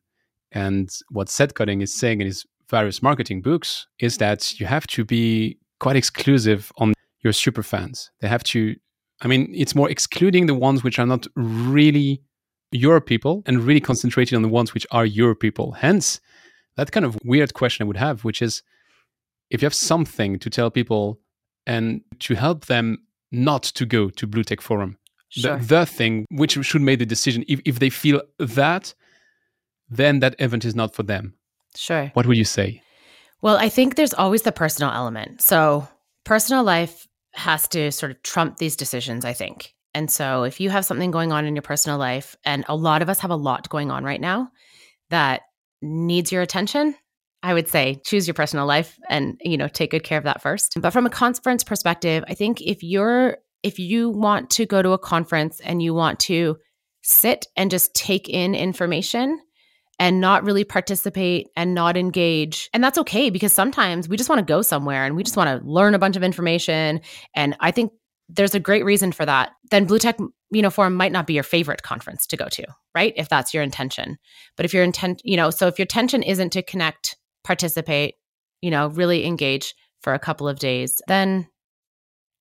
And 0.51 0.89
what 1.09 1.29
Seth 1.29 1.53
Godin 1.53 1.81
is 1.81 1.93
saying 1.93 2.21
in 2.21 2.27
his 2.27 2.45
various 2.69 3.01
marketing 3.01 3.41
books 3.41 3.87
is 3.99 4.17
that 4.17 4.59
you 4.59 4.65
have 4.65 4.87
to 4.87 5.03
be 5.03 5.57
quite 5.79 5.95
exclusive 5.95 6.71
on 6.77 6.93
your 7.21 7.33
super 7.33 7.63
fans. 7.63 8.11
They 8.21 8.27
have 8.27 8.43
to, 8.45 8.75
I 9.21 9.27
mean, 9.27 9.51
it's 9.53 9.75
more 9.75 9.89
excluding 9.89 10.45
the 10.45 10.55
ones 10.55 10.83
which 10.83 10.99
are 10.99 11.05
not 11.05 11.27
really 11.35 12.21
your 12.71 13.01
people 13.01 13.43
and 13.45 13.61
really 13.61 13.81
concentrating 13.81 14.35
on 14.35 14.41
the 14.41 14.47
ones 14.47 14.73
which 14.73 14.87
are 14.91 15.05
your 15.05 15.35
people. 15.35 15.73
Hence, 15.73 16.21
that 16.77 16.91
kind 16.91 17.05
of 17.05 17.17
weird 17.23 17.53
question 17.53 17.83
I 17.83 17.87
would 17.87 17.97
have, 17.97 18.23
which 18.23 18.41
is 18.41 18.63
if 19.49 19.61
you 19.61 19.65
have 19.65 19.73
something 19.73 20.39
to 20.39 20.49
tell 20.49 20.71
people 20.71 21.19
and 21.67 22.01
to 22.19 22.35
help 22.35 22.65
them 22.65 22.99
not 23.31 23.63
to 23.63 23.85
go 23.85 24.09
to 24.09 24.27
Blue 24.27 24.43
Tech 24.43 24.61
Forum, 24.61 24.97
Sure. 25.29 25.57
the, 25.57 25.65
the 25.65 25.85
thing 25.85 26.25
which 26.29 26.53
should 26.61 26.81
make 26.81 26.99
the 26.99 27.05
decision, 27.05 27.45
if, 27.47 27.61
if 27.63 27.79
they 27.79 27.89
feel 27.89 28.21
that, 28.37 28.93
then 29.89 30.19
that 30.19 30.35
event 30.39 30.65
is 30.65 30.75
not 30.75 30.93
for 30.93 31.03
them. 31.03 31.35
Sure. 31.75 32.11
What 32.13 32.25
would 32.25 32.37
you 32.37 32.43
say? 32.43 32.81
Well, 33.41 33.57
I 33.57 33.69
think 33.69 33.95
there's 33.95 34.13
always 34.13 34.41
the 34.41 34.51
personal 34.51 34.91
element. 34.91 35.41
So, 35.41 35.87
personal 36.25 36.63
life 36.63 37.07
has 37.33 37.67
to 37.69 37.91
sort 37.91 38.11
of 38.11 38.21
trump 38.23 38.57
these 38.57 38.75
decisions, 38.75 39.23
I 39.23 39.31
think. 39.33 39.73
And 39.93 40.11
so, 40.11 40.43
if 40.43 40.59
you 40.59 40.69
have 40.69 40.85
something 40.85 41.11
going 41.11 41.31
on 41.31 41.45
in 41.45 41.55
your 41.55 41.61
personal 41.61 41.97
life, 41.97 42.35
and 42.43 42.65
a 42.67 42.75
lot 42.75 43.01
of 43.01 43.07
us 43.09 43.19
have 43.19 43.31
a 43.31 43.35
lot 43.35 43.69
going 43.69 43.89
on 43.89 44.03
right 44.03 44.21
now 44.21 44.51
that 45.09 45.43
needs 45.81 46.31
your 46.31 46.41
attention, 46.41 46.95
I 47.43 47.53
would 47.53 47.67
say 47.67 48.01
choose 48.05 48.27
your 48.27 48.33
personal 48.33 48.65
life 48.65 48.99
and, 49.09 49.39
you 49.41 49.57
know, 49.57 49.67
take 49.67 49.91
good 49.91 50.03
care 50.03 50.17
of 50.17 50.23
that 50.25 50.41
first. 50.41 50.79
But 50.79 50.91
from 50.91 51.05
a 51.05 51.09
conference 51.09 51.63
perspective, 51.63 52.23
I 52.27 52.33
think 52.33 52.61
if 52.61 52.83
you're 52.83 53.37
if 53.63 53.77
you 53.77 54.09
want 54.09 54.49
to 54.49 54.65
go 54.65 54.81
to 54.81 54.91
a 54.91 54.97
conference 54.97 55.59
and 55.59 55.83
you 55.83 55.93
want 55.93 56.19
to 56.21 56.57
sit 57.03 57.45
and 57.55 57.69
just 57.69 57.93
take 57.93 58.27
in 58.27 58.55
information, 58.55 59.39
and 60.01 60.19
not 60.19 60.43
really 60.43 60.63
participate 60.63 61.49
and 61.55 61.75
not 61.75 61.95
engage. 61.95 62.71
And 62.73 62.83
that's 62.83 62.97
okay 62.97 63.29
because 63.29 63.53
sometimes 63.53 64.09
we 64.09 64.17
just 64.17 64.29
want 64.29 64.39
to 64.39 64.51
go 64.51 64.63
somewhere 64.63 65.05
and 65.05 65.15
we 65.15 65.21
just 65.21 65.37
want 65.37 65.47
to 65.47 65.69
learn 65.69 65.93
a 65.93 65.99
bunch 65.99 66.15
of 66.15 66.23
information. 66.23 67.01
And 67.35 67.55
I 67.59 67.69
think 67.69 67.91
there's 68.27 68.55
a 68.55 68.59
great 68.59 68.83
reason 68.83 69.11
for 69.11 69.27
that. 69.27 69.51
Then 69.69 69.85
Blue 69.85 69.99
Tech, 69.99 70.17
you 70.51 70.61
know, 70.61 70.69
Forum 70.69 70.95
might 70.95 71.11
not 71.11 71.27
be 71.27 71.33
your 71.33 71.43
favorite 71.43 71.81
conference 71.81 72.27
to 72.27 72.37
go 72.37 72.47
to, 72.49 72.65
right? 72.93 73.13
If 73.15 73.29
that's 73.29 73.53
your 73.53 73.63
intention. 73.63 74.17
But 74.57 74.65
if 74.65 74.73
your 74.73 74.83
intent, 74.83 75.21
you 75.23 75.37
know, 75.37 75.49
so 75.49 75.67
if 75.67 75.79
your 75.79 75.85
intention 75.85 76.23
isn't 76.23 76.51
to 76.51 76.61
connect, 76.61 77.15
participate, 77.43 78.15
you 78.61 78.69
know, 78.69 78.87
really 78.87 79.25
engage 79.25 79.73
for 80.01 80.13
a 80.13 80.19
couple 80.19 80.47
of 80.47 80.59
days, 80.59 81.01
then, 81.07 81.47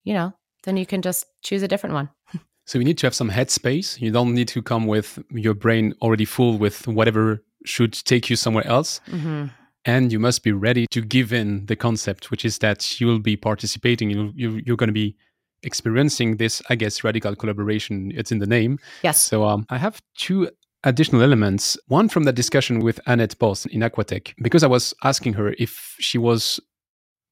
you 0.04 0.12
know, 0.12 0.32
then 0.64 0.76
you 0.76 0.86
can 0.86 1.02
just 1.02 1.26
choose 1.42 1.62
a 1.62 1.68
different 1.68 1.94
one. 1.94 2.10
So 2.66 2.78
you 2.78 2.84
need 2.84 2.98
to 2.98 3.06
have 3.08 3.16
some 3.16 3.30
headspace. 3.30 4.00
You 4.00 4.12
don't 4.12 4.32
need 4.32 4.46
to 4.48 4.62
come 4.62 4.86
with 4.86 5.18
your 5.32 5.54
brain 5.54 5.92
already 6.02 6.24
full 6.24 6.56
with 6.56 6.86
whatever 6.86 7.42
should 7.64 7.92
take 7.92 8.30
you 8.30 8.36
somewhere 8.36 8.64
else. 8.64 9.00
Mm-hmm. 9.08 9.46
And 9.86 10.12
you 10.12 10.20
must 10.20 10.44
be 10.44 10.52
ready 10.52 10.86
to 10.92 11.00
give 11.00 11.32
in 11.32 11.66
the 11.66 11.74
concept, 11.74 12.30
which 12.30 12.44
is 12.44 12.58
that 12.58 13.00
you'll 13.00 13.18
be 13.18 13.36
participating. 13.36 14.10
You'll, 14.10 14.30
you, 14.36 14.60
you're 14.64 14.76
going 14.76 14.86
to 14.86 14.92
be 14.92 15.16
experiencing 15.62 16.36
this, 16.36 16.62
I 16.70 16.74
guess, 16.74 17.04
radical 17.04 17.36
collaboration. 17.36 18.12
It's 18.14 18.32
in 18.32 18.38
the 18.38 18.46
name. 18.46 18.78
Yes. 19.02 19.20
So 19.20 19.44
um, 19.44 19.66
I 19.68 19.78
have 19.78 20.00
two 20.16 20.48
additional 20.84 21.22
elements. 21.22 21.78
One 21.88 22.08
from 22.08 22.24
that 22.24 22.34
discussion 22.34 22.80
with 22.80 23.00
Annette 23.06 23.38
Boss 23.38 23.66
in 23.66 23.80
Aquatech, 23.80 24.34
because 24.42 24.62
I 24.62 24.68
was 24.68 24.94
asking 25.04 25.34
her 25.34 25.54
if 25.58 25.96
she 25.98 26.18
was 26.18 26.60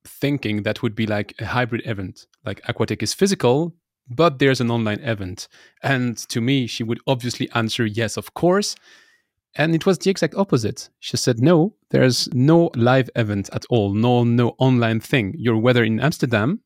thinking 0.05 0.63
that 0.63 0.83
would 0.83 0.95
be 0.95 1.07
like 1.07 1.35
a 1.39 1.47
hybrid 1.47 1.83
event. 1.87 2.27
Like 2.45 2.63
Aquatech 2.63 3.03
is 3.03 3.15
physical, 3.15 3.75
but 4.09 4.39
there's 4.39 4.61
an 4.61 4.71
online 4.71 5.01
event. 5.01 5.49
And 5.83 6.17
to 6.29 6.41
me, 6.41 6.67
she 6.67 6.83
would 6.83 7.01
obviously 7.07 7.49
answer 7.55 7.87
yes, 7.87 8.17
of 8.17 8.35
course. 8.35 8.75
And 9.55 9.75
it 9.75 9.87
was 9.87 9.99
the 9.99 10.11
exact 10.11 10.35
opposite. 10.35 10.89
She 11.01 11.17
said, 11.17 11.41
no, 11.41 11.75
there's 11.91 12.29
no 12.33 12.71
live 12.77 13.11
event 13.17 13.49
at 13.53 13.65
all, 13.71 13.95
no, 13.95 14.25
no 14.25 14.55
online 14.59 15.01
thing. 15.01 15.35
You're 15.37 15.59
whether 15.59 15.83
in 15.83 16.01
Amsterdam 16.01 16.61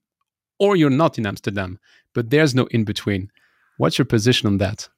or 0.63 0.77
you're 0.77 0.91
not 0.91 1.19
in 1.19 1.27
Amsterdam, 1.27 1.81
but 2.15 2.31
there's 2.31 2.55
no 2.55 2.67
in 2.67 2.85
between. 2.85 3.33
What's 3.79 3.99
your 3.99 4.05
position 4.05 4.47
on 4.47 4.59
that? 4.59 4.89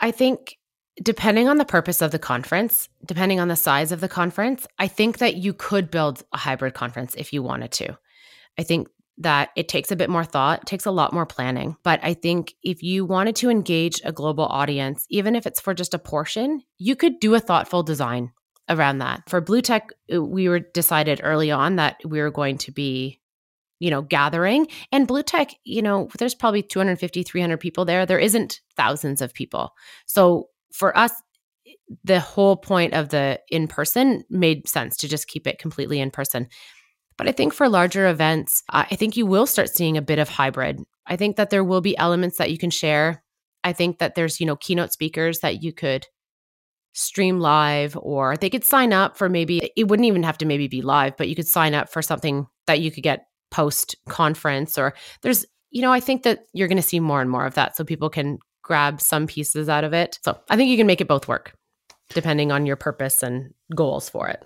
I 0.00 0.10
think 0.10 0.56
depending 1.02 1.48
on 1.48 1.58
the 1.58 1.66
purpose 1.66 2.00
of 2.00 2.12
the 2.12 2.18
conference, 2.18 2.88
depending 3.04 3.40
on 3.40 3.48
the 3.48 3.56
size 3.56 3.92
of 3.92 4.00
the 4.00 4.08
conference, 4.08 4.66
I 4.78 4.88
think 4.88 5.18
that 5.18 5.36
you 5.36 5.52
could 5.52 5.90
build 5.90 6.24
a 6.32 6.38
hybrid 6.38 6.72
conference 6.72 7.14
if 7.14 7.34
you 7.34 7.42
wanted 7.42 7.72
to. 7.72 7.98
I 8.58 8.62
think 8.62 8.88
that 9.18 9.50
it 9.54 9.68
takes 9.68 9.90
a 9.90 9.96
bit 9.96 10.08
more 10.08 10.24
thought, 10.24 10.66
takes 10.66 10.86
a 10.86 10.90
lot 10.90 11.12
more 11.12 11.26
planning. 11.26 11.76
But 11.82 12.00
I 12.02 12.14
think 12.14 12.54
if 12.62 12.82
you 12.82 13.04
wanted 13.04 13.36
to 13.36 13.50
engage 13.50 14.00
a 14.02 14.12
global 14.12 14.46
audience, 14.46 15.04
even 15.10 15.36
if 15.36 15.46
it's 15.46 15.60
for 15.60 15.74
just 15.74 15.92
a 15.92 15.98
portion, 15.98 16.62
you 16.78 16.96
could 16.96 17.20
do 17.20 17.34
a 17.34 17.40
thoughtful 17.40 17.82
design 17.82 18.32
around 18.66 18.98
that. 18.98 19.28
For 19.28 19.42
Blue 19.42 19.60
Tech, 19.60 19.90
uh, 20.12 20.22
we 20.22 20.48
were 20.48 20.60
decided 20.60 21.20
early 21.22 21.50
on 21.50 21.76
that 21.76 21.96
we 22.02 22.20
were 22.20 22.30
going 22.30 22.56
to 22.58 22.72
be 22.72 23.20
you 23.78 23.90
know 23.90 24.02
gathering 24.02 24.66
and 24.92 25.06
blue 25.06 25.22
tech 25.22 25.54
you 25.64 25.82
know 25.82 26.08
there's 26.18 26.34
probably 26.34 26.62
250 26.62 27.22
300 27.22 27.58
people 27.58 27.84
there 27.84 28.06
there 28.06 28.18
isn't 28.18 28.60
thousands 28.76 29.20
of 29.20 29.34
people 29.34 29.72
so 30.06 30.48
for 30.72 30.96
us 30.96 31.12
the 32.04 32.20
whole 32.20 32.56
point 32.56 32.92
of 32.92 33.10
the 33.10 33.40
in 33.50 33.68
person 33.68 34.24
made 34.30 34.68
sense 34.68 34.96
to 34.96 35.08
just 35.08 35.28
keep 35.28 35.46
it 35.46 35.58
completely 35.58 36.00
in 36.00 36.10
person 36.10 36.48
but 37.18 37.26
I 37.26 37.32
think 37.32 37.52
for 37.52 37.68
larger 37.68 38.06
events, 38.06 38.62
I 38.70 38.94
think 38.94 39.16
you 39.16 39.26
will 39.26 39.46
start 39.46 39.68
seeing 39.68 39.96
a 39.96 40.02
bit 40.02 40.20
of 40.20 40.28
hybrid. 40.28 40.80
I 41.04 41.16
think 41.16 41.36
that 41.36 41.50
there 41.50 41.64
will 41.64 41.80
be 41.80 41.98
elements 41.98 42.38
that 42.38 42.50
you 42.50 42.56
can 42.56 42.70
share. 42.70 43.24
I 43.64 43.72
think 43.72 43.98
that 43.98 44.14
there's, 44.14 44.38
you 44.38 44.46
know, 44.46 44.54
keynote 44.54 44.92
speakers 44.92 45.40
that 45.40 45.60
you 45.60 45.72
could 45.72 46.06
stream 46.92 47.40
live 47.40 47.98
or 48.00 48.36
they 48.36 48.48
could 48.48 48.64
sign 48.64 48.92
up 48.92 49.16
for 49.16 49.28
maybe 49.28 49.72
it 49.76 49.88
wouldn't 49.88 50.06
even 50.06 50.22
have 50.22 50.38
to 50.38 50.46
maybe 50.46 50.68
be 50.68 50.80
live, 50.80 51.16
but 51.16 51.28
you 51.28 51.34
could 51.34 51.46
sign 51.46 51.74
up 51.74 51.90
for 51.90 52.02
something 52.02 52.46
that 52.66 52.80
you 52.80 52.92
could 52.92 53.02
get 53.02 53.26
post 53.50 53.96
conference 54.08 54.78
or 54.78 54.94
there's 55.22 55.46
you 55.70 55.82
know, 55.82 55.92
I 55.92 56.00
think 56.00 56.22
that 56.22 56.44
you're 56.52 56.68
going 56.68 56.76
to 56.76 56.82
see 56.82 57.00
more 57.00 57.20
and 57.20 57.30
more 57.30 57.46
of 57.46 57.54
that 57.54 57.76
so 57.76 57.84
people 57.84 58.08
can 58.08 58.38
grab 58.62 59.00
some 59.00 59.26
pieces 59.26 59.68
out 59.68 59.84
of 59.84 59.92
it. 59.92 60.18
So, 60.22 60.38
I 60.48 60.56
think 60.56 60.70
you 60.70 60.76
can 60.76 60.86
make 60.86 61.00
it 61.00 61.08
both 61.08 61.28
work 61.28 61.54
depending 62.10 62.50
on 62.50 62.64
your 62.64 62.76
purpose 62.76 63.22
and 63.22 63.52
goals 63.74 64.08
for 64.08 64.28
it. 64.28 64.42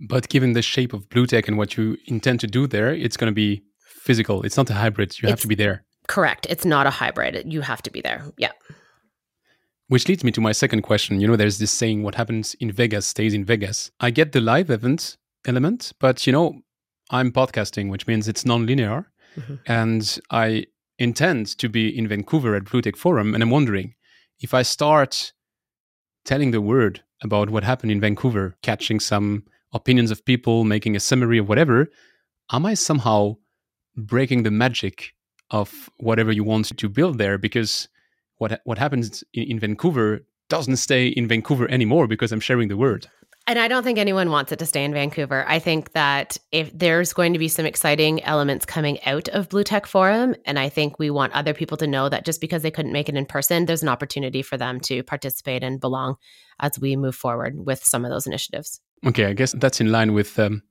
But 0.00 0.28
given 0.28 0.54
the 0.54 0.62
shape 0.62 0.92
of 0.92 1.08
Blue 1.10 1.26
Tech 1.26 1.46
and 1.46 1.58
what 1.58 1.76
you 1.76 1.98
intend 2.06 2.40
to 2.40 2.46
do 2.46 2.66
there, 2.66 2.92
it's 2.92 3.16
going 3.16 3.30
to 3.30 3.34
be 3.34 3.62
physical. 3.78 4.42
It's 4.42 4.56
not 4.56 4.70
a 4.70 4.74
hybrid. 4.74 5.20
You 5.20 5.28
have 5.28 5.40
to 5.40 5.48
be 5.48 5.54
there. 5.54 5.84
Correct. 6.08 6.46
It's 6.48 6.64
not 6.64 6.86
a 6.86 6.90
hybrid. 6.90 7.52
You 7.52 7.60
have 7.62 7.82
to 7.82 7.90
be 7.90 8.00
there. 8.00 8.24
Yeah. 8.38 8.52
Which 9.88 10.08
leads 10.08 10.24
me 10.24 10.32
to 10.32 10.40
my 10.40 10.52
second 10.52 10.82
question. 10.82 11.20
You 11.20 11.28
know, 11.28 11.36
there's 11.36 11.58
this 11.58 11.70
saying, 11.70 12.02
what 12.02 12.14
happens 12.14 12.54
in 12.54 12.72
Vegas 12.72 13.06
stays 13.06 13.34
in 13.34 13.44
Vegas. 13.44 13.90
I 14.00 14.10
get 14.10 14.32
the 14.32 14.40
live 14.40 14.70
event 14.70 15.16
element, 15.46 15.92
but 16.00 16.26
you 16.26 16.32
know, 16.32 16.60
I'm 17.10 17.32
podcasting, 17.32 17.90
which 17.90 18.06
means 18.06 18.28
it's 18.28 18.44
non-linear. 18.44 19.10
Mhm. 19.36 19.58
And 19.66 20.18
I 20.30 20.66
intend 20.98 21.58
to 21.58 21.68
be 21.68 21.96
in 21.96 22.08
Vancouver 22.08 22.54
at 22.56 22.64
Blue 22.64 22.82
Tech 22.82 22.96
Forum. 22.96 23.34
And 23.34 23.42
I'm 23.42 23.50
wondering 23.50 23.94
if 24.40 24.54
I 24.54 24.62
start 24.62 25.32
telling 26.24 26.50
the 26.50 26.60
word 26.60 27.02
about 27.22 27.50
what 27.50 27.64
happened 27.64 27.92
in 27.92 28.00
Vancouver, 28.00 28.56
catching 28.62 29.00
some 29.00 29.44
opinions 29.72 30.10
of 30.10 30.24
people, 30.24 30.64
making 30.64 30.96
a 30.96 31.00
summary 31.00 31.38
of 31.38 31.48
whatever, 31.48 31.88
am 32.52 32.66
I 32.66 32.74
somehow 32.74 33.36
breaking 33.96 34.42
the 34.42 34.50
magic 34.50 35.14
of 35.50 35.90
whatever 35.98 36.32
you 36.32 36.44
want 36.44 36.76
to 36.76 36.88
build 36.88 37.18
there? 37.18 37.38
Because 37.38 37.88
what 38.38 38.60
what 38.64 38.78
happens 38.78 39.24
in, 39.32 39.44
in 39.44 39.58
Vancouver 39.58 40.26
doesn't 40.48 40.76
stay 40.76 41.08
in 41.08 41.26
Vancouver 41.28 41.68
anymore 41.70 42.06
because 42.06 42.32
I'm 42.32 42.40
sharing 42.40 42.68
the 42.68 42.76
word. 42.76 43.08
And 43.48 43.60
I 43.60 43.68
don't 43.68 43.84
think 43.84 43.98
anyone 43.98 44.30
wants 44.30 44.50
it 44.50 44.58
to 44.58 44.66
stay 44.66 44.84
in 44.84 44.92
Vancouver. 44.92 45.44
I 45.46 45.60
think 45.60 45.92
that 45.92 46.36
if 46.50 46.76
there's 46.76 47.12
going 47.12 47.32
to 47.32 47.38
be 47.38 47.46
some 47.46 47.64
exciting 47.64 48.22
elements 48.24 48.66
coming 48.66 49.00
out 49.04 49.28
of 49.28 49.48
Blue 49.48 49.62
Tech 49.62 49.86
Forum, 49.86 50.34
and 50.44 50.58
I 50.58 50.68
think 50.68 50.98
we 50.98 51.10
want 51.10 51.32
other 51.32 51.54
people 51.54 51.76
to 51.76 51.86
know 51.86 52.08
that 52.08 52.24
just 52.24 52.40
because 52.40 52.62
they 52.62 52.72
couldn't 52.72 52.92
make 52.92 53.08
it 53.08 53.14
in 53.14 53.24
person, 53.24 53.66
there's 53.66 53.84
an 53.84 53.88
opportunity 53.88 54.42
for 54.42 54.56
them 54.56 54.80
to 54.80 55.04
participate 55.04 55.62
and 55.62 55.80
belong 55.80 56.16
as 56.58 56.80
we 56.80 56.96
move 56.96 57.14
forward 57.14 57.54
with 57.64 57.84
some 57.84 58.04
of 58.04 58.10
those 58.10 58.26
initiatives. 58.26 58.80
Okay, 59.06 59.26
I 59.26 59.32
guess 59.32 59.52
that's 59.52 59.80
in 59.80 59.92
line 59.92 60.12
with 60.12 60.36
um, 60.40 60.62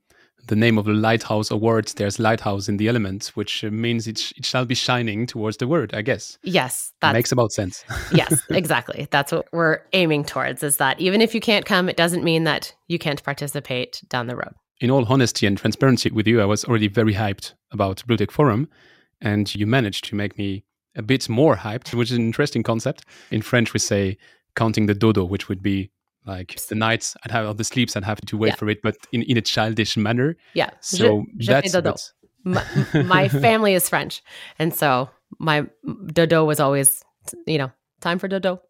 the 0.47 0.55
name 0.55 0.77
of 0.77 0.85
the 0.85 0.93
Lighthouse 0.93 1.49
Awards. 1.51 1.93
There's 1.93 2.19
Lighthouse 2.19 2.67
in 2.69 2.77
the 2.77 2.87
element, 2.87 3.31
which 3.35 3.63
uh, 3.63 3.69
means 3.71 4.07
it, 4.07 4.17
sh- 4.17 4.33
it 4.37 4.45
shall 4.45 4.65
be 4.65 4.75
shining 4.75 5.25
towards 5.25 5.57
the 5.57 5.67
word, 5.67 5.93
I 5.93 6.01
guess. 6.01 6.37
Yes, 6.43 6.93
that 7.01 7.13
Makes 7.13 7.31
about 7.31 7.51
sense. 7.51 7.83
yes, 8.13 8.41
exactly. 8.49 9.07
That's 9.11 9.31
what 9.31 9.47
we're 9.51 9.79
aiming 9.93 10.25
towards 10.25 10.63
is 10.63 10.77
that 10.77 10.99
even 10.99 11.21
if 11.21 11.33
you 11.33 11.41
can't 11.41 11.65
come, 11.65 11.89
it 11.89 11.97
doesn't 11.97 12.23
mean 12.23 12.43
that 12.43 12.73
you 12.87 12.99
can't 12.99 13.23
participate 13.23 14.01
down 14.09 14.27
the 14.27 14.35
road. 14.35 14.53
in 14.81 14.91
all 14.91 15.05
honesty 15.05 15.47
and 15.47 15.57
transparency 15.57 16.09
with 16.11 16.27
you, 16.27 16.41
I 16.41 16.45
was 16.45 16.65
already 16.65 16.87
very 16.89 17.13
hyped 17.13 17.53
about 17.71 18.05
Blue 18.05 18.17
Tech 18.17 18.31
Forum, 18.31 18.67
and 19.21 19.53
you 19.55 19.65
managed 19.65 20.05
to 20.05 20.15
make 20.15 20.37
me 20.37 20.63
a 20.95 21.01
bit 21.01 21.27
more 21.29 21.55
hyped, 21.57 21.93
which 21.93 22.11
is 22.11 22.17
an 22.17 22.25
interesting 22.25 22.63
concept. 22.63 23.05
In 23.31 23.41
French, 23.41 23.73
we 23.73 23.79
say 23.79 24.17
counting 24.55 24.85
the 24.85 24.93
dodo, 24.93 25.23
which 25.23 25.49
would 25.49 25.61
be 25.61 25.91
like 26.25 26.55
the 26.69 26.75
nights 26.75 27.15
I'd 27.23 27.31
have, 27.31 27.45
all 27.47 27.53
the 27.53 27.63
sleeps 27.63 27.95
I'd 27.95 28.03
have 28.03 28.19
to 28.21 28.37
wait 28.37 28.49
Yeah. 28.49 28.55
for 28.55 28.69
it, 28.69 28.81
but 28.81 28.95
in, 29.11 29.21
in 29.23 29.37
a 29.37 29.41
childish 29.41 29.95
manner. 29.97 30.35
Yeah. 30.53 30.69
So 30.81 31.25
je, 31.37 31.51
that's, 31.51 31.71
fais 31.71 31.73
dodo. 31.73 31.91
that's 31.91 32.13
my, 32.43 32.63
my 33.03 33.27
family 33.29 33.73
is 33.73 33.89
French, 33.89 34.21
and 34.59 34.73
so 34.73 35.09
my 35.39 35.65
dodo 36.13 36.45
was 36.45 36.59
always, 36.59 37.03
you 37.47 37.57
know, 37.57 37.71
time 38.01 38.19
for 38.19 38.27
dodo. 38.27 38.61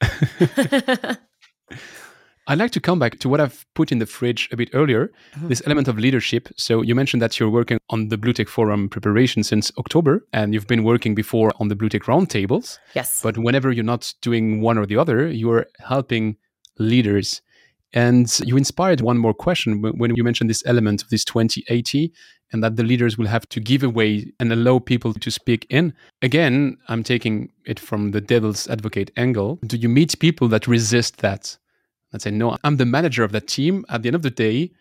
I'd 2.46 2.58
like 2.58 2.72
to 2.72 2.80
come 2.80 2.98
back 2.98 3.20
to 3.20 3.28
what 3.30 3.40
I've 3.40 3.64
put 3.74 3.90
in 3.90 4.00
the 4.00 4.04
fridge 4.06 4.50
a 4.52 4.56
bit 4.56 4.68
earlier 4.74 5.10
Mhm. 5.38 5.48
this 5.48 5.62
element 5.64 5.88
of 5.88 5.98
leadership. 5.98 6.48
So, 6.58 6.82
you 6.82 6.94
mentioned 6.94 7.22
that 7.22 7.40
you're 7.40 7.48
working 7.48 7.78
on 7.88 8.08
the 8.08 8.18
Blue 8.18 8.34
Tech 8.34 8.48
Forum 8.48 8.90
preparation 8.90 9.42
since 9.42 9.72
October, 9.78 10.26
and 10.34 10.52
you've 10.52 10.66
been 10.66 10.84
working 10.84 11.14
before 11.14 11.52
on 11.58 11.68
the 11.68 11.74
Blue 11.74 11.88
Tech 11.88 12.02
roundtables. 12.02 12.78
yes. 12.94 13.20
But 13.22 13.38
whenever 13.38 13.72
you're 13.72 13.82
not 13.82 14.12
doing 14.20 14.60
one 14.60 14.76
or 14.76 14.84
the 14.84 14.98
other, 14.98 15.26
you're 15.26 15.64
helping 15.80 16.36
leaders. 16.78 17.42
And 17.92 18.28
you 18.44 18.56
inspired 18.56 19.00
one 19.00 19.18
more 19.18 19.34
question 19.34 19.80
when 19.82 20.16
you 20.16 20.24
mentioned 20.24 20.50
this 20.50 20.64
element 20.66 21.02
of 21.02 21.10
this 21.10 21.24
2080 21.24 22.12
and 22.52 22.62
that 22.62 22.76
the 22.76 22.82
leaders 22.82 23.16
will 23.16 23.26
have 23.26 23.48
to 23.48 23.60
give 23.60 23.82
away 23.82 24.32
and 24.40 24.52
allow 24.52 24.78
people 24.78 25.12
to 25.14 25.30
speak 25.30 25.66
in. 25.70 25.94
Again, 26.22 26.76
I'm 26.88 27.02
taking 27.02 27.50
it 27.66 27.78
from 27.78 28.10
the 28.10 28.20
devil's 28.20 28.68
advocate 28.68 29.10
angle. 29.16 29.58
Do 29.66 29.76
you 29.76 29.88
meet 29.88 30.18
people 30.18 30.48
that 30.48 30.66
resist 30.66 31.18
that? 31.18 31.56
That 32.12 32.22
say, 32.22 32.30
no, 32.30 32.56
I'm 32.64 32.76
the 32.76 32.86
manager 32.86 33.24
of 33.24 33.32
that 33.32 33.48
team. 33.48 33.84
At 33.88 34.02
the 34.02 34.08
end 34.08 34.16
of 34.16 34.22
the 34.22 34.30
day, 34.30 34.72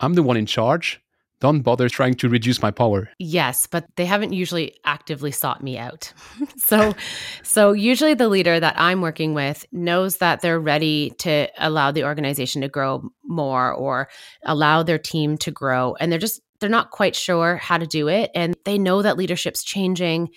I'm 0.00 0.14
the 0.14 0.22
one 0.22 0.36
in 0.36 0.46
charge. 0.46 1.00
Don't 1.40 1.62
bother 1.62 1.88
trying 1.88 2.14
to 2.14 2.28
reduce 2.28 2.60
my 2.60 2.70
power. 2.70 3.08
Yes, 3.18 3.66
but 3.66 3.86
they 3.96 4.04
haven't 4.04 4.34
usually 4.34 4.76
actively 4.84 5.30
sought 5.30 5.62
me 5.62 5.78
out. 5.78 6.12
so 6.56 6.94
so 7.42 7.72
usually 7.72 8.14
the 8.14 8.28
leader 8.28 8.60
that 8.60 8.74
I'm 8.78 9.00
working 9.00 9.32
with 9.32 9.64
knows 9.72 10.18
that 10.18 10.42
they're 10.42 10.60
ready 10.60 11.10
to 11.18 11.48
allow 11.58 11.90
the 11.92 12.04
organization 12.04 12.60
to 12.60 12.68
grow 12.68 13.10
more 13.24 13.72
or 13.72 14.08
allow 14.44 14.82
their 14.82 14.98
team 14.98 15.38
to 15.38 15.50
grow 15.50 15.96
and 15.98 16.12
they're 16.12 16.18
just 16.18 16.40
they're 16.60 16.68
not 16.68 16.90
quite 16.90 17.16
sure 17.16 17.56
how 17.56 17.78
to 17.78 17.86
do 17.86 18.08
it 18.08 18.30
and 18.34 18.54
they 18.66 18.76
know 18.76 19.00
that 19.00 19.16
leadership's 19.16 19.64
changing 19.64 20.28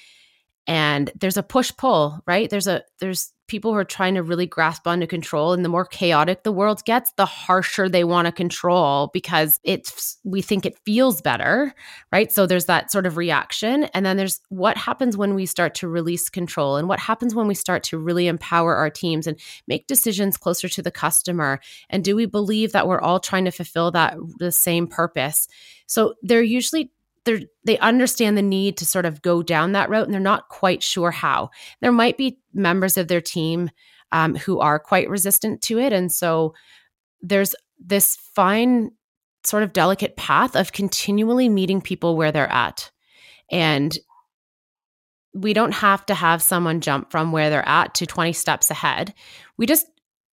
and 0.68 1.12
there's 1.20 1.36
a 1.36 1.44
push 1.44 1.72
pull, 1.78 2.22
right? 2.26 2.50
There's 2.50 2.68
a 2.68 2.84
there's 3.00 3.33
people 3.54 3.72
who 3.72 3.78
are 3.78 3.86
trying 3.86 4.16
to 4.16 4.24
really 4.24 4.48
grasp 4.48 4.88
onto 4.88 5.06
control 5.06 5.54
and 5.54 5.64
the 5.64 5.70
more 5.70 5.86
chaotic 5.86 6.42
the 6.42 6.52
world 6.52 6.84
gets, 6.86 7.12
the 7.18 7.26
harsher 7.28 7.88
they 7.88 8.04
want 8.04 8.26
to 8.26 8.32
control 8.32 9.12
because 9.14 9.60
it's 9.64 10.18
we 10.24 10.42
think 10.42 10.66
it 10.66 10.76
feels 10.86 11.22
better 11.22 11.76
right? 12.12 12.32
So 12.32 12.46
there's 12.46 12.66
that 12.66 12.92
sort 12.92 13.06
of 13.06 13.18
reaction. 13.18 13.86
And 13.86 14.06
then 14.06 14.18
there's 14.18 14.40
what 14.50 14.78
happens 14.78 15.18
when 15.18 15.36
we 15.36 15.46
start 15.46 15.76
to 15.76 15.88
release 15.88 16.30
control 16.30 16.78
and 16.78 16.88
what 16.88 17.00
happens 17.00 17.34
when 17.34 17.48
we 17.48 17.56
start 17.56 17.84
to 17.86 17.98
really 17.98 18.28
empower 18.28 18.76
our 18.76 18.90
teams 18.90 19.28
and 19.28 19.40
make 19.68 19.88
decisions 19.88 20.38
closer 20.38 20.70
to 20.70 20.82
the 20.82 20.92
customer. 20.92 21.60
And 21.90 22.04
do 22.04 22.16
we 22.16 22.26
believe 22.26 22.72
that 22.74 22.88
we're 22.88 23.02
all 23.02 23.20
trying 23.20 23.46
to 23.46 23.52
fulfill 23.52 23.92
that 23.92 24.18
the 24.40 24.52
same 24.52 24.88
purpose? 24.88 25.48
So 25.88 26.16
they're 26.22 26.44
usually 26.44 26.92
they're, 27.26 27.42
they 27.66 27.78
understand 27.80 28.38
the 28.38 28.42
need 28.42 28.78
to 28.78 28.86
sort 28.86 29.06
of 29.06 29.22
go 29.22 29.42
down 29.42 29.72
that 29.72 29.90
route 29.90 30.06
and 30.06 30.14
they're 30.14 30.22
not 30.22 30.50
quite 30.50 30.84
sure 30.84 31.12
how. 31.12 31.50
There 31.82 31.92
might 31.92 32.18
be 32.18 32.40
members 32.54 32.98
of 32.98 33.08
their 33.08 33.22
team 33.22 33.70
um, 34.12 34.36
who 34.36 34.60
are 34.60 34.80
quite 34.80 35.10
resistant 35.10 35.62
to 35.64 35.80
it. 35.80 35.94
And 35.94 36.12
so 36.12 36.54
there's 37.22 37.56
this 37.80 38.18
fine 38.36 38.92
sort 39.46 39.64
of 39.64 39.74
delicate 39.74 40.16
path 40.16 40.56
of 40.56 40.72
continually 40.72 41.50
meeting 41.50 41.82
people 41.82 42.16
where 42.16 42.32
they're 42.32 42.52
at. 42.52 42.92
And 43.52 43.98
we 45.34 45.54
don't 45.54 45.74
have 45.74 46.06
to 46.06 46.14
have 46.14 46.42
someone 46.42 46.80
jump 46.80 47.12
from 47.12 47.32
where 47.32 47.50
they're 47.50 47.68
at 47.68 47.96
to 47.96 48.06
20 48.06 48.34
steps 48.34 48.70
ahead. 48.70 49.14
We 49.58 49.66
just, 49.66 49.88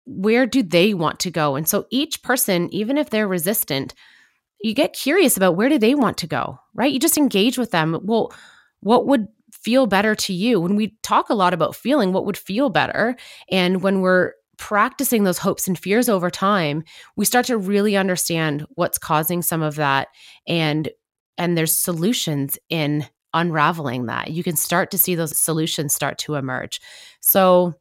where 0.06 0.46
do 0.46 0.62
they 0.62 0.94
want 0.94 1.20
to 1.20 1.30
go? 1.30 1.54
And 1.54 1.68
so 1.68 1.86
each 1.90 2.22
person, 2.22 2.72
even 2.74 2.98
if 2.98 3.10
they're 3.10 3.28
resistant, 3.28 3.94
you 4.60 4.74
get 4.74 4.92
curious 4.92 5.36
about 5.36 5.56
where 5.56 5.68
do 5.68 5.78
they 5.78 5.94
want 5.94 6.18
to 6.18 6.26
go, 6.26 6.58
right? 6.74 6.92
You 6.92 6.98
just 6.98 7.18
engage 7.18 7.58
with 7.58 7.70
them. 7.70 7.98
Well, 8.02 8.32
what 8.80 9.06
would 9.06 9.28
feel 9.52 9.86
better 9.86 10.14
to 10.14 10.32
you? 10.32 10.60
When 10.60 10.76
we 10.76 10.96
talk 11.02 11.30
a 11.30 11.34
lot 11.34 11.54
about 11.54 11.76
feeling, 11.76 12.12
what 12.12 12.26
would 12.26 12.36
feel 12.36 12.70
better? 12.70 13.16
And 13.50 13.82
when 13.82 14.00
we're 14.00 14.32
practicing 14.56 15.24
those 15.24 15.38
hopes 15.38 15.68
and 15.68 15.78
fears 15.78 16.08
over 16.08 16.30
time, 16.30 16.82
we 17.16 17.24
start 17.24 17.46
to 17.46 17.56
really 17.56 17.96
understand 17.96 18.66
what's 18.74 18.98
causing 18.98 19.42
some 19.42 19.62
of 19.62 19.76
that 19.76 20.08
and 20.46 20.88
and 21.38 21.56
there's 21.56 21.72
solutions 21.72 22.58
in 22.68 23.06
unraveling 23.32 24.06
that. 24.06 24.32
You 24.32 24.42
can 24.42 24.56
start 24.56 24.90
to 24.90 24.98
see 24.98 25.14
those 25.14 25.38
solutions 25.38 25.94
start 25.94 26.18
to 26.18 26.34
emerge. 26.34 26.80
So 27.20 27.74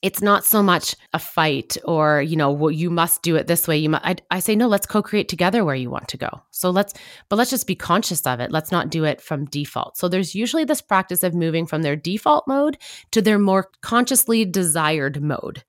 it's 0.00 0.22
not 0.22 0.44
so 0.44 0.62
much 0.62 0.94
a 1.12 1.18
fight 1.18 1.76
or 1.84 2.22
you 2.22 2.36
know 2.36 2.50
well 2.50 2.70
you 2.70 2.90
must 2.90 3.22
do 3.22 3.36
it 3.36 3.46
this 3.46 3.66
way 3.66 3.76
you 3.76 3.90
mu- 3.90 3.98
I, 4.02 4.16
I 4.30 4.40
say 4.40 4.54
no 4.54 4.68
let's 4.68 4.86
co-create 4.86 5.28
together 5.28 5.64
where 5.64 5.74
you 5.74 5.90
want 5.90 6.08
to 6.08 6.16
go 6.16 6.28
so 6.50 6.70
let's 6.70 6.94
but 7.28 7.36
let's 7.36 7.50
just 7.50 7.66
be 7.66 7.74
conscious 7.74 8.26
of 8.26 8.40
it 8.40 8.52
let's 8.52 8.72
not 8.72 8.90
do 8.90 9.04
it 9.04 9.20
from 9.20 9.46
default 9.46 9.96
so 9.96 10.08
there's 10.08 10.34
usually 10.34 10.64
this 10.64 10.80
practice 10.80 11.22
of 11.22 11.34
moving 11.34 11.66
from 11.66 11.82
their 11.82 11.96
default 11.96 12.46
mode 12.46 12.78
to 13.10 13.20
their 13.20 13.38
more 13.38 13.70
consciously 13.82 14.44
desired 14.44 15.22
mode 15.22 15.64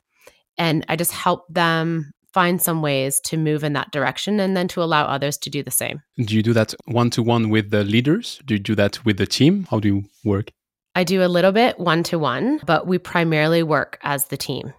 and 0.58 0.86
i 0.90 0.96
just 0.96 1.12
help 1.12 1.46
them 1.50 2.12
find 2.32 2.62
some 2.62 2.82
ways 2.84 3.20
to 3.22 3.38
move 3.38 3.64
in 3.64 3.74
that 3.74 3.92
direction 3.92 4.40
and 4.40 4.56
then 4.56 4.68
to 4.68 4.84
allow 4.84 5.06
others 5.06 5.38
to 5.38 5.50
do 5.50 5.64
the 5.64 5.72
same 5.72 6.02
Do 6.18 6.36
you 6.36 6.44
do 6.44 6.54
that 6.54 6.76
one 6.86 7.10
to 7.12 7.24
one 7.24 7.50
with 7.50 7.72
the 7.72 7.84
leaders? 7.84 8.40
Do 8.46 8.54
you 8.54 8.60
do 8.60 8.76
that 8.76 9.04
with 9.04 9.18
the 9.18 9.26
team? 9.26 9.66
How 9.72 9.80
do 9.80 9.88
you 9.88 10.04
work? 10.24 10.52
I 11.00 11.06
do 11.06 11.24
a 11.24 11.30
little 11.30 11.54
bit 11.54 11.80
one 11.80 12.04
to 12.04 12.20
one, 12.20 12.60
but 12.66 12.86
we 12.86 12.98
primarily 12.98 13.64
work 13.64 13.98
as 14.02 14.26
the 14.26 14.36
team. 14.36 14.74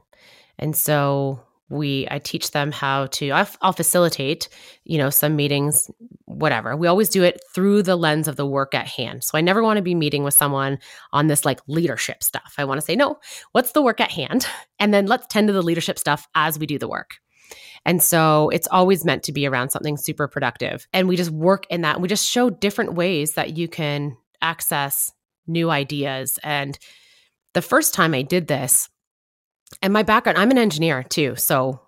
And 0.59 0.77
so 0.77 1.41
we 1.71 2.07
I 2.11 2.19
teach 2.19 2.51
them 2.51 2.73
how 2.73 3.07
to 3.07 3.31
I'll, 3.31 3.49
I'll 3.63 3.73
facilitate, 3.73 4.51
you 4.85 4.99
know, 4.99 5.09
some 5.09 5.35
meetings 5.35 5.91
whatever. 6.27 6.77
We 6.77 6.89
always 6.89 7.09
do 7.09 7.23
it 7.23 7.41
through 7.55 7.85
the 7.85 7.97
lens 7.97 8.29
of 8.29 8.37
the 8.37 8.45
work 8.45 8.75
at 8.75 8.87
hand. 8.87 9.25
So 9.25 9.39
I 9.39 9.41
never 9.41 9.63
want 9.63 9.79
to 9.79 9.83
be 9.83 9.95
meeting 9.95 10.23
with 10.23 10.35
someone 10.35 10.79
on 11.15 11.29
this 11.29 11.47
like 11.47 11.61
leadership 11.69 12.23
stuff. 12.23 12.53
I 12.59 12.67
want 12.67 12.79
to 12.79 12.85
say, 12.85 12.97
"No, 12.97 13.19
what's 13.53 13.73
the 13.73 13.81
work 13.81 13.99
at 13.99 14.11
hand?" 14.11 14.47
And 14.79 14.93
then 14.93 15.07
let's 15.07 15.27
tend 15.27 15.49
to 15.49 15.55
the 15.55 15.63
leadership 15.63 15.99
stuff 15.99 16.29
as 16.35 16.59
we 16.59 16.67
do 16.67 16.79
the 16.79 16.89
work. 16.89 17.13
And 17.87 18.03
so 18.03 18.51
it's 18.51 18.69
always 18.71 19.07
meant 19.07 19.23
to 19.23 19.33
be 19.33 19.47
around 19.47 19.71
something 19.71 19.97
super 19.97 20.29
productive. 20.29 20.87
And 20.93 21.09
we 21.09 21.17
just 21.17 21.31
work 21.31 21.65
in 21.71 21.81
that. 21.81 22.03
We 22.03 22.09
just 22.09 22.29
show 22.29 22.51
different 22.51 22.93
ways 22.93 23.35
that 23.35 23.57
you 23.57 23.69
can 23.69 24.19
access 24.43 25.13
new 25.51 25.71
ideas. 25.71 26.39
And 26.43 26.79
the 27.55 27.63
first 27.63 27.95
time 27.95 28.15
I 28.15 28.23
did 28.23 28.47
this, 28.47 28.89
and 29.83 29.93
my 29.93 30.03
background, 30.03 30.39
I'm 30.39 30.51
an 30.51 30.59
engineer 30.59 31.03
too. 31.03 31.37
So 31.37 31.81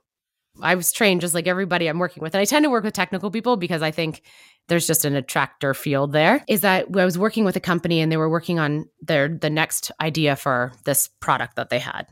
I 0.61 0.75
was 0.75 0.93
trained 0.93 1.21
just 1.21 1.35
like 1.35 1.47
everybody 1.47 1.87
I'm 1.87 1.99
working 1.99 2.23
with. 2.23 2.35
And 2.35 2.41
I 2.41 2.45
tend 2.45 2.65
to 2.65 2.71
work 2.71 2.85
with 2.85 2.95
technical 2.95 3.31
people 3.31 3.57
because 3.57 3.83
I 3.83 3.91
think 3.91 4.23
there's 4.69 4.87
just 4.87 5.05
an 5.05 5.17
attractor 5.17 5.75
field 5.75 6.13
there. 6.13 6.45
Is 6.49 6.61
that 6.61 6.87
I 6.95 7.05
was 7.05 7.19
working 7.19 7.45
with 7.45 7.57
a 7.57 7.61
company 7.61 8.01
and 8.01 8.13
they 8.13 8.17
were 8.17 8.29
working 8.29 8.59
on 8.59 8.87
their 9.01 9.29
the 9.29 9.51
next 9.51 9.91
idea 10.01 10.37
for 10.37 10.73
this 10.85 11.09
product 11.21 11.57
that 11.57 11.71
they 11.71 11.79
had. 11.79 12.07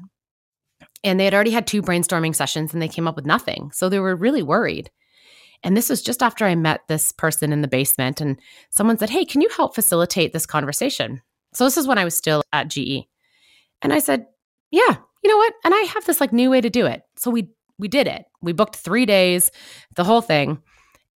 And 1.05 1.19
they 1.19 1.25
had 1.25 1.35
already 1.35 1.51
had 1.51 1.67
two 1.67 1.83
brainstorming 1.83 2.35
sessions 2.35 2.73
and 2.73 2.83
they 2.83 2.89
came 2.89 3.07
up 3.07 3.17
with 3.17 3.27
nothing. 3.27 3.71
So 3.73 3.89
they 3.89 4.01
were 4.01 4.17
really 4.17 4.43
worried. 4.43 4.91
And 5.63 5.77
this 5.77 5.91
was 5.91 6.03
just 6.03 6.23
after 6.23 6.45
I 6.45 6.55
met 6.55 6.81
this 6.89 7.13
person 7.13 7.53
in 7.53 7.61
the 7.61 7.69
basement 7.69 8.21
and 8.21 8.41
someone 8.71 8.97
said, 8.97 9.11
"Hey, 9.11 9.25
can 9.25 9.43
you 9.43 9.49
help 9.51 9.75
facilitate 9.75 10.33
this 10.33 10.47
conversation?" 10.47 11.23
So 11.53 11.65
this 11.65 11.77
is 11.77 11.87
when 11.87 11.99
I 11.99 12.05
was 12.05 12.17
still 12.17 12.43
at 12.53 12.69
GE. 12.69 13.07
And 13.83 13.93
I 13.93 13.99
said, 13.99 14.27
"Yeah, 14.71 14.97
you 15.23 15.31
know 15.31 15.37
what? 15.37 15.55
And 15.65 15.75
I 15.75 15.81
have 15.95 16.05
this 16.05 16.21
like 16.21 16.33
new 16.33 16.51
way 16.51 16.61
to 16.61 16.71
do 16.71 16.87
it." 16.87 17.03
So 17.17 17.31
we 17.31 17.49
we 17.79 17.89
did 17.89 18.07
it. 18.07 18.25
We 18.43 18.53
booked 18.53 18.77
3 18.77 19.07
days, 19.07 19.51
the 19.97 20.05
whole 20.05 20.21
thing. 20.21 20.63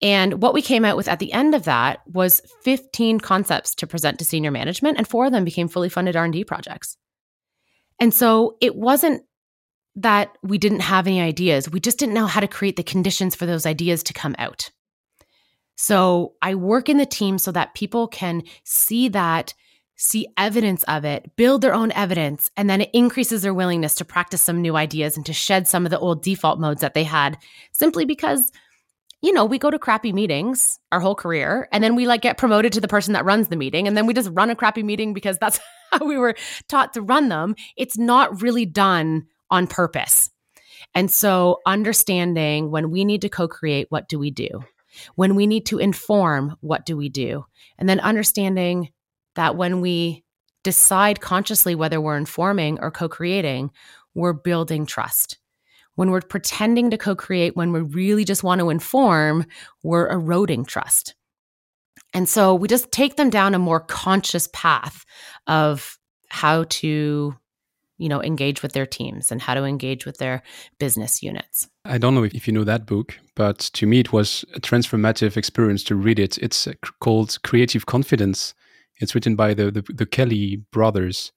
And 0.03 0.43
what 0.43 0.55
we 0.55 0.63
came 0.63 0.85
out 0.85 0.97
with 0.97 1.09
at 1.09 1.19
the 1.19 1.33
end 1.33 1.55
of 1.55 1.65
that 1.65 2.01
was 2.07 2.41
15 2.63 3.21
concepts 3.21 3.75
to 3.77 3.87
present 3.87 4.19
to 4.19 4.25
senior 4.25 4.51
management 4.51 4.99
and 4.99 5.07
four 5.07 5.27
of 5.27 5.33
them 5.33 5.45
became 5.45 5.69
fully 5.69 5.89
funded 5.89 6.17
R&D 6.17 6.45
projects. 6.45 6.97
And 8.01 8.13
so 8.13 8.57
it 8.61 8.77
wasn't 8.77 9.23
that 9.97 10.37
we 10.43 10.59
didn't 10.59 10.81
have 10.81 11.07
any 11.07 11.21
ideas. 11.21 11.71
We 11.71 11.81
just 11.81 11.99
didn't 11.99 12.15
know 12.15 12.27
how 12.27 12.41
to 12.41 12.49
create 12.49 12.77
the 12.77 12.83
conditions 12.83 13.37
for 13.37 13.47
those 13.47 13.67
ideas 13.67 14.03
to 14.05 14.13
come 14.13 14.35
out. 14.39 14.71
So 15.77 16.35
I 16.43 16.55
work 16.55 16.89
in 16.89 16.99
the 16.99 17.07
team 17.07 17.39
so 17.39 17.53
that 17.53 17.75
people 17.75 18.09
can 18.09 18.43
see 18.65 19.09
that, 19.11 19.55
see 19.97 20.27
evidence 20.37 20.83
of 20.85 21.05
it, 21.05 21.31
build 21.37 21.61
their 21.63 21.75
own 21.75 21.93
evidence, 21.93 22.51
and 22.57 22.69
then 22.69 22.81
it 22.81 22.91
increases 22.93 23.43
their 23.43 23.55
willingness 23.55 23.95
to 23.97 24.05
practice 24.05 24.43
some 24.43 24.61
new 24.61 24.77
ideas 24.77 25.17
and 25.17 25.25
to 25.27 25.33
shed 25.33 25.69
some 25.69 25.85
of 25.87 25.91
the 25.91 25.99
old 25.99 26.23
default 26.23 26.59
modes 26.59 26.81
that 26.81 26.95
they 26.95 27.05
had 27.05 27.39
simply 27.73 28.05
because 28.05 28.51
you 29.25 29.33
know, 29.33 29.47
we 29.47 29.59
go 29.59 29.71
to 29.71 29.79
crappy 29.79 30.13
meetings 30.13 30.79
our 30.93 31.01
whole 31.01 31.15
career 31.15 31.67
and 31.73 31.83
then 31.83 31.97
we 31.97 32.07
like 32.07 32.21
get 32.21 32.37
promoted 32.37 32.75
to 32.75 32.81
the 32.83 32.89
person 32.89 33.15
that 33.15 33.25
runs 33.25 33.49
the 33.49 33.57
meeting 33.57 33.89
and 33.89 33.97
then 33.97 34.05
we 34.05 34.13
just 34.13 34.29
run 34.35 34.51
a 34.51 34.55
crappy 34.55 34.83
meeting 34.83 35.15
because 35.15 35.39
that's 35.39 35.59
how 35.93 36.05
we 36.05 36.19
were 36.19 36.35
taught 36.69 36.93
to 36.93 37.01
run 37.01 37.31
them. 37.31 37.55
It's 37.75 37.97
not 37.97 38.43
really 38.43 38.67
done 38.67 39.27
on 39.51 39.67
purpose. 39.67 40.29
And 40.95 41.11
so 41.11 41.61
understanding 41.65 42.71
when 42.71 42.91
we 42.91 43.03
need 43.07 43.23
to 43.23 43.31
co-create, 43.31 43.87
what 43.89 44.11
do 44.11 44.19
we 44.19 44.31
do? 44.31 44.63
When 45.15 45.35
we 45.37 45.47
need 45.47 45.65
to 45.67 45.79
inform, 45.79 46.57
what 46.61 46.85
do 46.85 46.95
we 46.95 47.09
do? 47.09 47.47
And 47.79 47.89
then 47.89 48.01
understanding 48.01 48.91
that 49.37 49.57
when 49.57 49.81
we 49.81 50.25
decide 50.63 51.21
consciously 51.21 51.75
whether 51.75 52.01
we're 52.01 52.17
informing 52.17 52.79
or 52.81 52.91
co-creating, 52.91 53.71
we're 54.15 54.33
building 54.33 54.87
trust 54.87 55.39
when 55.97 56.11
we're 56.11 56.21
pretending 56.21 56.91
to 56.91 56.99
co 56.99 57.15
create, 57.15 57.57
when 57.57 57.73
we 57.73 57.81
really 57.81 58.25
just 58.25 58.43
want 58.43 58.61
to 58.61 58.71
inform, 58.71 59.47
we're 59.83 60.11
eroding 60.11 60.65
trust. 60.65 61.15
And 62.13 62.29
so 62.29 62.55
we 62.55 62.69
just 62.69 62.93
take 62.93 63.17
them 63.17 63.31
down 63.31 63.55
a 63.55 63.59
more 63.59 63.81
conscious 63.81 64.49
path 64.53 65.05
of 65.47 65.99
how 66.29 66.65
to 66.65 67.35
you 67.97 68.09
know, 68.09 68.21
engage 68.21 68.61
with 68.61 68.73
their 68.73 68.87
teams 68.87 69.31
and 69.31 69.41
how 69.41 69.55
to 69.55 69.63
engage 69.63 70.05
with 70.05 70.19
their 70.19 70.43
business 70.81 71.23
units. 71.23 71.69
I 71.85 71.97
don't 71.97 72.15
know 72.15 72.25
if 72.25 72.49
you 72.49 72.53
know 72.53 72.65
that 72.65 72.87
book, 72.87 73.17
but 73.37 73.59
to 73.75 73.87
me, 73.87 74.01
it 74.01 74.13
was 74.13 74.45
a 74.53 74.61
transformative 74.61 75.37
experience 75.37 75.85
to 75.85 75.95
read 75.95 76.19
it. 76.19 76.37
It's 76.39 76.67
uh, 76.67 76.73
called 76.99 77.39
Creative 77.45 77.87
Confidence. 77.87 78.53
It's 79.01 79.15
written 79.15 79.37
by 79.37 79.55
the, 79.55 79.71
the, 79.71 79.83
the 79.83 80.07
Kelley 80.07 80.63
brothers. 80.73 81.33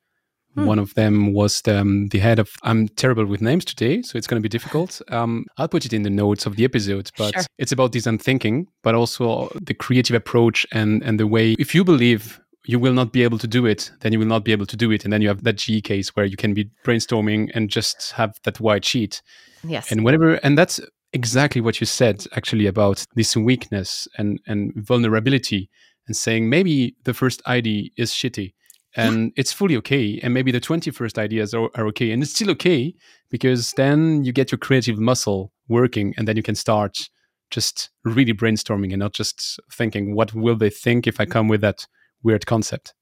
Hmm. 0.55 0.65
One 0.65 0.79
of 0.79 0.93
them 0.95 1.33
was 1.33 1.61
the, 1.61 1.79
um, 1.79 2.07
the, 2.07 2.19
head 2.19 2.39
of. 2.39 2.49
I'm 2.63 2.87
terrible 2.87 3.25
with 3.25 3.41
names 3.41 3.65
today, 3.65 4.01
so 4.01 4.17
it's 4.17 4.27
going 4.27 4.41
to 4.41 4.43
be 4.43 4.49
difficult. 4.49 5.01
Um, 5.09 5.45
I'll 5.57 5.67
put 5.67 5.85
it 5.85 5.93
in 5.93 6.03
the 6.03 6.09
notes 6.09 6.45
of 6.45 6.55
the 6.55 6.65
episode, 6.65 7.11
but 7.17 7.33
sure. 7.33 7.43
it's 7.57 7.71
about 7.71 7.91
design 7.91 8.17
thinking, 8.17 8.67
but 8.83 8.95
also 8.95 9.49
the 9.61 9.73
creative 9.73 10.15
approach 10.15 10.65
and 10.71 11.03
and 11.03 11.19
the 11.19 11.27
way. 11.27 11.55
If 11.59 11.75
you 11.75 11.83
believe 11.83 12.39
you 12.67 12.79
will 12.79 12.93
not 12.93 13.11
be 13.11 13.23
able 13.23 13.37
to 13.39 13.47
do 13.47 13.65
it, 13.65 13.91
then 14.01 14.13
you 14.13 14.19
will 14.19 14.27
not 14.27 14.43
be 14.43 14.51
able 14.51 14.65
to 14.65 14.75
do 14.75 14.91
it. 14.91 15.03
And 15.03 15.11
then 15.11 15.21
you 15.21 15.29
have 15.29 15.43
that 15.43 15.55
G 15.55 15.81
case 15.81 16.15
where 16.15 16.25
you 16.25 16.35
can 16.35 16.53
be 16.53 16.69
brainstorming 16.85 17.49
and 17.55 17.69
just 17.69 18.11
have 18.11 18.37
that 18.43 18.59
white 18.59 18.83
sheet. 18.83 19.21
Yes. 19.63 19.91
And 19.91 20.03
whatever, 20.03 20.33
and 20.43 20.57
that's 20.57 20.79
exactly 21.13 21.61
what 21.61 21.79
you 21.79 21.87
said 21.87 22.25
actually 22.35 22.67
about 22.67 23.05
this 23.15 23.35
weakness 23.37 24.07
and, 24.17 24.39
and 24.45 24.73
vulnerability 24.75 25.69
and 26.07 26.15
saying 26.15 26.49
maybe 26.49 26.95
the 27.03 27.13
first 27.13 27.41
ID 27.45 27.91
is 27.97 28.11
shitty 28.11 28.53
and 28.95 29.31
it's 29.35 29.53
fully 29.53 29.77
okay. 29.77 30.19
And 30.23 30.33
maybe 30.33 30.51
the 30.51 30.59
21st 30.59 31.19
ideas 31.19 31.53
are, 31.53 31.69
are 31.75 31.85
okay. 31.87 32.11
And 32.11 32.23
it's 32.23 32.33
still 32.33 32.49
okay 32.51 32.95
because 33.29 33.71
then 33.73 34.23
you 34.23 34.31
get 34.31 34.51
your 34.51 34.57
creative 34.57 34.97
muscle 34.97 35.51
working 35.67 36.13
and 36.17 36.27
then 36.27 36.35
you 36.35 36.43
can 36.43 36.55
start 36.55 37.09
just 37.51 37.89
really 38.03 38.33
brainstorming 38.33 38.91
and 38.91 38.99
not 38.99 39.13
just 39.13 39.59
thinking, 39.71 40.15
what 40.15 40.33
will 40.33 40.55
they 40.55 40.71
think 40.71 41.05
if 41.05 41.19
I 41.19 41.25
mm. 41.25 41.31
come 41.31 41.47
with 41.47 41.61
that 41.61 41.85
weird 42.23 42.45
concept. 42.45 42.93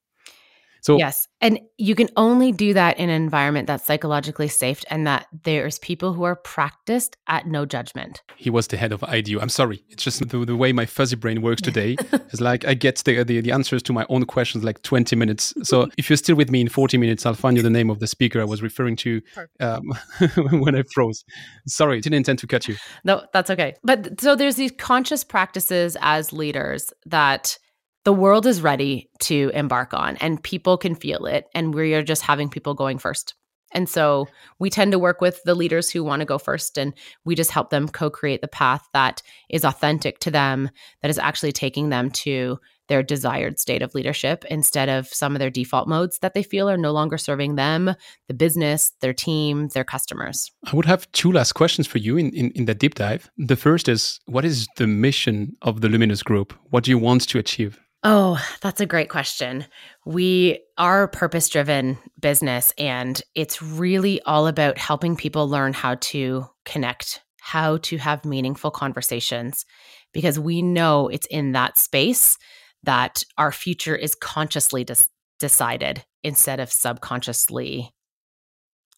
So 0.86 0.99
yes, 0.99 1.27
and 1.41 1.59
you 1.79 1.95
can 1.95 2.09
only 2.15 2.51
do 2.51 2.75
that 2.75 2.99
in 2.99 3.09
an 3.09 3.19
environment 3.19 3.65
that's 3.65 3.83
psychologically 3.83 4.47
safe, 4.47 4.83
and 4.91 5.07
that 5.07 5.25
there's 5.41 5.79
people 5.79 6.13
who 6.13 6.21
are 6.21 6.36
practiced 6.36 7.17
at 7.25 7.47
no 7.47 7.65
judgment. 7.65 8.21
He 8.36 8.51
was 8.51 8.67
the 8.67 8.77
head 8.77 8.91
of 8.91 9.03
IDEO. 9.03 9.39
I'm 9.39 9.49
sorry, 9.49 9.83
it's 9.89 10.03
just 10.03 10.19
the, 10.29 10.45
the 10.45 10.55
way 10.55 10.73
my 10.73 10.86
fuzzy 10.86 11.15
brain 11.15 11.41
works 11.41 11.61
today. 11.69 11.95
it's 12.11 12.39
like 12.39 12.67
I 12.67 12.75
get 12.75 12.97
the, 13.03 13.23
the, 13.23 13.41
the 13.41 13.51
answers 13.51 13.81
to 13.81 13.93
my 13.93 14.05
own 14.09 14.25
questions 14.25 14.63
like 14.63 14.83
20 14.83 15.15
minutes. 15.15 15.55
So 15.63 15.89
if 15.97 16.07
you're 16.07 16.17
still 16.17 16.36
with 16.36 16.51
me 16.51 16.61
in 16.61 16.69
40 16.69 16.99
minutes, 16.99 17.25
I'll 17.25 17.33
find 17.33 17.57
you 17.57 17.63
the 17.63 17.71
name 17.71 17.89
of 17.89 17.97
the 17.97 18.05
speaker 18.05 18.39
I 18.39 18.45
was 18.45 18.61
referring 18.61 18.95
to 18.97 19.23
um, 19.59 19.91
when 20.51 20.75
I 20.75 20.83
froze. 20.93 21.25
Sorry, 21.65 21.99
didn't 21.99 22.17
intend 22.17 22.38
to 22.39 22.47
cut 22.47 22.67
you. 22.67 22.75
No, 23.03 23.23
that's 23.33 23.49
okay. 23.49 23.73
But 23.83 24.21
so 24.21 24.36
there's 24.36 24.55
these 24.55 24.73
conscious 24.77 25.23
practices 25.23 25.97
as 26.01 26.31
leaders 26.31 26.93
that 27.07 27.57
the 28.05 28.13
world 28.13 28.45
is 28.45 28.61
ready 28.61 29.09
to 29.19 29.51
embark 29.53 29.93
on 29.93 30.15
and 30.17 30.41
people 30.41 30.77
can 30.77 30.95
feel 30.95 31.25
it 31.25 31.47
and 31.53 31.73
we 31.73 31.93
are 31.93 32.03
just 32.03 32.21
having 32.21 32.49
people 32.49 32.73
going 32.73 32.97
first 32.97 33.33
and 33.71 33.89
so 33.89 34.27
we 34.59 34.69
tend 34.69 34.93
to 34.93 34.99
work 34.99 35.19
with 35.19 35.43
the 35.43 35.55
leaders 35.55 35.89
who 35.89 36.03
want 36.03 36.21
to 36.21 36.25
go 36.25 36.37
first 36.37 36.77
and 36.77 36.93
we 37.25 37.35
just 37.35 37.51
help 37.51 37.71
them 37.71 37.89
co-create 37.89 38.41
the 38.41 38.47
path 38.47 38.87
that 38.93 39.21
is 39.49 39.65
authentic 39.65 40.19
to 40.19 40.31
them 40.31 40.69
that 41.01 41.09
is 41.09 41.19
actually 41.19 41.51
taking 41.51 41.89
them 41.89 42.09
to 42.11 42.57
their 42.87 43.01
desired 43.01 43.59
state 43.59 43.81
of 43.81 43.95
leadership 43.95 44.45
instead 44.45 44.89
of 44.89 45.07
some 45.07 45.35
of 45.35 45.39
their 45.39 45.49
default 45.49 45.87
modes 45.87 46.19
that 46.19 46.35
they 46.35 46.43
feel 46.43 46.69
are 46.69 46.77
no 46.77 46.91
longer 46.91 47.17
serving 47.17 47.55
them, 47.55 47.95
the 48.27 48.33
business, 48.33 48.91
their 49.01 49.13
team, 49.13 49.69
their 49.69 49.83
customers. 49.83 50.51
I 50.65 50.75
would 50.75 50.85
have 50.85 51.11
two 51.11 51.31
last 51.31 51.53
questions 51.53 51.87
for 51.87 51.97
you 51.97 52.15
in, 52.15 52.29
in, 52.31 52.51
in 52.51 52.65
that 52.65 52.77
deep 52.77 52.93
dive. 52.93 53.29
The 53.37 53.55
first 53.55 53.89
is 53.89 54.19
what 54.25 54.45
is 54.45 54.67
the 54.77 54.85
mission 54.87 55.57
of 55.63 55.81
the 55.81 55.89
Luminous 55.89 56.21
Group? 56.21 56.53
What 56.69 56.83
do 56.83 56.91
you 56.91 56.99
want 56.99 57.27
to 57.29 57.39
achieve? 57.39 57.79
Oh, 58.07 58.39
that's 58.61 58.79
a 58.81 58.85
great 58.85 59.09
question. 59.09 59.65
We 60.05 60.59
are 60.77 61.07
purpose 61.07 61.49
driven 61.49 61.97
business, 62.21 62.71
and 62.77 63.19
it's 63.33 63.63
really 63.63 64.21
all 64.21 64.45
about 64.45 64.77
helping 64.77 65.15
people 65.15 65.49
learn 65.49 65.73
how 65.73 65.95
to 65.95 66.45
connect, 66.65 67.21
how 67.41 67.77
to 67.77 67.97
have 67.97 68.23
meaningful 68.23 68.69
conversations, 68.69 69.65
because 70.13 70.39
we 70.39 70.61
know 70.61 71.07
it's 71.07 71.25
in 71.31 71.53
that 71.53 71.79
space 71.79 72.37
that 72.83 73.23
our 73.39 73.51
future 73.51 73.95
is 73.95 74.13
consciously 74.13 74.83
des- 74.83 75.07
decided 75.39 76.05
instead 76.23 76.59
of 76.59 76.71
subconsciously 76.71 77.91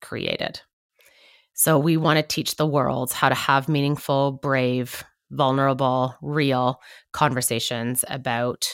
created. 0.02 0.60
So 1.54 1.80
we 1.80 1.96
want 1.96 2.18
to 2.18 2.24
teach 2.24 2.58
the 2.58 2.68
world 2.68 3.14
how 3.14 3.30
to 3.30 3.36
have 3.36 3.70
meaningful, 3.70 4.34
brave, 4.34 5.06
vulnerable, 5.32 6.14
real 6.22 6.82
conversations 7.14 8.04
about 8.10 8.68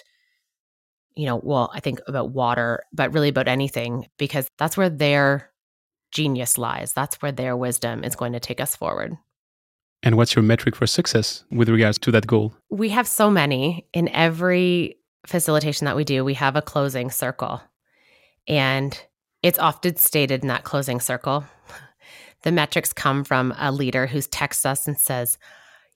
you 1.15 1.25
know, 1.25 1.39
well, 1.43 1.71
I 1.73 1.79
think 1.79 1.99
about 2.07 2.31
water, 2.31 2.83
but 2.91 3.13
really 3.13 3.29
about 3.29 3.47
anything, 3.47 4.07
because 4.17 4.47
that's 4.57 4.77
where 4.77 4.89
their 4.89 5.51
genius 6.11 6.57
lies. 6.57 6.93
That's 6.93 7.15
where 7.21 7.31
their 7.31 7.57
wisdom 7.57 8.03
is 8.03 8.15
going 8.15 8.33
to 8.33 8.39
take 8.39 8.61
us 8.61 8.75
forward. 8.75 9.17
And 10.03 10.17
what's 10.17 10.35
your 10.35 10.43
metric 10.43 10.75
for 10.75 10.85
success 10.85 11.43
with 11.49 11.69
regards 11.69 11.97
to 11.99 12.11
that 12.11 12.27
goal? 12.27 12.53
We 12.69 12.89
have 12.89 13.07
so 13.07 13.31
many. 13.31 13.87
In 13.93 14.09
every 14.09 14.97
facilitation 15.25 15.85
that 15.85 15.95
we 15.95 16.03
do, 16.03 16.25
we 16.25 16.33
have 16.33 16.55
a 16.55 16.61
closing 16.61 17.09
circle. 17.09 17.61
And 18.47 19.01
it's 19.41 19.59
often 19.59 19.95
stated 19.95 20.41
in 20.41 20.49
that 20.49 20.63
closing 20.63 20.99
circle. 20.99 21.45
The 22.43 22.51
metrics 22.51 22.91
come 22.91 23.23
from 23.23 23.53
a 23.57 23.71
leader 23.71 24.05
who 24.05 24.21
texts 24.21 24.65
us 24.65 24.85
and 24.85 24.99
says, 24.99 25.37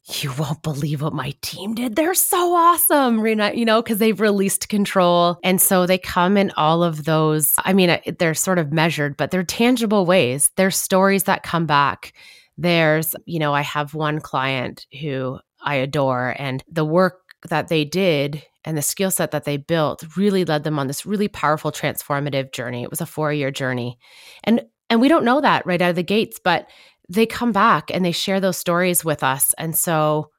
you 0.08 0.32
won't 0.38 0.64
believe 0.64 1.02
what 1.02 1.14
my 1.14 1.34
team 1.42 1.76
did. 1.76 1.96
They're 1.96 2.14
so 2.14 2.54
awesome, 2.54 3.20
Rena, 3.20 3.52
you 3.54 3.66
know, 3.66 3.82
because 3.82 3.98
they've 3.98 4.20
released 4.20 4.70
control. 4.70 5.38
And 5.44 5.60
so 5.60 5.86
they 5.86 5.98
come 5.98 6.38
in 6.38 6.52
all 6.56 6.82
of 6.84 7.04
those. 7.04 7.54
I 7.66 7.74
mean, 7.74 8.00
they're 8.18 8.34
sort 8.34 8.58
of 8.58 8.72
measured, 8.72 9.18
but 9.18 9.32
they're 9.32 9.44
tangible 9.44 10.06
ways. 10.06 10.50
There's 10.56 10.78
stories 10.78 11.24
that 11.24 11.44
come 11.44 11.66
back. 11.66 12.14
There's, 12.58 13.16
you 13.26 13.38
know, 13.40 13.54
I 13.54 13.62
have 13.62 13.94
one 13.94 14.20
client 14.20 14.88
who 15.00 15.40
I 15.62 15.76
adore, 15.76 16.36
and 16.40 16.64
the 16.72 16.86
work 16.86 17.22
that 17.50 17.68
they 17.68 17.84
did 17.84 18.44
and 18.64 18.78
the 18.78 18.82
skill 18.82 19.12
set 19.12 19.32
that 19.32 19.46
they 19.46 19.58
built 19.58 20.04
really 20.18 20.44
led 20.44 20.64
them 20.64 20.80
on 20.80 20.88
this 20.88 21.06
really 21.06 21.28
powerful 21.28 21.72
transformative 21.72 22.52
journey. 22.52 22.84
It 22.84 22.90
was 22.90 23.02
a 23.02 23.06
four 23.06 23.32
year 23.32 23.52
journey. 23.52 23.98
And 24.44 24.64
and 24.90 25.02
we 25.02 25.10
don't 25.10 25.26
know 25.26 25.42
that 25.42 25.66
right 25.66 25.82
out 25.82 25.92
of 25.92 25.96
the 25.96 26.04
gates, 26.04 26.40
but 26.42 26.68
they 27.10 27.26
come 27.26 27.52
back 27.52 27.92
and 27.94 28.04
they 28.04 28.12
share 28.12 28.40
those 28.40 28.58
stories 28.58 29.06
with 29.06 29.24
us. 29.24 29.54
And 29.58 29.76
so 29.76 30.30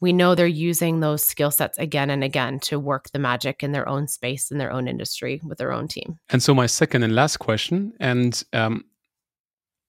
we 0.00 0.12
know 0.12 0.34
they're 0.34 0.46
using 0.46 1.00
those 1.00 1.24
skill 1.24 1.50
sets 1.50 1.78
again 1.78 2.10
and 2.10 2.22
again 2.22 2.60
to 2.60 2.78
work 2.78 3.10
the 3.12 3.18
magic 3.18 3.62
in 3.62 3.72
their 3.72 3.88
own 3.88 4.08
space, 4.08 4.50
in 4.50 4.58
their 4.58 4.72
own 4.72 4.88
industry, 4.88 5.40
with 5.44 5.58
their 5.58 5.72
own 5.72 5.88
team. 5.88 6.18
And 6.28 6.42
so, 6.42 6.54
my 6.54 6.66
second 6.66 7.04
and 7.04 7.14
last 7.14 7.38
question, 7.38 7.94
and 8.00 8.42
um, 8.52 8.84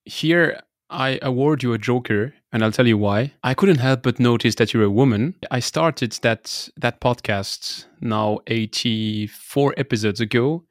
here 0.05 0.61
I 0.89 1.19
award 1.21 1.63
you 1.63 1.73
a 1.73 1.77
joker, 1.77 2.33
and 2.53 2.63
I'll 2.63 2.71
tell 2.71 2.87
you 2.87 2.97
why. 2.97 3.33
I 3.43 3.53
couldn't 3.53 3.79
help 3.79 4.03
but 4.03 4.19
notice 4.19 4.55
that 4.55 4.73
you're 4.73 4.83
a 4.83 4.89
woman. 4.89 5.35
I 5.51 5.59
started 5.59 6.13
that 6.21 6.69
that 6.77 7.01
podcast 7.01 7.85
now 7.99 8.39
84 8.47 9.73
episodes 9.77 10.21
ago 10.21 10.63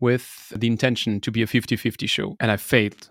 with 0.00 0.52
the 0.56 0.66
intention 0.66 1.20
to 1.20 1.30
be 1.30 1.42
a 1.42 1.46
50-50 1.46 2.08
show, 2.08 2.36
and 2.40 2.50
I 2.50 2.56
failed 2.56 3.10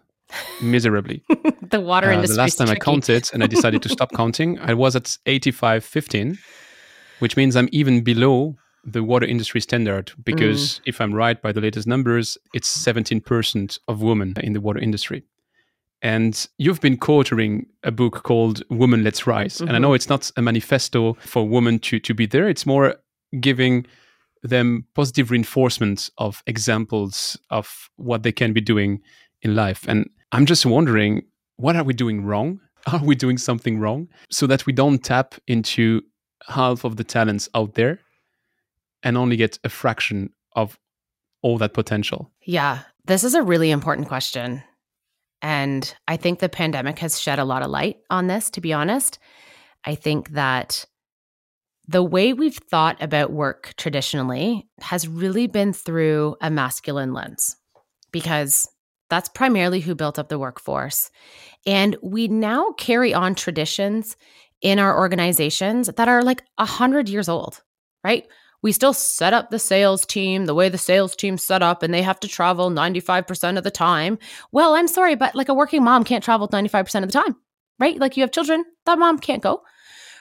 miserably. 0.62 1.24
the 1.70 1.82
water 1.82 2.10
uh, 2.10 2.14
industry. 2.14 2.36
The 2.36 2.42
last 2.42 2.56
time 2.56 2.68
tricky. 2.68 2.82
I 2.82 2.86
counted 2.86 3.30
and 3.34 3.44
I 3.44 3.48
decided 3.48 3.82
to 3.84 3.90
stop 3.90 4.12
counting, 4.16 4.60
I 4.60 4.74
was 4.74 4.96
at 4.96 5.18
85.15, 5.26 6.38
which 7.20 7.38
means 7.38 7.56
I'm 7.56 7.70
even 7.72 8.04
below 8.04 8.56
the 8.84 9.04
water 9.04 9.26
industry 9.26 9.62
standard 9.62 10.12
because 10.24 10.60
mm. 10.62 10.82
if 10.86 11.02
I'm 11.02 11.14
right 11.14 11.42
by 11.42 11.52
the 11.52 11.62
latest 11.62 11.88
numbers, 11.88 12.38
it's 12.54 12.86
17% 12.86 13.80
of 13.88 14.02
women 14.02 14.34
in 14.42 14.54
the 14.54 14.62
water 14.62 14.80
industry. 14.80 15.24
And 16.02 16.48
you've 16.58 16.80
been 16.80 16.98
co-authoring 16.98 17.66
a 17.84 17.92
book 17.92 18.24
called 18.24 18.64
Women 18.70 19.04
Let's 19.04 19.28
Rise. 19.28 19.56
Mm-hmm. 19.56 19.64
And 19.64 19.72
I 19.72 19.74
mm-hmm. 19.76 19.82
know 19.82 19.94
it's 19.94 20.08
not 20.08 20.32
a 20.38 20.42
manifesto 20.42 21.14
for 21.20 21.48
women 21.48 21.80
to, 21.80 22.00
to 22.00 22.14
be 22.14 22.26
there. 22.26 22.48
It's 22.48 22.66
more 22.66 22.96
giving 23.40 23.86
them 24.42 24.86
positive 24.96 25.32
reinforcement 25.32 26.10
of 26.18 26.42
examples 26.48 27.38
of 27.50 27.90
what 27.98 28.24
they 28.24 28.32
can 28.32 28.54
be 28.54 28.62
doing 28.62 29.02
in 29.42 29.56
life. 29.56 29.86
And 29.88 30.10
I'm 30.32 30.46
just 30.46 30.66
wondering, 30.66 31.24
what 31.58 31.76
are 31.76 31.84
we 31.84 31.94
doing 31.94 32.24
wrong? 32.24 32.60
Are 32.94 33.04
we 33.04 33.14
doing 33.14 33.38
something 33.38 33.78
wrong 33.78 34.08
so 34.32 34.48
that 34.48 34.66
we 34.66 34.72
don't 34.72 35.04
tap 35.04 35.36
into 35.48 36.02
half 36.48 36.86
of 36.86 36.96
the 36.96 37.04
talents 37.04 37.50
out 37.54 37.74
there 37.74 38.00
and 39.04 39.18
only 39.18 39.36
get 39.36 39.60
a 39.66 39.70
fraction 39.70 40.30
of 40.56 40.80
all 41.42 41.58
that 41.58 41.74
potential? 41.74 42.32
Yeah, 42.46 42.84
this 43.06 43.26
is 43.26 43.34
a 43.34 43.44
really 43.44 43.70
important 43.70 44.08
question. 44.08 44.64
And 45.42 45.94
I 46.08 46.16
think 46.16 46.40
the 46.40 46.50
pandemic 46.50 47.00
has 47.00 47.20
shed 47.20 47.38
a 47.38 47.46
lot 47.46 47.62
of 47.62 47.70
light 47.70 47.98
on 48.10 48.28
this, 48.28 48.50
to 48.52 48.62
be 48.62 48.72
honest. 48.72 49.20
I 49.86 49.96
think 49.96 50.30
that 50.30 50.86
the 51.88 52.04
way 52.04 52.34
we've 52.34 52.58
thought 52.70 53.02
about 53.02 53.32
work 53.32 53.74
traditionally 53.78 54.68
has 54.82 55.08
really 55.08 55.48
been 55.48 55.74
through 55.74 56.36
a 56.42 56.50
masculine 56.50 57.14
lens 57.14 57.58
because 58.12 58.70
that's 59.10 59.30
primarily 59.30 59.80
who 59.80 59.96
built 59.96 60.20
up 60.20 60.30
the 60.30 60.40
workforce. 60.40 61.12
And 61.66 61.96
we 62.02 62.28
now 62.28 62.72
carry 62.74 63.14
on 63.14 63.36
traditions 63.36 64.16
in 64.62 64.80
our 64.80 64.98
organizations 64.98 65.88
that 65.96 66.08
are 66.08 66.22
like 66.22 66.44
100 66.58 67.10
years 67.10 67.30
old, 67.30 67.62
right? 68.04 68.26
we 68.62 68.72
still 68.72 68.94
set 68.94 69.34
up 69.34 69.50
the 69.50 69.60
sales 69.60 70.06
team 70.06 70.46
the 70.46 70.54
way 70.54 70.70
the 70.70 70.78
sales 70.78 71.16
team 71.16 71.38
set 71.38 71.62
up 71.62 71.84
and 71.84 71.94
they 71.94 72.02
have 72.02 72.20
to 72.20 72.28
travel 72.28 72.70
95% 72.70 73.58
of 73.58 73.64
the 73.64 73.72
time. 73.72 74.18
Well, 74.52 74.76
I'm 74.76 74.88
sorry, 74.88 75.16
but 75.16 75.36
like 75.36 75.50
a 75.50 75.54
working 75.54 75.84
mom 75.84 76.04
can't 76.04 76.24
travel 76.24 76.48
95% 76.48 77.04
of 77.04 77.12
the 77.12 77.14
time, 77.14 77.36
right? 77.80 77.98
Like 77.98 78.18
you 78.18 78.24
have 78.24 78.32
children, 78.32 78.66
that 78.86 79.00
mom 79.00 79.20
can't 79.20 79.42
go, 79.42 79.64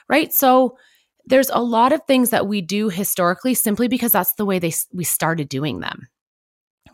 right? 0.07 0.33
So 0.33 0.77
there's 1.25 1.49
a 1.49 1.61
lot 1.61 1.91
of 1.91 2.01
things 2.07 2.29
that 2.29 2.47
we 2.47 2.61
do 2.61 2.89
historically 2.89 3.53
simply 3.53 3.87
because 3.87 4.11
that's 4.11 4.33
the 4.33 4.45
way 4.45 4.59
they 4.59 4.73
we 4.93 5.03
started 5.03 5.49
doing 5.49 5.79
them. 5.79 6.07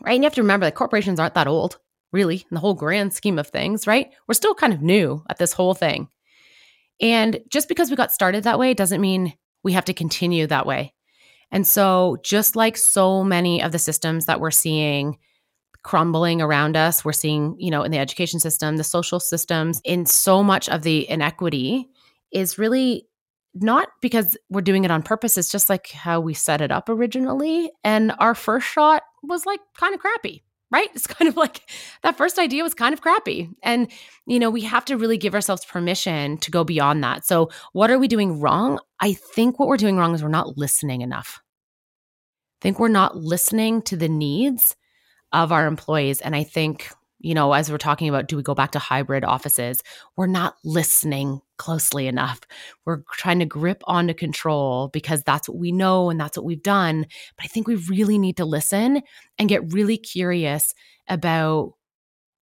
Right? 0.02 0.14
And 0.14 0.22
you 0.22 0.26
have 0.26 0.34
to 0.34 0.42
remember 0.42 0.66
that 0.66 0.74
corporations 0.74 1.18
aren't 1.18 1.34
that 1.34 1.46
old, 1.46 1.78
really, 2.16 2.36
in 2.50 2.54
the 2.54 2.60
whole 2.60 2.74
grand 2.74 3.12
scheme 3.12 3.38
of 3.38 3.46
things, 3.46 3.86
right? 3.86 4.10
We're 4.26 4.34
still 4.34 4.54
kind 4.54 4.72
of 4.72 4.82
new 4.82 5.22
at 5.28 5.38
this 5.38 5.52
whole 5.52 5.74
thing. 5.74 6.08
And 7.00 7.40
just 7.50 7.68
because 7.68 7.90
we 7.90 7.96
got 7.96 8.10
started 8.10 8.44
that 8.44 8.58
way 8.58 8.74
doesn't 8.74 9.00
mean 9.00 9.34
we 9.62 9.72
have 9.74 9.84
to 9.84 9.94
continue 9.94 10.46
that 10.46 10.66
way. 10.66 10.94
And 11.52 11.66
so, 11.66 12.16
just 12.24 12.56
like 12.56 12.76
so 12.76 13.22
many 13.22 13.62
of 13.62 13.70
the 13.70 13.78
systems 13.78 14.24
that 14.24 14.40
we're 14.40 14.50
seeing 14.50 15.18
crumbling 15.82 16.42
around 16.42 16.76
us, 16.76 17.04
we're 17.04 17.12
seeing, 17.12 17.54
you 17.60 17.70
know, 17.70 17.84
in 17.84 17.92
the 17.92 17.98
education 17.98 18.40
system, 18.40 18.76
the 18.76 18.82
social 18.82 19.20
systems, 19.20 19.80
in 19.84 20.04
so 20.06 20.42
much 20.42 20.68
of 20.68 20.82
the 20.82 21.08
inequity 21.08 21.88
is 22.32 22.58
really 22.58 23.06
not 23.54 23.88
because 24.02 24.36
we're 24.50 24.60
doing 24.60 24.84
it 24.84 24.90
on 24.90 25.02
purpose. 25.02 25.38
It's 25.38 25.50
just 25.50 25.70
like 25.70 25.90
how 25.90 26.20
we 26.20 26.34
set 26.34 26.60
it 26.60 26.72
up 26.72 26.88
originally. 26.88 27.70
And 27.84 28.12
our 28.18 28.34
first 28.34 28.66
shot 28.66 29.02
was 29.22 29.46
like 29.46 29.60
kind 29.78 29.94
of 29.94 30.00
crappy 30.00 30.42
right? 30.70 30.88
It's 30.94 31.06
kind 31.06 31.28
of 31.28 31.36
like 31.36 31.62
that 32.02 32.16
first 32.16 32.38
idea 32.38 32.62
was 32.62 32.74
kind 32.74 32.92
of 32.92 33.00
crappy. 33.00 33.50
And, 33.62 33.88
you 34.26 34.38
know, 34.38 34.50
we 34.50 34.62
have 34.62 34.84
to 34.86 34.96
really 34.96 35.18
give 35.18 35.34
ourselves 35.34 35.64
permission 35.64 36.38
to 36.38 36.50
go 36.50 36.64
beyond 36.64 37.02
that. 37.04 37.24
So, 37.24 37.50
what 37.72 37.90
are 37.90 37.98
we 37.98 38.08
doing 38.08 38.40
wrong? 38.40 38.80
I 39.00 39.12
think 39.12 39.58
what 39.58 39.68
we're 39.68 39.76
doing 39.76 39.96
wrong 39.96 40.14
is 40.14 40.22
we're 40.22 40.28
not 40.28 40.56
listening 40.56 41.02
enough. 41.02 41.40
I 42.60 42.62
think 42.62 42.78
we're 42.78 42.88
not 42.88 43.16
listening 43.16 43.82
to 43.82 43.96
the 43.96 44.08
needs 44.08 44.76
of 45.32 45.52
our 45.52 45.66
employees. 45.66 46.20
And 46.20 46.34
I 46.34 46.44
think 46.44 46.90
you 47.18 47.34
know, 47.34 47.52
as 47.52 47.70
we're 47.70 47.78
talking 47.78 48.08
about, 48.08 48.28
do 48.28 48.36
we 48.36 48.42
go 48.42 48.54
back 48.54 48.72
to 48.72 48.78
hybrid 48.78 49.24
offices? 49.24 49.82
We're 50.16 50.26
not 50.26 50.56
listening 50.64 51.40
closely 51.58 52.06
enough. 52.06 52.40
We're 52.84 53.02
trying 53.12 53.38
to 53.40 53.46
grip 53.46 53.82
onto 53.86 54.14
control 54.14 54.88
because 54.88 55.22
that's 55.22 55.48
what 55.48 55.58
we 55.58 55.72
know 55.72 56.10
and 56.10 56.20
that's 56.20 56.36
what 56.36 56.46
we've 56.46 56.62
done. 56.62 57.06
But 57.36 57.44
I 57.44 57.48
think 57.48 57.66
we 57.66 57.76
really 57.76 58.18
need 58.18 58.36
to 58.38 58.44
listen 58.44 59.02
and 59.38 59.48
get 59.48 59.72
really 59.72 59.96
curious 59.96 60.74
about 61.08 61.72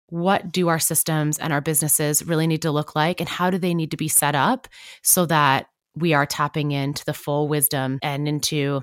what 0.08 0.52
do 0.52 0.68
our 0.68 0.78
systems 0.78 1.38
and 1.38 1.52
our 1.52 1.60
businesses 1.60 2.24
really 2.24 2.46
need 2.46 2.62
to 2.62 2.70
look 2.70 2.94
like 2.94 3.20
and 3.20 3.28
how 3.28 3.50
do 3.50 3.58
they 3.58 3.74
need 3.74 3.90
to 3.90 3.96
be 3.96 4.08
set 4.08 4.34
up 4.34 4.68
so 5.02 5.26
that 5.26 5.66
we 5.96 6.12
are 6.12 6.26
tapping 6.26 6.72
into 6.72 7.04
the 7.04 7.14
full 7.14 7.48
wisdom 7.48 7.98
and 8.02 8.28
into 8.28 8.82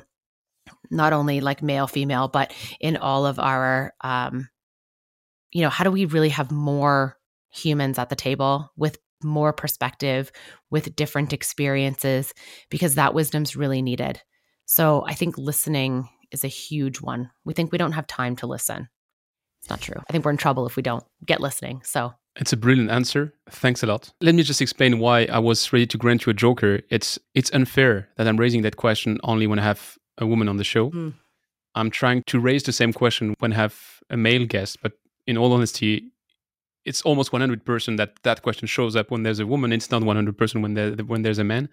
not 0.90 1.14
only 1.14 1.40
like 1.40 1.62
male 1.62 1.88
female 1.88 2.28
but 2.28 2.54
in 2.80 2.98
all 2.98 3.26
of 3.26 3.40
our 3.40 3.94
um, 4.02 4.50
you 5.52 5.62
know, 5.62 5.70
how 5.70 5.84
do 5.84 5.92
we 5.92 6.06
really 6.06 6.30
have 6.30 6.52
more 6.52 7.18
humans 7.50 8.00
at 8.00 8.10
the 8.10 8.16
table 8.16 8.72
with 8.78 8.98
more 9.24 9.54
perspective, 9.54 10.32
with 10.70 10.96
different 10.96 11.34
experiences, 11.34 12.34
because 12.70 12.96
that 12.96 13.14
wisdom's 13.14 13.56
really 13.56 13.82
needed. 13.82 14.22
So 14.66 15.04
I 15.06 15.14
think 15.14 15.38
listening 15.38 16.08
is 16.32 16.44
a 16.44 16.48
huge 16.48 17.02
one. 17.02 17.30
We 17.44 17.54
think 17.54 17.72
we 17.72 17.78
don't 17.78 17.92
have 17.92 18.08
time 18.08 18.36
to 18.38 18.48
listen. 18.48 18.88
It's 19.62 19.70
not 19.70 19.82
true. 19.82 20.02
I 20.10 20.12
think 20.12 20.26
we're 20.26 20.32
in 20.32 20.38
trouble 20.38 20.66
if 20.66 20.76
we 20.76 20.82
don't 20.82 21.04
get 21.26 21.42
listening. 21.42 21.82
So 21.84 22.14
it's 22.36 22.54
a 22.54 22.58
brilliant 22.58 22.90
answer. 22.90 23.34
Thanks 23.50 23.84
a 23.84 23.86
lot. 23.86 24.12
Let 24.22 24.36
me 24.36 24.44
just 24.44 24.62
explain 24.62 25.00
why 25.00 25.26
I 25.26 25.40
was 25.40 25.72
ready 25.74 25.86
to 25.88 25.98
grant 25.98 26.26
you 26.26 26.32
a 26.32 26.34
joker. 26.34 26.82
It's 26.90 27.20
it's 27.36 27.52
unfair 27.52 28.10
that 28.18 28.28
I'm 28.28 28.38
raising 28.38 28.62
that 28.64 28.78
question 28.78 29.20
only 29.24 29.48
when 29.48 29.60
I 29.60 29.64
have 29.64 29.98
a 30.18 30.26
woman 30.26 30.48
on 30.48 30.58
the 30.58 30.64
show. 30.64 30.90
Mm. 30.90 31.14
I'm 31.76 31.90
trying 31.90 32.24
to 32.28 32.40
raise 32.40 32.64
the 32.64 32.74
same 32.74 32.94
question 32.94 33.36
when 33.40 33.54
I 33.54 33.56
have 33.56 33.76
a 34.10 34.18
male 34.18 34.46
guest, 34.46 34.82
but 34.82 34.94
in 35.28 35.38
all 35.38 35.54
honesty, 35.54 36.12
it's 36.86 37.02
almost 37.04 37.32
100% 37.32 37.98
that 37.98 38.16
that 38.24 38.42
question 38.42 38.68
shows 38.68 38.96
up 38.96 39.12
when 39.12 39.24
there's 39.24 39.40
a 39.40 39.46
woman. 39.46 39.72
It's 39.72 39.92
not 39.92 40.02
100% 40.02 40.62
when 40.62 40.74
there 40.74 40.92
when 40.92 41.22
there's 41.22 41.40
a 41.40 41.44
man. 41.44 41.70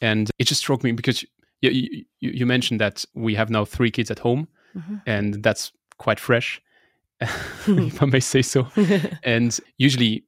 And 0.00 0.30
it 0.38 0.44
just 0.44 0.60
struck 0.60 0.84
me 0.84 0.92
because 0.92 1.24
you, 1.60 2.04
you, 2.20 2.30
you 2.30 2.46
mentioned 2.46 2.80
that 2.80 3.04
we 3.14 3.34
have 3.34 3.50
now 3.50 3.64
three 3.64 3.90
kids 3.90 4.10
at 4.10 4.18
home, 4.18 4.48
mm-hmm. 4.76 4.96
and 5.06 5.42
that's 5.42 5.72
quite 5.98 6.20
fresh, 6.20 6.60
if 7.20 8.02
I 8.02 8.06
may 8.06 8.20
say 8.20 8.42
so. 8.42 8.68
and 9.22 9.58
usually, 9.78 10.24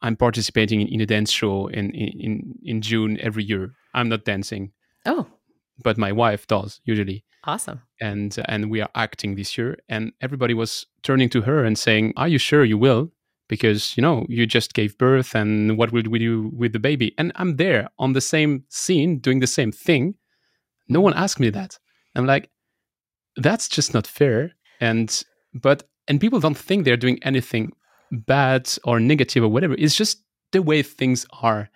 I'm 0.00 0.16
participating 0.16 0.80
in, 0.80 0.88
in 0.88 1.00
a 1.00 1.06
dance 1.06 1.30
show 1.30 1.68
in, 1.68 1.90
in 1.92 2.58
in 2.64 2.80
June 2.80 3.18
every 3.20 3.44
year. 3.44 3.74
I'm 3.94 4.08
not 4.08 4.24
dancing. 4.24 4.72
Oh, 5.06 5.26
but 5.82 5.98
my 5.98 6.12
wife 6.12 6.46
does 6.46 6.80
usually. 6.84 7.24
Awesome. 7.44 7.82
And 8.00 8.36
and 8.46 8.70
we 8.70 8.80
are 8.80 8.90
acting 8.94 9.34
this 9.34 9.56
year, 9.58 9.78
and 9.88 10.12
everybody 10.20 10.54
was 10.54 10.86
turning 11.02 11.28
to 11.30 11.42
her 11.42 11.64
and 11.64 11.78
saying, 11.78 12.14
"Are 12.16 12.28
you 12.28 12.38
sure 12.38 12.64
you 12.64 12.78
will?" 12.78 13.12
Because 13.48 13.96
you 13.96 14.02
know 14.02 14.24
you 14.28 14.46
just 14.46 14.74
gave 14.74 14.96
birth, 14.98 15.34
and 15.34 15.76
what 15.76 15.92
will 15.92 16.04
we 16.08 16.18
do 16.18 16.50
with 16.54 16.72
the 16.72 16.78
baby? 16.78 17.14
And 17.18 17.32
I'm 17.36 17.56
there 17.56 17.88
on 17.98 18.12
the 18.12 18.20
same 18.20 18.64
scene 18.68 19.18
doing 19.18 19.40
the 19.40 19.46
same 19.46 19.72
thing. 19.72 20.14
No 20.88 21.00
one 21.00 21.14
asked 21.14 21.40
me 21.40 21.50
that. 21.50 21.78
I'm 22.14 22.26
like, 22.26 22.50
that's 23.36 23.68
just 23.68 23.94
not 23.94 24.06
fair. 24.06 24.52
And 24.80 25.22
but 25.54 25.84
and 26.08 26.20
people 26.20 26.40
don't 26.40 26.56
think 26.56 26.84
they're 26.84 26.96
doing 26.96 27.18
anything 27.22 27.72
bad 28.10 28.70
or 28.84 29.00
negative 29.00 29.44
or 29.44 29.48
whatever. 29.48 29.74
It's 29.78 29.96
just 29.96 30.22
the 30.52 30.62
way 30.62 30.82
things 30.82 31.26
are. 31.42 31.70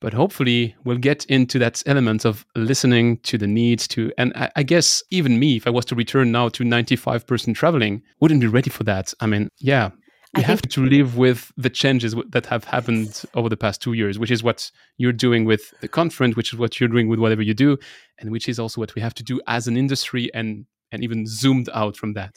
But 0.00 0.12
hopefully, 0.12 0.74
we'll 0.84 0.98
get 0.98 1.24
into 1.26 1.60
that 1.60 1.80
element 1.86 2.24
of 2.24 2.44
listening 2.56 3.18
to 3.18 3.38
the 3.38 3.46
needs 3.46 3.86
to. 3.88 4.10
And 4.18 4.32
I, 4.34 4.50
I 4.56 4.62
guess 4.64 5.00
even 5.10 5.38
me, 5.38 5.56
if 5.56 5.66
I 5.66 5.70
was 5.70 5.84
to 5.86 5.94
return 5.94 6.32
now 6.32 6.48
to 6.48 6.64
95% 6.64 7.54
traveling, 7.54 8.02
wouldn't 8.20 8.40
be 8.40 8.48
ready 8.48 8.68
for 8.68 8.82
that. 8.82 9.14
I 9.20 9.26
mean, 9.26 9.48
yeah, 9.58 9.90
we 10.36 10.42
have 10.42 10.62
to 10.62 10.84
live 10.84 11.16
with 11.16 11.52
the 11.56 11.68
changes 11.68 12.14
that 12.30 12.46
have 12.46 12.64
happened 12.64 13.22
over 13.34 13.48
the 13.48 13.56
past 13.56 13.82
two 13.82 13.92
years, 13.92 14.18
which 14.18 14.30
is 14.30 14.42
what 14.42 14.70
you're 14.96 15.12
doing 15.12 15.44
with 15.44 15.74
the 15.80 15.88
conference, 15.88 16.36
which 16.36 16.52
is 16.52 16.58
what 16.58 16.80
you're 16.80 16.88
doing 16.88 17.08
with 17.08 17.18
whatever 17.18 17.42
you 17.42 17.54
do, 17.54 17.78
and 18.18 18.30
which 18.30 18.48
is 18.48 18.58
also 18.58 18.80
what 18.80 18.94
we 18.94 19.02
have 19.02 19.14
to 19.14 19.22
do 19.22 19.40
as 19.46 19.66
an 19.68 19.76
industry 19.76 20.32
and 20.34 20.66
and 20.90 21.02
even 21.02 21.26
zoomed 21.26 21.68
out 21.72 21.96
from 21.96 22.14
that. 22.14 22.36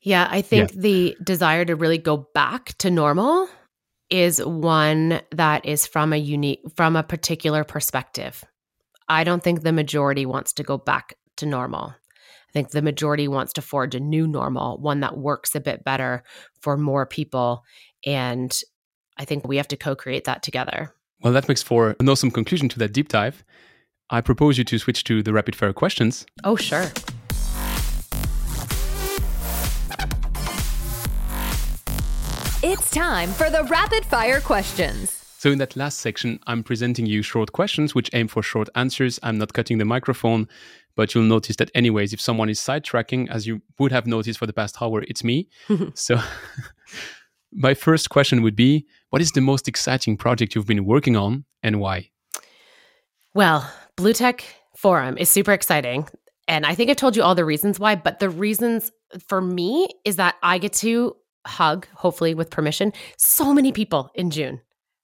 Yeah, 0.00 0.28
I 0.30 0.42
think 0.42 0.72
yeah. 0.72 0.80
the 0.80 1.16
desire 1.22 1.64
to 1.64 1.76
really 1.76 1.98
go 1.98 2.28
back 2.34 2.76
to 2.78 2.90
normal 2.90 3.48
is 4.10 4.44
one 4.44 5.20
that 5.30 5.64
is 5.64 5.86
from 5.86 6.12
a 6.12 6.16
unique 6.16 6.60
from 6.76 6.96
a 6.96 7.02
particular 7.02 7.64
perspective. 7.64 8.44
I 9.08 9.24
don't 9.24 9.42
think 9.42 9.62
the 9.62 9.72
majority 9.72 10.26
wants 10.26 10.52
to 10.54 10.62
go 10.62 10.78
back 10.78 11.14
to 11.36 11.46
normal. 11.46 11.94
I 12.52 12.58
think 12.58 12.70
the 12.70 12.82
majority 12.82 13.28
wants 13.28 13.54
to 13.54 13.62
forge 13.62 13.94
a 13.94 14.00
new 14.00 14.26
normal, 14.26 14.76
one 14.78 15.00
that 15.00 15.16
works 15.16 15.54
a 15.54 15.60
bit 15.60 15.84
better 15.84 16.22
for 16.60 16.76
more 16.76 17.06
people 17.06 17.64
and 18.04 18.60
I 19.16 19.24
think 19.24 19.46
we 19.46 19.56
have 19.56 19.68
to 19.68 19.76
co-create 19.76 20.24
that 20.24 20.42
together. 20.42 20.94
Well, 21.22 21.32
that 21.32 21.48
makes 21.48 21.62
for 21.62 21.96
an 21.98 22.08
awesome 22.08 22.30
conclusion 22.30 22.68
to 22.70 22.78
that 22.80 22.92
deep 22.92 23.08
dive. 23.08 23.42
I 24.10 24.20
propose 24.20 24.58
you 24.58 24.64
to 24.64 24.78
switch 24.78 25.04
to 25.04 25.22
the 25.22 25.32
rapid 25.32 25.56
fire 25.56 25.72
questions. 25.72 26.26
Oh, 26.44 26.56
sure. 26.56 26.90
It's 32.62 32.90
time 32.90 33.30
for 33.30 33.48
the 33.48 33.66
rapid 33.70 34.04
fire 34.04 34.40
questions. 34.40 35.21
So, 35.42 35.50
in 35.50 35.58
that 35.58 35.74
last 35.74 35.98
section, 35.98 36.38
I'm 36.46 36.62
presenting 36.62 37.04
you 37.04 37.20
short 37.20 37.50
questions 37.50 37.96
which 37.96 38.08
aim 38.12 38.28
for 38.28 38.44
short 38.44 38.68
answers. 38.76 39.18
I'm 39.24 39.38
not 39.38 39.52
cutting 39.52 39.78
the 39.78 39.84
microphone, 39.84 40.46
but 40.94 41.16
you'll 41.16 41.24
notice 41.24 41.56
that, 41.56 41.68
anyways, 41.74 42.12
if 42.12 42.20
someone 42.20 42.48
is 42.48 42.60
sidetracking, 42.60 43.28
as 43.28 43.44
you 43.44 43.60
would 43.80 43.90
have 43.90 44.06
noticed 44.06 44.38
for 44.38 44.46
the 44.46 44.52
past 44.52 44.80
hour, 44.80 45.02
it's 45.08 45.24
me. 45.24 45.48
so, 45.94 46.20
my 47.52 47.74
first 47.74 48.08
question 48.08 48.42
would 48.42 48.54
be 48.54 48.86
What 49.10 49.20
is 49.20 49.32
the 49.32 49.40
most 49.40 49.66
exciting 49.66 50.16
project 50.16 50.54
you've 50.54 50.68
been 50.68 50.84
working 50.84 51.16
on 51.16 51.44
and 51.60 51.80
why? 51.80 52.10
Well, 53.34 53.68
Blue 53.96 54.12
Tech 54.12 54.44
Forum 54.76 55.18
is 55.18 55.28
super 55.28 55.52
exciting. 55.52 56.06
And 56.46 56.64
I 56.64 56.76
think 56.76 56.88
I've 56.88 56.96
told 56.98 57.16
you 57.16 57.24
all 57.24 57.34
the 57.34 57.44
reasons 57.44 57.80
why, 57.80 57.96
but 57.96 58.20
the 58.20 58.30
reasons 58.30 58.92
for 59.26 59.40
me 59.40 59.88
is 60.04 60.14
that 60.16 60.36
I 60.40 60.58
get 60.58 60.72
to 60.74 61.16
hug, 61.44 61.88
hopefully 61.94 62.32
with 62.32 62.48
permission, 62.48 62.92
so 63.16 63.52
many 63.52 63.72
people 63.72 64.12
in 64.14 64.30
June. 64.30 64.60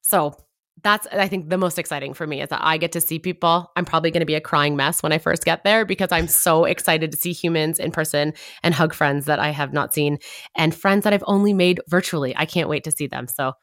So 0.09 0.35
that's 0.81 1.05
I 1.11 1.27
think 1.27 1.49
the 1.49 1.57
most 1.57 1.77
exciting 1.77 2.13
for 2.13 2.25
me 2.25 2.41
is 2.41 2.49
that 2.49 2.61
I 2.63 2.77
get 2.77 2.93
to 2.93 3.01
see 3.01 3.19
people. 3.19 3.71
I'm 3.75 3.85
probably 3.85 4.09
going 4.09 4.21
to 4.21 4.25
be 4.25 4.35
a 4.35 4.41
crying 4.41 4.75
mess 4.75 5.03
when 5.03 5.11
I 5.11 5.19
first 5.19 5.45
get 5.45 5.63
there 5.63 5.85
because 5.85 6.11
I'm 6.11 6.27
so 6.27 6.65
excited 6.73 7.11
to 7.11 7.17
see 7.17 7.31
humans 7.31 7.79
in 7.79 7.91
person 7.91 8.33
and 8.63 8.73
hug 8.73 8.93
friends 8.93 9.25
that 9.25 9.39
I 9.39 9.51
have 9.51 9.71
not 9.71 9.93
seen 9.93 10.17
and 10.55 10.73
friends 10.73 11.03
that 11.03 11.13
I've 11.13 11.23
only 11.27 11.53
made 11.53 11.79
virtually. 11.87 12.35
I 12.35 12.45
can't 12.45 12.69
wait 12.69 12.83
to 12.85 12.91
see 12.91 13.07
them. 13.07 13.27
So 13.27 13.53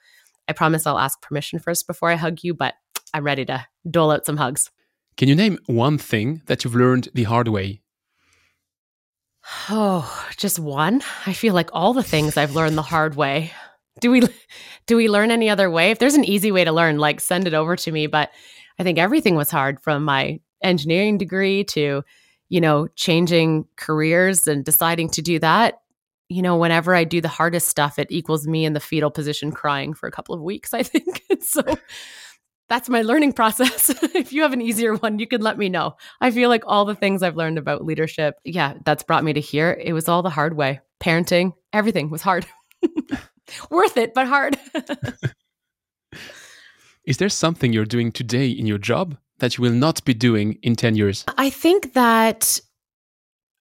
I 0.46 0.52
promise 0.52 0.86
I'll 0.86 0.98
ask 0.98 1.20
permission 1.20 1.58
first 1.58 1.88
before 1.88 2.10
I 2.10 2.14
hug 2.14 2.38
you, 2.42 2.54
but 2.54 2.74
I'm 3.12 3.24
ready 3.24 3.44
to 3.46 3.66
dole 3.90 4.12
out 4.12 4.24
some 4.24 4.36
hugs. 4.36 4.70
Can 5.16 5.28
you 5.28 5.34
name 5.34 5.58
one 5.66 5.98
thing 5.98 6.42
that 6.46 6.62
you've 6.62 6.76
learned 6.76 7.08
the 7.14 7.24
hard 7.24 7.48
way 7.48 7.80
Oh, 9.70 10.26
just 10.36 10.58
one? 10.58 11.02
I 11.24 11.32
feel 11.32 11.54
like 11.54 11.70
all 11.72 11.92
the 11.92 12.02
things 12.02 12.36
I've 12.36 12.54
learned 12.54 12.76
the 12.76 12.82
hard 12.82 13.14
way. 13.16 13.52
Do 14.00 14.10
we 14.10 14.22
do 14.86 14.96
we 14.96 15.08
learn 15.08 15.30
any 15.30 15.48
other 15.50 15.70
way? 15.70 15.90
If 15.90 15.98
there's 15.98 16.14
an 16.14 16.24
easy 16.24 16.52
way 16.52 16.64
to 16.64 16.72
learn, 16.72 16.98
like 16.98 17.20
send 17.20 17.46
it 17.46 17.54
over 17.54 17.76
to 17.76 17.92
me, 17.92 18.06
but 18.06 18.30
I 18.78 18.82
think 18.82 18.98
everything 18.98 19.36
was 19.36 19.50
hard 19.50 19.80
from 19.80 20.04
my 20.04 20.40
engineering 20.62 21.18
degree 21.18 21.64
to, 21.64 22.02
you 22.48 22.60
know, 22.60 22.88
changing 22.96 23.66
careers 23.76 24.46
and 24.46 24.64
deciding 24.64 25.10
to 25.10 25.22
do 25.22 25.38
that. 25.38 25.80
You 26.28 26.42
know, 26.42 26.56
whenever 26.56 26.94
I 26.94 27.04
do 27.04 27.20
the 27.20 27.28
hardest 27.28 27.68
stuff, 27.68 27.98
it 27.98 28.08
equals 28.10 28.46
me 28.46 28.64
in 28.64 28.72
the 28.72 28.80
fetal 28.80 29.10
position 29.10 29.52
crying 29.52 29.94
for 29.94 30.08
a 30.08 30.12
couple 30.12 30.34
of 30.34 30.42
weeks, 30.42 30.74
I 30.74 30.82
think. 30.82 31.22
so 31.40 31.62
that's 32.68 32.88
my 32.88 33.02
learning 33.02 33.32
process. 33.32 33.90
if 34.14 34.32
you 34.32 34.42
have 34.42 34.52
an 34.52 34.60
easier 34.60 34.96
one, 34.96 35.18
you 35.18 35.26
can 35.26 35.40
let 35.40 35.58
me 35.58 35.68
know. 35.68 35.96
I 36.20 36.30
feel 36.30 36.48
like 36.48 36.64
all 36.66 36.84
the 36.84 36.94
things 36.94 37.22
I've 37.22 37.36
learned 37.36 37.58
about 37.58 37.84
leadership, 37.84 38.34
yeah, 38.44 38.74
that's 38.84 39.04
brought 39.04 39.24
me 39.24 39.32
to 39.34 39.40
here. 39.40 39.78
It 39.80 39.92
was 39.92 40.08
all 40.08 40.22
the 40.22 40.30
hard 40.30 40.56
way. 40.56 40.80
Parenting, 41.00 41.52
everything 41.72 42.10
was 42.10 42.22
hard. 42.22 42.46
Worth 43.70 43.96
it, 43.96 44.14
but 44.14 44.26
hard. 44.26 44.58
Is 47.04 47.18
there 47.18 47.28
something 47.28 47.72
you're 47.72 47.84
doing 47.84 48.10
today 48.10 48.48
in 48.50 48.66
your 48.66 48.78
job 48.78 49.16
that 49.38 49.56
you 49.56 49.62
will 49.62 49.72
not 49.72 50.04
be 50.04 50.14
doing 50.14 50.58
in 50.62 50.74
10 50.74 50.96
years? 50.96 51.24
I 51.38 51.50
think 51.50 51.94
that 51.94 52.60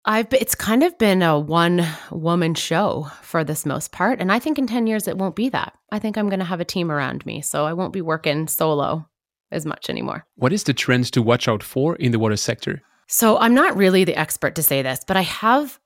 I've 0.03 0.31
it's 0.33 0.55
kind 0.55 0.83
of 0.83 0.97
been 0.97 1.21
a 1.21 1.39
one 1.39 1.87
woman 2.11 2.55
show 2.55 3.09
for 3.21 3.43
this 3.43 3.65
most 3.65 3.91
part 3.91 4.19
and 4.19 4.31
I 4.31 4.39
think 4.39 4.57
in 4.57 4.67
10 4.67 4.87
years 4.87 5.07
it 5.07 5.17
won't 5.17 5.35
be 5.35 5.49
that. 5.49 5.73
I 5.91 5.99
think 5.99 6.17
I'm 6.17 6.29
going 6.29 6.39
to 6.39 6.45
have 6.45 6.59
a 6.59 6.65
team 6.65 6.91
around 6.91 7.25
me 7.25 7.41
so 7.41 7.65
I 7.65 7.73
won't 7.73 7.93
be 7.93 8.01
working 8.01 8.47
solo 8.47 9.07
as 9.51 9.65
much 9.65 9.89
anymore. 9.89 10.25
What 10.35 10.53
is 10.53 10.63
the 10.63 10.73
trend 10.73 11.11
to 11.11 11.21
watch 11.21 11.47
out 11.47 11.63
for 11.63 11.95
in 11.97 12.11
the 12.11 12.19
water 12.19 12.37
sector? 12.37 12.81
So 13.07 13.37
I'm 13.37 13.53
not 13.53 13.77
really 13.77 14.03
the 14.03 14.19
expert 14.19 14.55
to 14.55 14.63
say 14.63 14.81
this, 14.81 15.01
but 15.05 15.17
I 15.17 15.21
have 15.21 15.79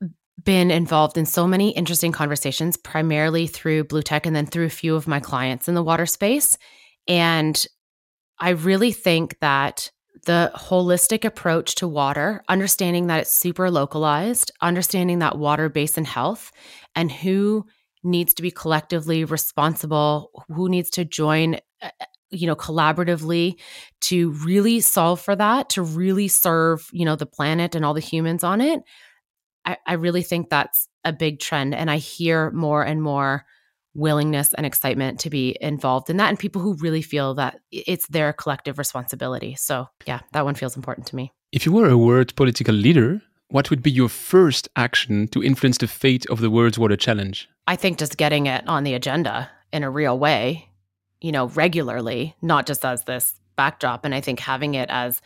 been 0.44 0.72
involved 0.72 1.18
in 1.18 1.26
so 1.26 1.48
many 1.48 1.72
interesting 1.72 2.12
conversations 2.12 2.78
primarily 2.78 3.48
through 3.48 3.86
Blue 3.86 4.02
Tech 4.02 4.26
and 4.26 4.36
then 4.36 4.46
through 4.46 4.66
a 4.66 4.70
few 4.70 4.96
of 4.96 5.08
my 5.08 5.20
clients 5.20 5.68
in 5.68 5.76
the 5.76 5.84
water 5.84 6.06
space. 6.06 6.58
And 7.08 7.66
I 8.40 8.50
really 8.52 8.92
think 8.92 9.38
that 9.40 9.92
the 10.26 10.52
holistic 10.56 11.26
approach 11.26 11.76
to 11.76 11.88
water, 11.88 12.44
understanding 12.50 13.08
that 13.08 13.22
it's 13.22 13.32
super 13.32 13.72
localized, 13.72 14.52
understanding 14.62 15.20
that 15.20 15.38
water 15.38 15.70
basin 15.70 16.06
health 16.06 16.52
and 16.96 17.12
who 17.12 17.66
needs 18.04 18.34
to 18.34 18.42
be 18.42 18.52
collectively 18.52 19.24
responsible, 19.26 20.32
who 20.50 20.70
needs 20.70 20.90
to 20.92 21.06
join 21.06 21.56
uh, 21.82 21.90
uh, 22.00 22.06
you 22.32 22.46
know 22.46 22.56
collaboratively 22.56 23.56
to 24.02 24.32
really 24.32 24.80
solve 24.80 25.20
for 25.20 25.36
that 25.36 25.70
to 25.70 25.82
really 25.82 26.28
serve 26.28 26.88
you 26.92 27.04
know 27.04 27.16
the 27.16 27.26
planet 27.26 27.74
and 27.74 27.84
all 27.84 27.94
the 27.94 28.00
humans 28.00 28.44
on 28.44 28.62
it 28.62 28.82
I, 29.66 29.78
I 29.86 29.94
really 29.94 30.24
think 30.24 30.50
that's 30.50 30.88
a 31.06 31.14
big 31.14 31.40
trend 31.40 31.74
and 31.74 31.90
i 31.90 31.98
hear 31.98 32.52
more 32.52 32.84
and 32.84 33.02
more 33.02 33.46
willingness 33.96 34.54
and 34.54 34.66
excitement 34.66 35.20
to 35.22 35.30
be 35.30 35.58
involved 35.62 36.10
in 36.10 36.18
that 36.18 36.30
and 36.30 36.40
people 36.40 36.62
who 36.62 36.74
really 36.76 37.02
feel 37.02 37.34
that 37.36 37.60
it's 37.72 38.08
their 38.08 38.34
collective 38.34 38.78
responsibility. 38.78 39.56
So, 39.56 39.88
yeah, 40.06 40.22
that 40.34 40.46
one 40.46 40.56
feels 40.56 40.76
important 40.76 41.08
to 41.08 41.16
me. 41.16 41.32
If 41.52 41.66
you 41.66 41.72
were 41.72 41.90
a 41.90 41.98
world 41.98 42.36
political 42.36 42.76
leader, 42.76 43.22
what 43.50 43.70
would 43.70 43.82
be 43.82 43.92
your 43.92 44.10
first 44.10 44.70
action 44.76 45.28
to 45.30 45.44
influence 45.44 45.80
the 45.80 45.88
fate 45.88 46.26
of 46.30 46.40
the 46.40 46.52
World's 46.52 46.78
Water 46.78 46.96
Challenge? 46.96 47.50
I 47.68 47.76
think 47.76 47.98
just 47.98 48.18
getting 48.18 48.46
it 48.46 48.68
on 48.68 48.84
the 48.84 48.94
agenda 48.94 49.50
in 49.74 49.84
a 49.84 49.90
real 49.90 50.18
way, 50.18 50.70
you 51.20 51.32
know, 51.32 51.48
regularly, 51.48 52.36
not 52.42 52.68
just 52.68 52.86
as 52.86 53.04
this 53.04 53.34
backdrop. 53.56 54.06
And 54.06 54.14
I 54.14 54.22
think 54.22 54.40
having 54.40 54.76
it 54.76 54.90
as 54.90 55.22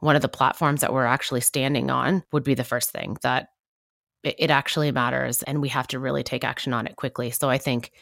one 0.00 0.16
of 0.16 0.22
the 0.22 0.28
platforms 0.28 0.80
that 0.80 0.92
we're 0.92 1.04
actually 1.04 1.42
standing 1.42 1.90
on 1.90 2.24
would 2.32 2.44
be 2.44 2.54
the 2.54 2.64
first 2.64 2.90
thing 2.90 3.18
that 3.22 3.50
it, 4.26 4.50
actually 4.50 4.90
matters 4.92 5.42
and 5.42 5.60
we 5.60 5.68
have 5.68 5.86
to 5.88 5.98
really 5.98 6.22
take 6.22 6.44
action 6.44 6.72
on 6.72 6.86
it 6.86 6.96
quickly. 6.96 7.30
So 7.30 7.48
I 7.48 7.58
think 7.58 7.92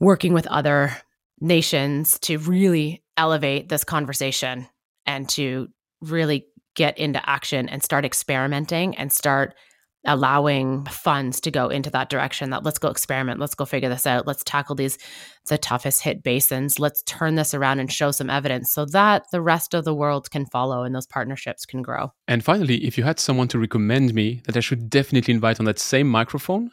working 0.00 0.32
with 0.32 0.46
other 0.46 0.96
nations 1.40 2.18
to 2.20 2.38
really 2.38 3.02
elevate 3.16 3.68
this 3.68 3.84
conversation 3.84 4.66
and 5.06 5.28
to 5.30 5.68
really 6.00 6.46
get 6.74 6.98
into 6.98 7.28
action 7.28 7.68
and 7.68 7.82
start 7.82 8.04
experimenting 8.04 8.96
and 8.96 9.12
start 9.12 9.54
allowing 10.04 10.84
funds 10.86 11.40
to 11.40 11.50
go 11.50 11.68
into 11.68 11.90
that 11.90 12.08
direction 12.08 12.50
that 12.50 12.64
let's 12.64 12.78
go 12.78 12.88
experiment 12.88 13.38
let's 13.38 13.54
go 13.54 13.64
figure 13.64 13.88
this 13.88 14.06
out 14.06 14.26
let's 14.26 14.42
tackle 14.44 14.74
these 14.74 14.98
the 15.46 15.56
toughest 15.56 16.02
hit 16.02 16.22
basins 16.22 16.78
let's 16.78 17.02
turn 17.04 17.36
this 17.36 17.54
around 17.54 17.78
and 17.78 17.92
show 17.92 18.10
some 18.10 18.28
evidence 18.28 18.72
so 18.72 18.84
that 18.84 19.24
the 19.30 19.40
rest 19.40 19.74
of 19.74 19.84
the 19.84 19.94
world 19.94 20.30
can 20.30 20.44
follow 20.46 20.82
and 20.82 20.94
those 20.94 21.06
partnerships 21.06 21.64
can 21.64 21.82
grow. 21.82 22.12
And 22.26 22.44
finally 22.44 22.84
if 22.84 22.98
you 22.98 23.04
had 23.04 23.20
someone 23.20 23.48
to 23.48 23.58
recommend 23.58 24.12
me 24.14 24.42
that 24.46 24.56
i 24.56 24.60
should 24.60 24.90
definitely 24.90 25.34
invite 25.34 25.60
on 25.60 25.66
that 25.66 25.78
same 25.78 26.08
microphone 26.08 26.70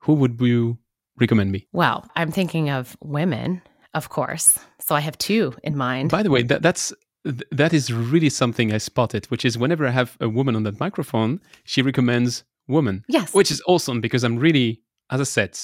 who 0.00 0.14
would 0.14 0.40
you 0.40 0.78
recommend 1.18 1.50
me? 1.50 1.66
Well 1.72 2.08
i'm 2.14 2.30
thinking 2.30 2.70
of 2.70 2.96
women 3.00 3.62
of 3.94 4.08
course. 4.08 4.58
So 4.80 4.94
i 4.94 5.00
have 5.00 5.18
two 5.18 5.54
in 5.64 5.76
mind. 5.76 6.10
By 6.10 6.22
the 6.22 6.30
way 6.30 6.42
that, 6.44 6.62
that's 6.62 6.92
that 7.24 7.72
is 7.72 7.92
really 7.92 8.28
something 8.28 8.72
I 8.72 8.78
spotted, 8.78 9.26
which 9.26 9.44
is 9.44 9.56
whenever 9.56 9.86
I 9.86 9.90
have 9.90 10.16
a 10.20 10.28
woman 10.28 10.56
on 10.56 10.64
that 10.64 10.80
microphone, 10.80 11.40
she 11.64 11.82
recommends 11.82 12.44
woman. 12.68 13.04
Yes. 13.08 13.34
Which 13.34 13.50
is 13.50 13.62
awesome 13.66 14.00
because 14.00 14.24
I'm 14.24 14.36
really, 14.38 14.80
as 15.10 15.20
I 15.20 15.24
said, 15.24 15.58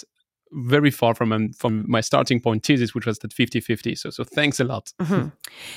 very 0.52 0.90
far 0.90 1.14
from 1.14 1.32
um, 1.32 1.52
from 1.52 1.84
my 1.88 2.00
starting 2.00 2.40
point 2.40 2.64
thesis, 2.64 2.94
which 2.94 3.06
was 3.06 3.18
that 3.18 3.32
50-50. 3.32 3.98
So 3.98 4.10
so 4.10 4.24
thanks 4.24 4.60
a 4.60 4.64
lot. 4.64 4.92
Mm-hmm. 5.00 5.28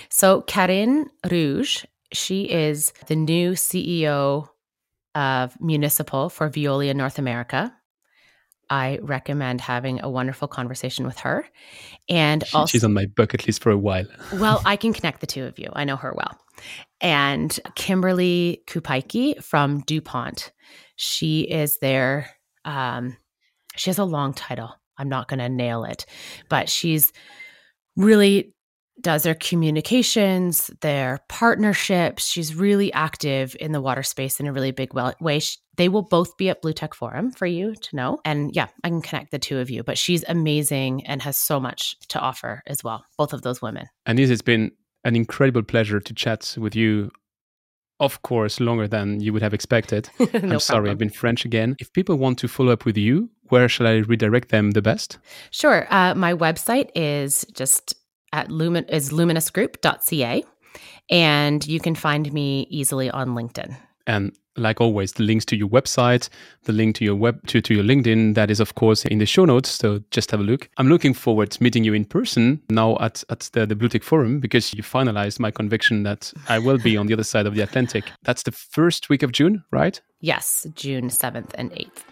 So 0.10 0.42
Karin 0.42 1.10
Rouge, 1.30 1.86
she 2.14 2.44
is 2.44 2.94
the 3.08 3.16
new 3.16 3.52
CEO 3.52 4.48
of 5.16 5.60
Municipal 5.60 6.30
for 6.30 6.50
Veolia 6.50 6.96
North 6.96 7.20
America. 7.20 7.74
I 8.70 9.00
recommend 9.02 9.60
having 9.60 10.02
a 10.02 10.10
wonderful 10.10 10.48
conversation 10.48 11.06
with 11.06 11.20
her. 11.20 11.46
And 12.08 12.46
also, 12.54 12.72
she's 12.72 12.86
on 12.86 12.94
my 12.94 13.06
bucket 13.06 13.46
list 13.46 13.62
for 13.62 13.70
a 13.70 13.78
while. 13.78 14.06
well, 14.36 14.62
I 14.66 14.78
can 14.78 14.94
connect 14.94 15.20
the 15.20 15.28
two 15.28 15.44
of 15.44 15.60
you. 15.60 15.70
I 15.74 15.84
know 15.84 15.98
her 15.98 16.14
well. 16.16 16.40
And 17.02 17.60
Kimberly 17.76 18.64
Kupiecki 18.68 19.44
from 19.44 19.82
DuPont. 19.82 20.52
She 21.02 21.42
is 21.42 21.80
there. 21.80 22.30
Um, 22.64 23.18
she 23.76 23.90
has 23.90 23.98
a 23.98 24.04
long 24.04 24.36
title. 24.36 24.70
I'm 25.00 25.10
not 25.10 25.28
going 25.28 25.40
to 25.40 25.50
nail 25.50 25.84
it, 25.84 26.06
but 26.48 26.70
she's 26.70 27.12
really 27.98 28.54
does 29.02 29.24
their 29.24 29.34
communications, 29.34 30.70
their 30.82 31.22
partnerships. 31.28 32.28
She's 32.28 32.54
really 32.54 32.94
active 32.94 33.56
in 33.60 33.72
the 33.72 33.82
water 33.82 34.04
space 34.04 34.40
in 34.40 34.46
a 34.46 34.54
really 34.54 34.70
big 34.70 34.94
way. 34.94 35.40
She, 35.40 35.58
they 35.76 35.90
will 35.90 36.04
both 36.04 36.38
be 36.38 36.50
at 36.50 36.62
Blue 36.62 36.74
Tech 36.74 36.94
Forum 36.94 37.32
for 37.32 37.48
you 37.48 37.74
to 37.74 37.96
know. 37.96 38.20
And 38.24 38.56
yeah, 38.56 38.68
I 38.84 38.90
can 38.90 39.02
connect 39.02 39.32
the 39.32 39.40
two 39.40 39.58
of 39.58 39.72
you, 39.72 39.84
but 39.84 39.98
she's 39.98 40.24
amazing 40.28 41.08
and 41.08 41.20
has 41.24 41.36
so 41.36 41.60
much 41.60 41.98
to 42.10 42.20
offer 42.20 42.62
as 42.68 42.84
well, 42.84 43.04
both 43.18 43.34
of 43.34 43.42
those 43.42 43.60
women. 43.60 43.88
And 44.06 44.20
this 44.20 44.30
has 44.30 44.44
been 44.44 44.70
an 45.04 45.16
incredible 45.16 45.64
pleasure 45.64 46.00
to 46.00 46.14
chat 46.14 46.56
with 46.60 46.76
you 46.76 47.10
of 48.02 48.24
course, 48.24 48.60
longer 48.60 48.88
than 48.88 49.22
you 49.22 49.32
would 49.32 49.44
have 49.44 49.54
expected. 49.54 50.10
no 50.20 50.26
I'm 50.34 50.60
sorry, 50.60 50.60
problem. 50.60 50.92
I've 50.92 50.98
been 50.98 51.10
French 51.10 51.46
again. 51.46 51.76
If 51.80 51.94
people 51.94 52.18
want 52.18 52.40
to 52.40 52.48
follow 52.48 52.74
up 52.74 52.84
with 52.84 52.98
you, 52.98 53.30
where 53.50 53.70
shall 53.70 53.88
I 53.88 53.98
redirect 53.98 54.50
them 54.50 54.72
the 54.72 54.82
best? 54.82 55.20
Sure. 55.52 55.88
Uh, 55.94 56.16
my 56.16 56.34
website 56.34 56.90
is 56.96 57.46
just 57.54 57.94
at 58.34 58.50
lumin 58.50 58.86
is 58.90 59.12
luminousgroup.ca, 59.12 60.44
and 61.10 61.68
you 61.68 61.80
can 61.80 61.96
find 61.96 62.34
me 62.34 62.68
easily 62.70 63.10
on 63.12 63.30
LinkedIn. 63.30 63.78
And 64.08 64.36
like 64.58 64.82
always, 64.82 65.14
the 65.14 65.24
links 65.24 65.46
to 65.46 65.56
your 65.56 65.70
website, 65.70 66.30
the 66.64 66.74
link 66.74 66.96
to 66.98 67.06
your 67.06 67.16
web 67.16 67.46
to, 67.48 67.62
to 67.62 67.74
your 67.74 67.84
LinkedIn, 67.84 68.36
that 68.36 68.52
is 68.52 68.60
of 68.60 68.76
course 68.76 69.06
in 69.06 69.20
the 69.20 69.26
show 69.26 69.46
notes. 69.46 69.70
So 69.70 70.04
just 70.12 70.32
have 70.32 70.40
a 70.40 70.44
look. 70.44 70.70
I'm 70.78 70.88
looking 70.88 71.14
forward 71.14 71.52
to 71.52 71.64
meeting 71.64 71.84
you 71.84 71.94
in 71.94 72.06
person 72.06 72.62
now 72.70 72.98
at, 73.00 73.24
at 73.30 73.50
the, 73.54 73.66
the 73.66 73.76
BlueTech 73.76 74.04
Forum 74.04 74.40
because 74.40 74.74
you 74.74 74.84
finalized 74.84 75.40
my 75.40 75.52
conviction 75.52 76.04
that 76.04 76.32
I 76.50 76.60
will 76.60 76.78
be 76.78 76.98
on 76.98 77.08
the 77.08 77.14
other 77.14 77.24
side 77.24 77.46
of 77.46 77.56
the 77.56 77.62
Atlantic. 77.62 78.06
That's 78.24 78.44
the 78.44 78.52
first 78.52 79.10
week 79.10 79.24
of 79.24 79.32
June, 79.32 79.64
right? 79.72 80.00
Yes, 80.20 80.68
June 80.76 81.10
7th 81.10 81.52
and 81.56 81.72
8th. 81.72 82.04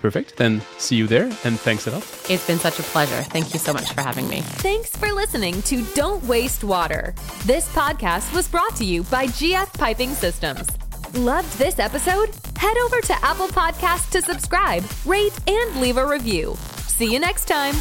Perfect. 0.00 0.36
Then 0.36 0.62
see 0.78 0.96
you 0.96 1.08
there 1.08 1.24
and 1.44 1.58
thanks 1.58 1.86
a 1.88 1.90
lot. 1.90 2.02
It's 2.30 2.46
been 2.46 2.58
such 2.58 2.78
a 2.78 2.82
pleasure. 2.82 3.22
Thank 3.24 3.52
you 3.52 3.58
so 3.58 3.72
much 3.72 3.92
for 3.92 4.00
having 4.00 4.28
me. 4.28 4.42
Thanks 4.42 4.96
for 4.96 5.12
listening 5.12 5.60
to 5.62 5.82
Don't 5.94 6.22
Waste 6.24 6.62
Water. 6.62 7.14
This 7.44 7.68
podcast 7.74 8.32
was 8.32 8.46
brought 8.46 8.76
to 8.76 8.84
you 8.84 9.02
by 9.04 9.26
GF 9.26 9.76
Piping 9.76 10.10
Systems. 10.10 10.68
Loved 11.14 11.58
this 11.58 11.78
episode? 11.78 12.30
Head 12.56 12.76
over 12.84 13.00
to 13.00 13.14
Apple 13.24 13.48
Podcasts 13.48 14.10
to 14.10 14.20
subscribe, 14.20 14.84
rate, 15.06 15.32
and 15.48 15.80
leave 15.80 15.96
a 15.96 16.06
review. 16.06 16.54
See 16.86 17.10
you 17.10 17.18
next 17.18 17.46
time. 17.46 17.74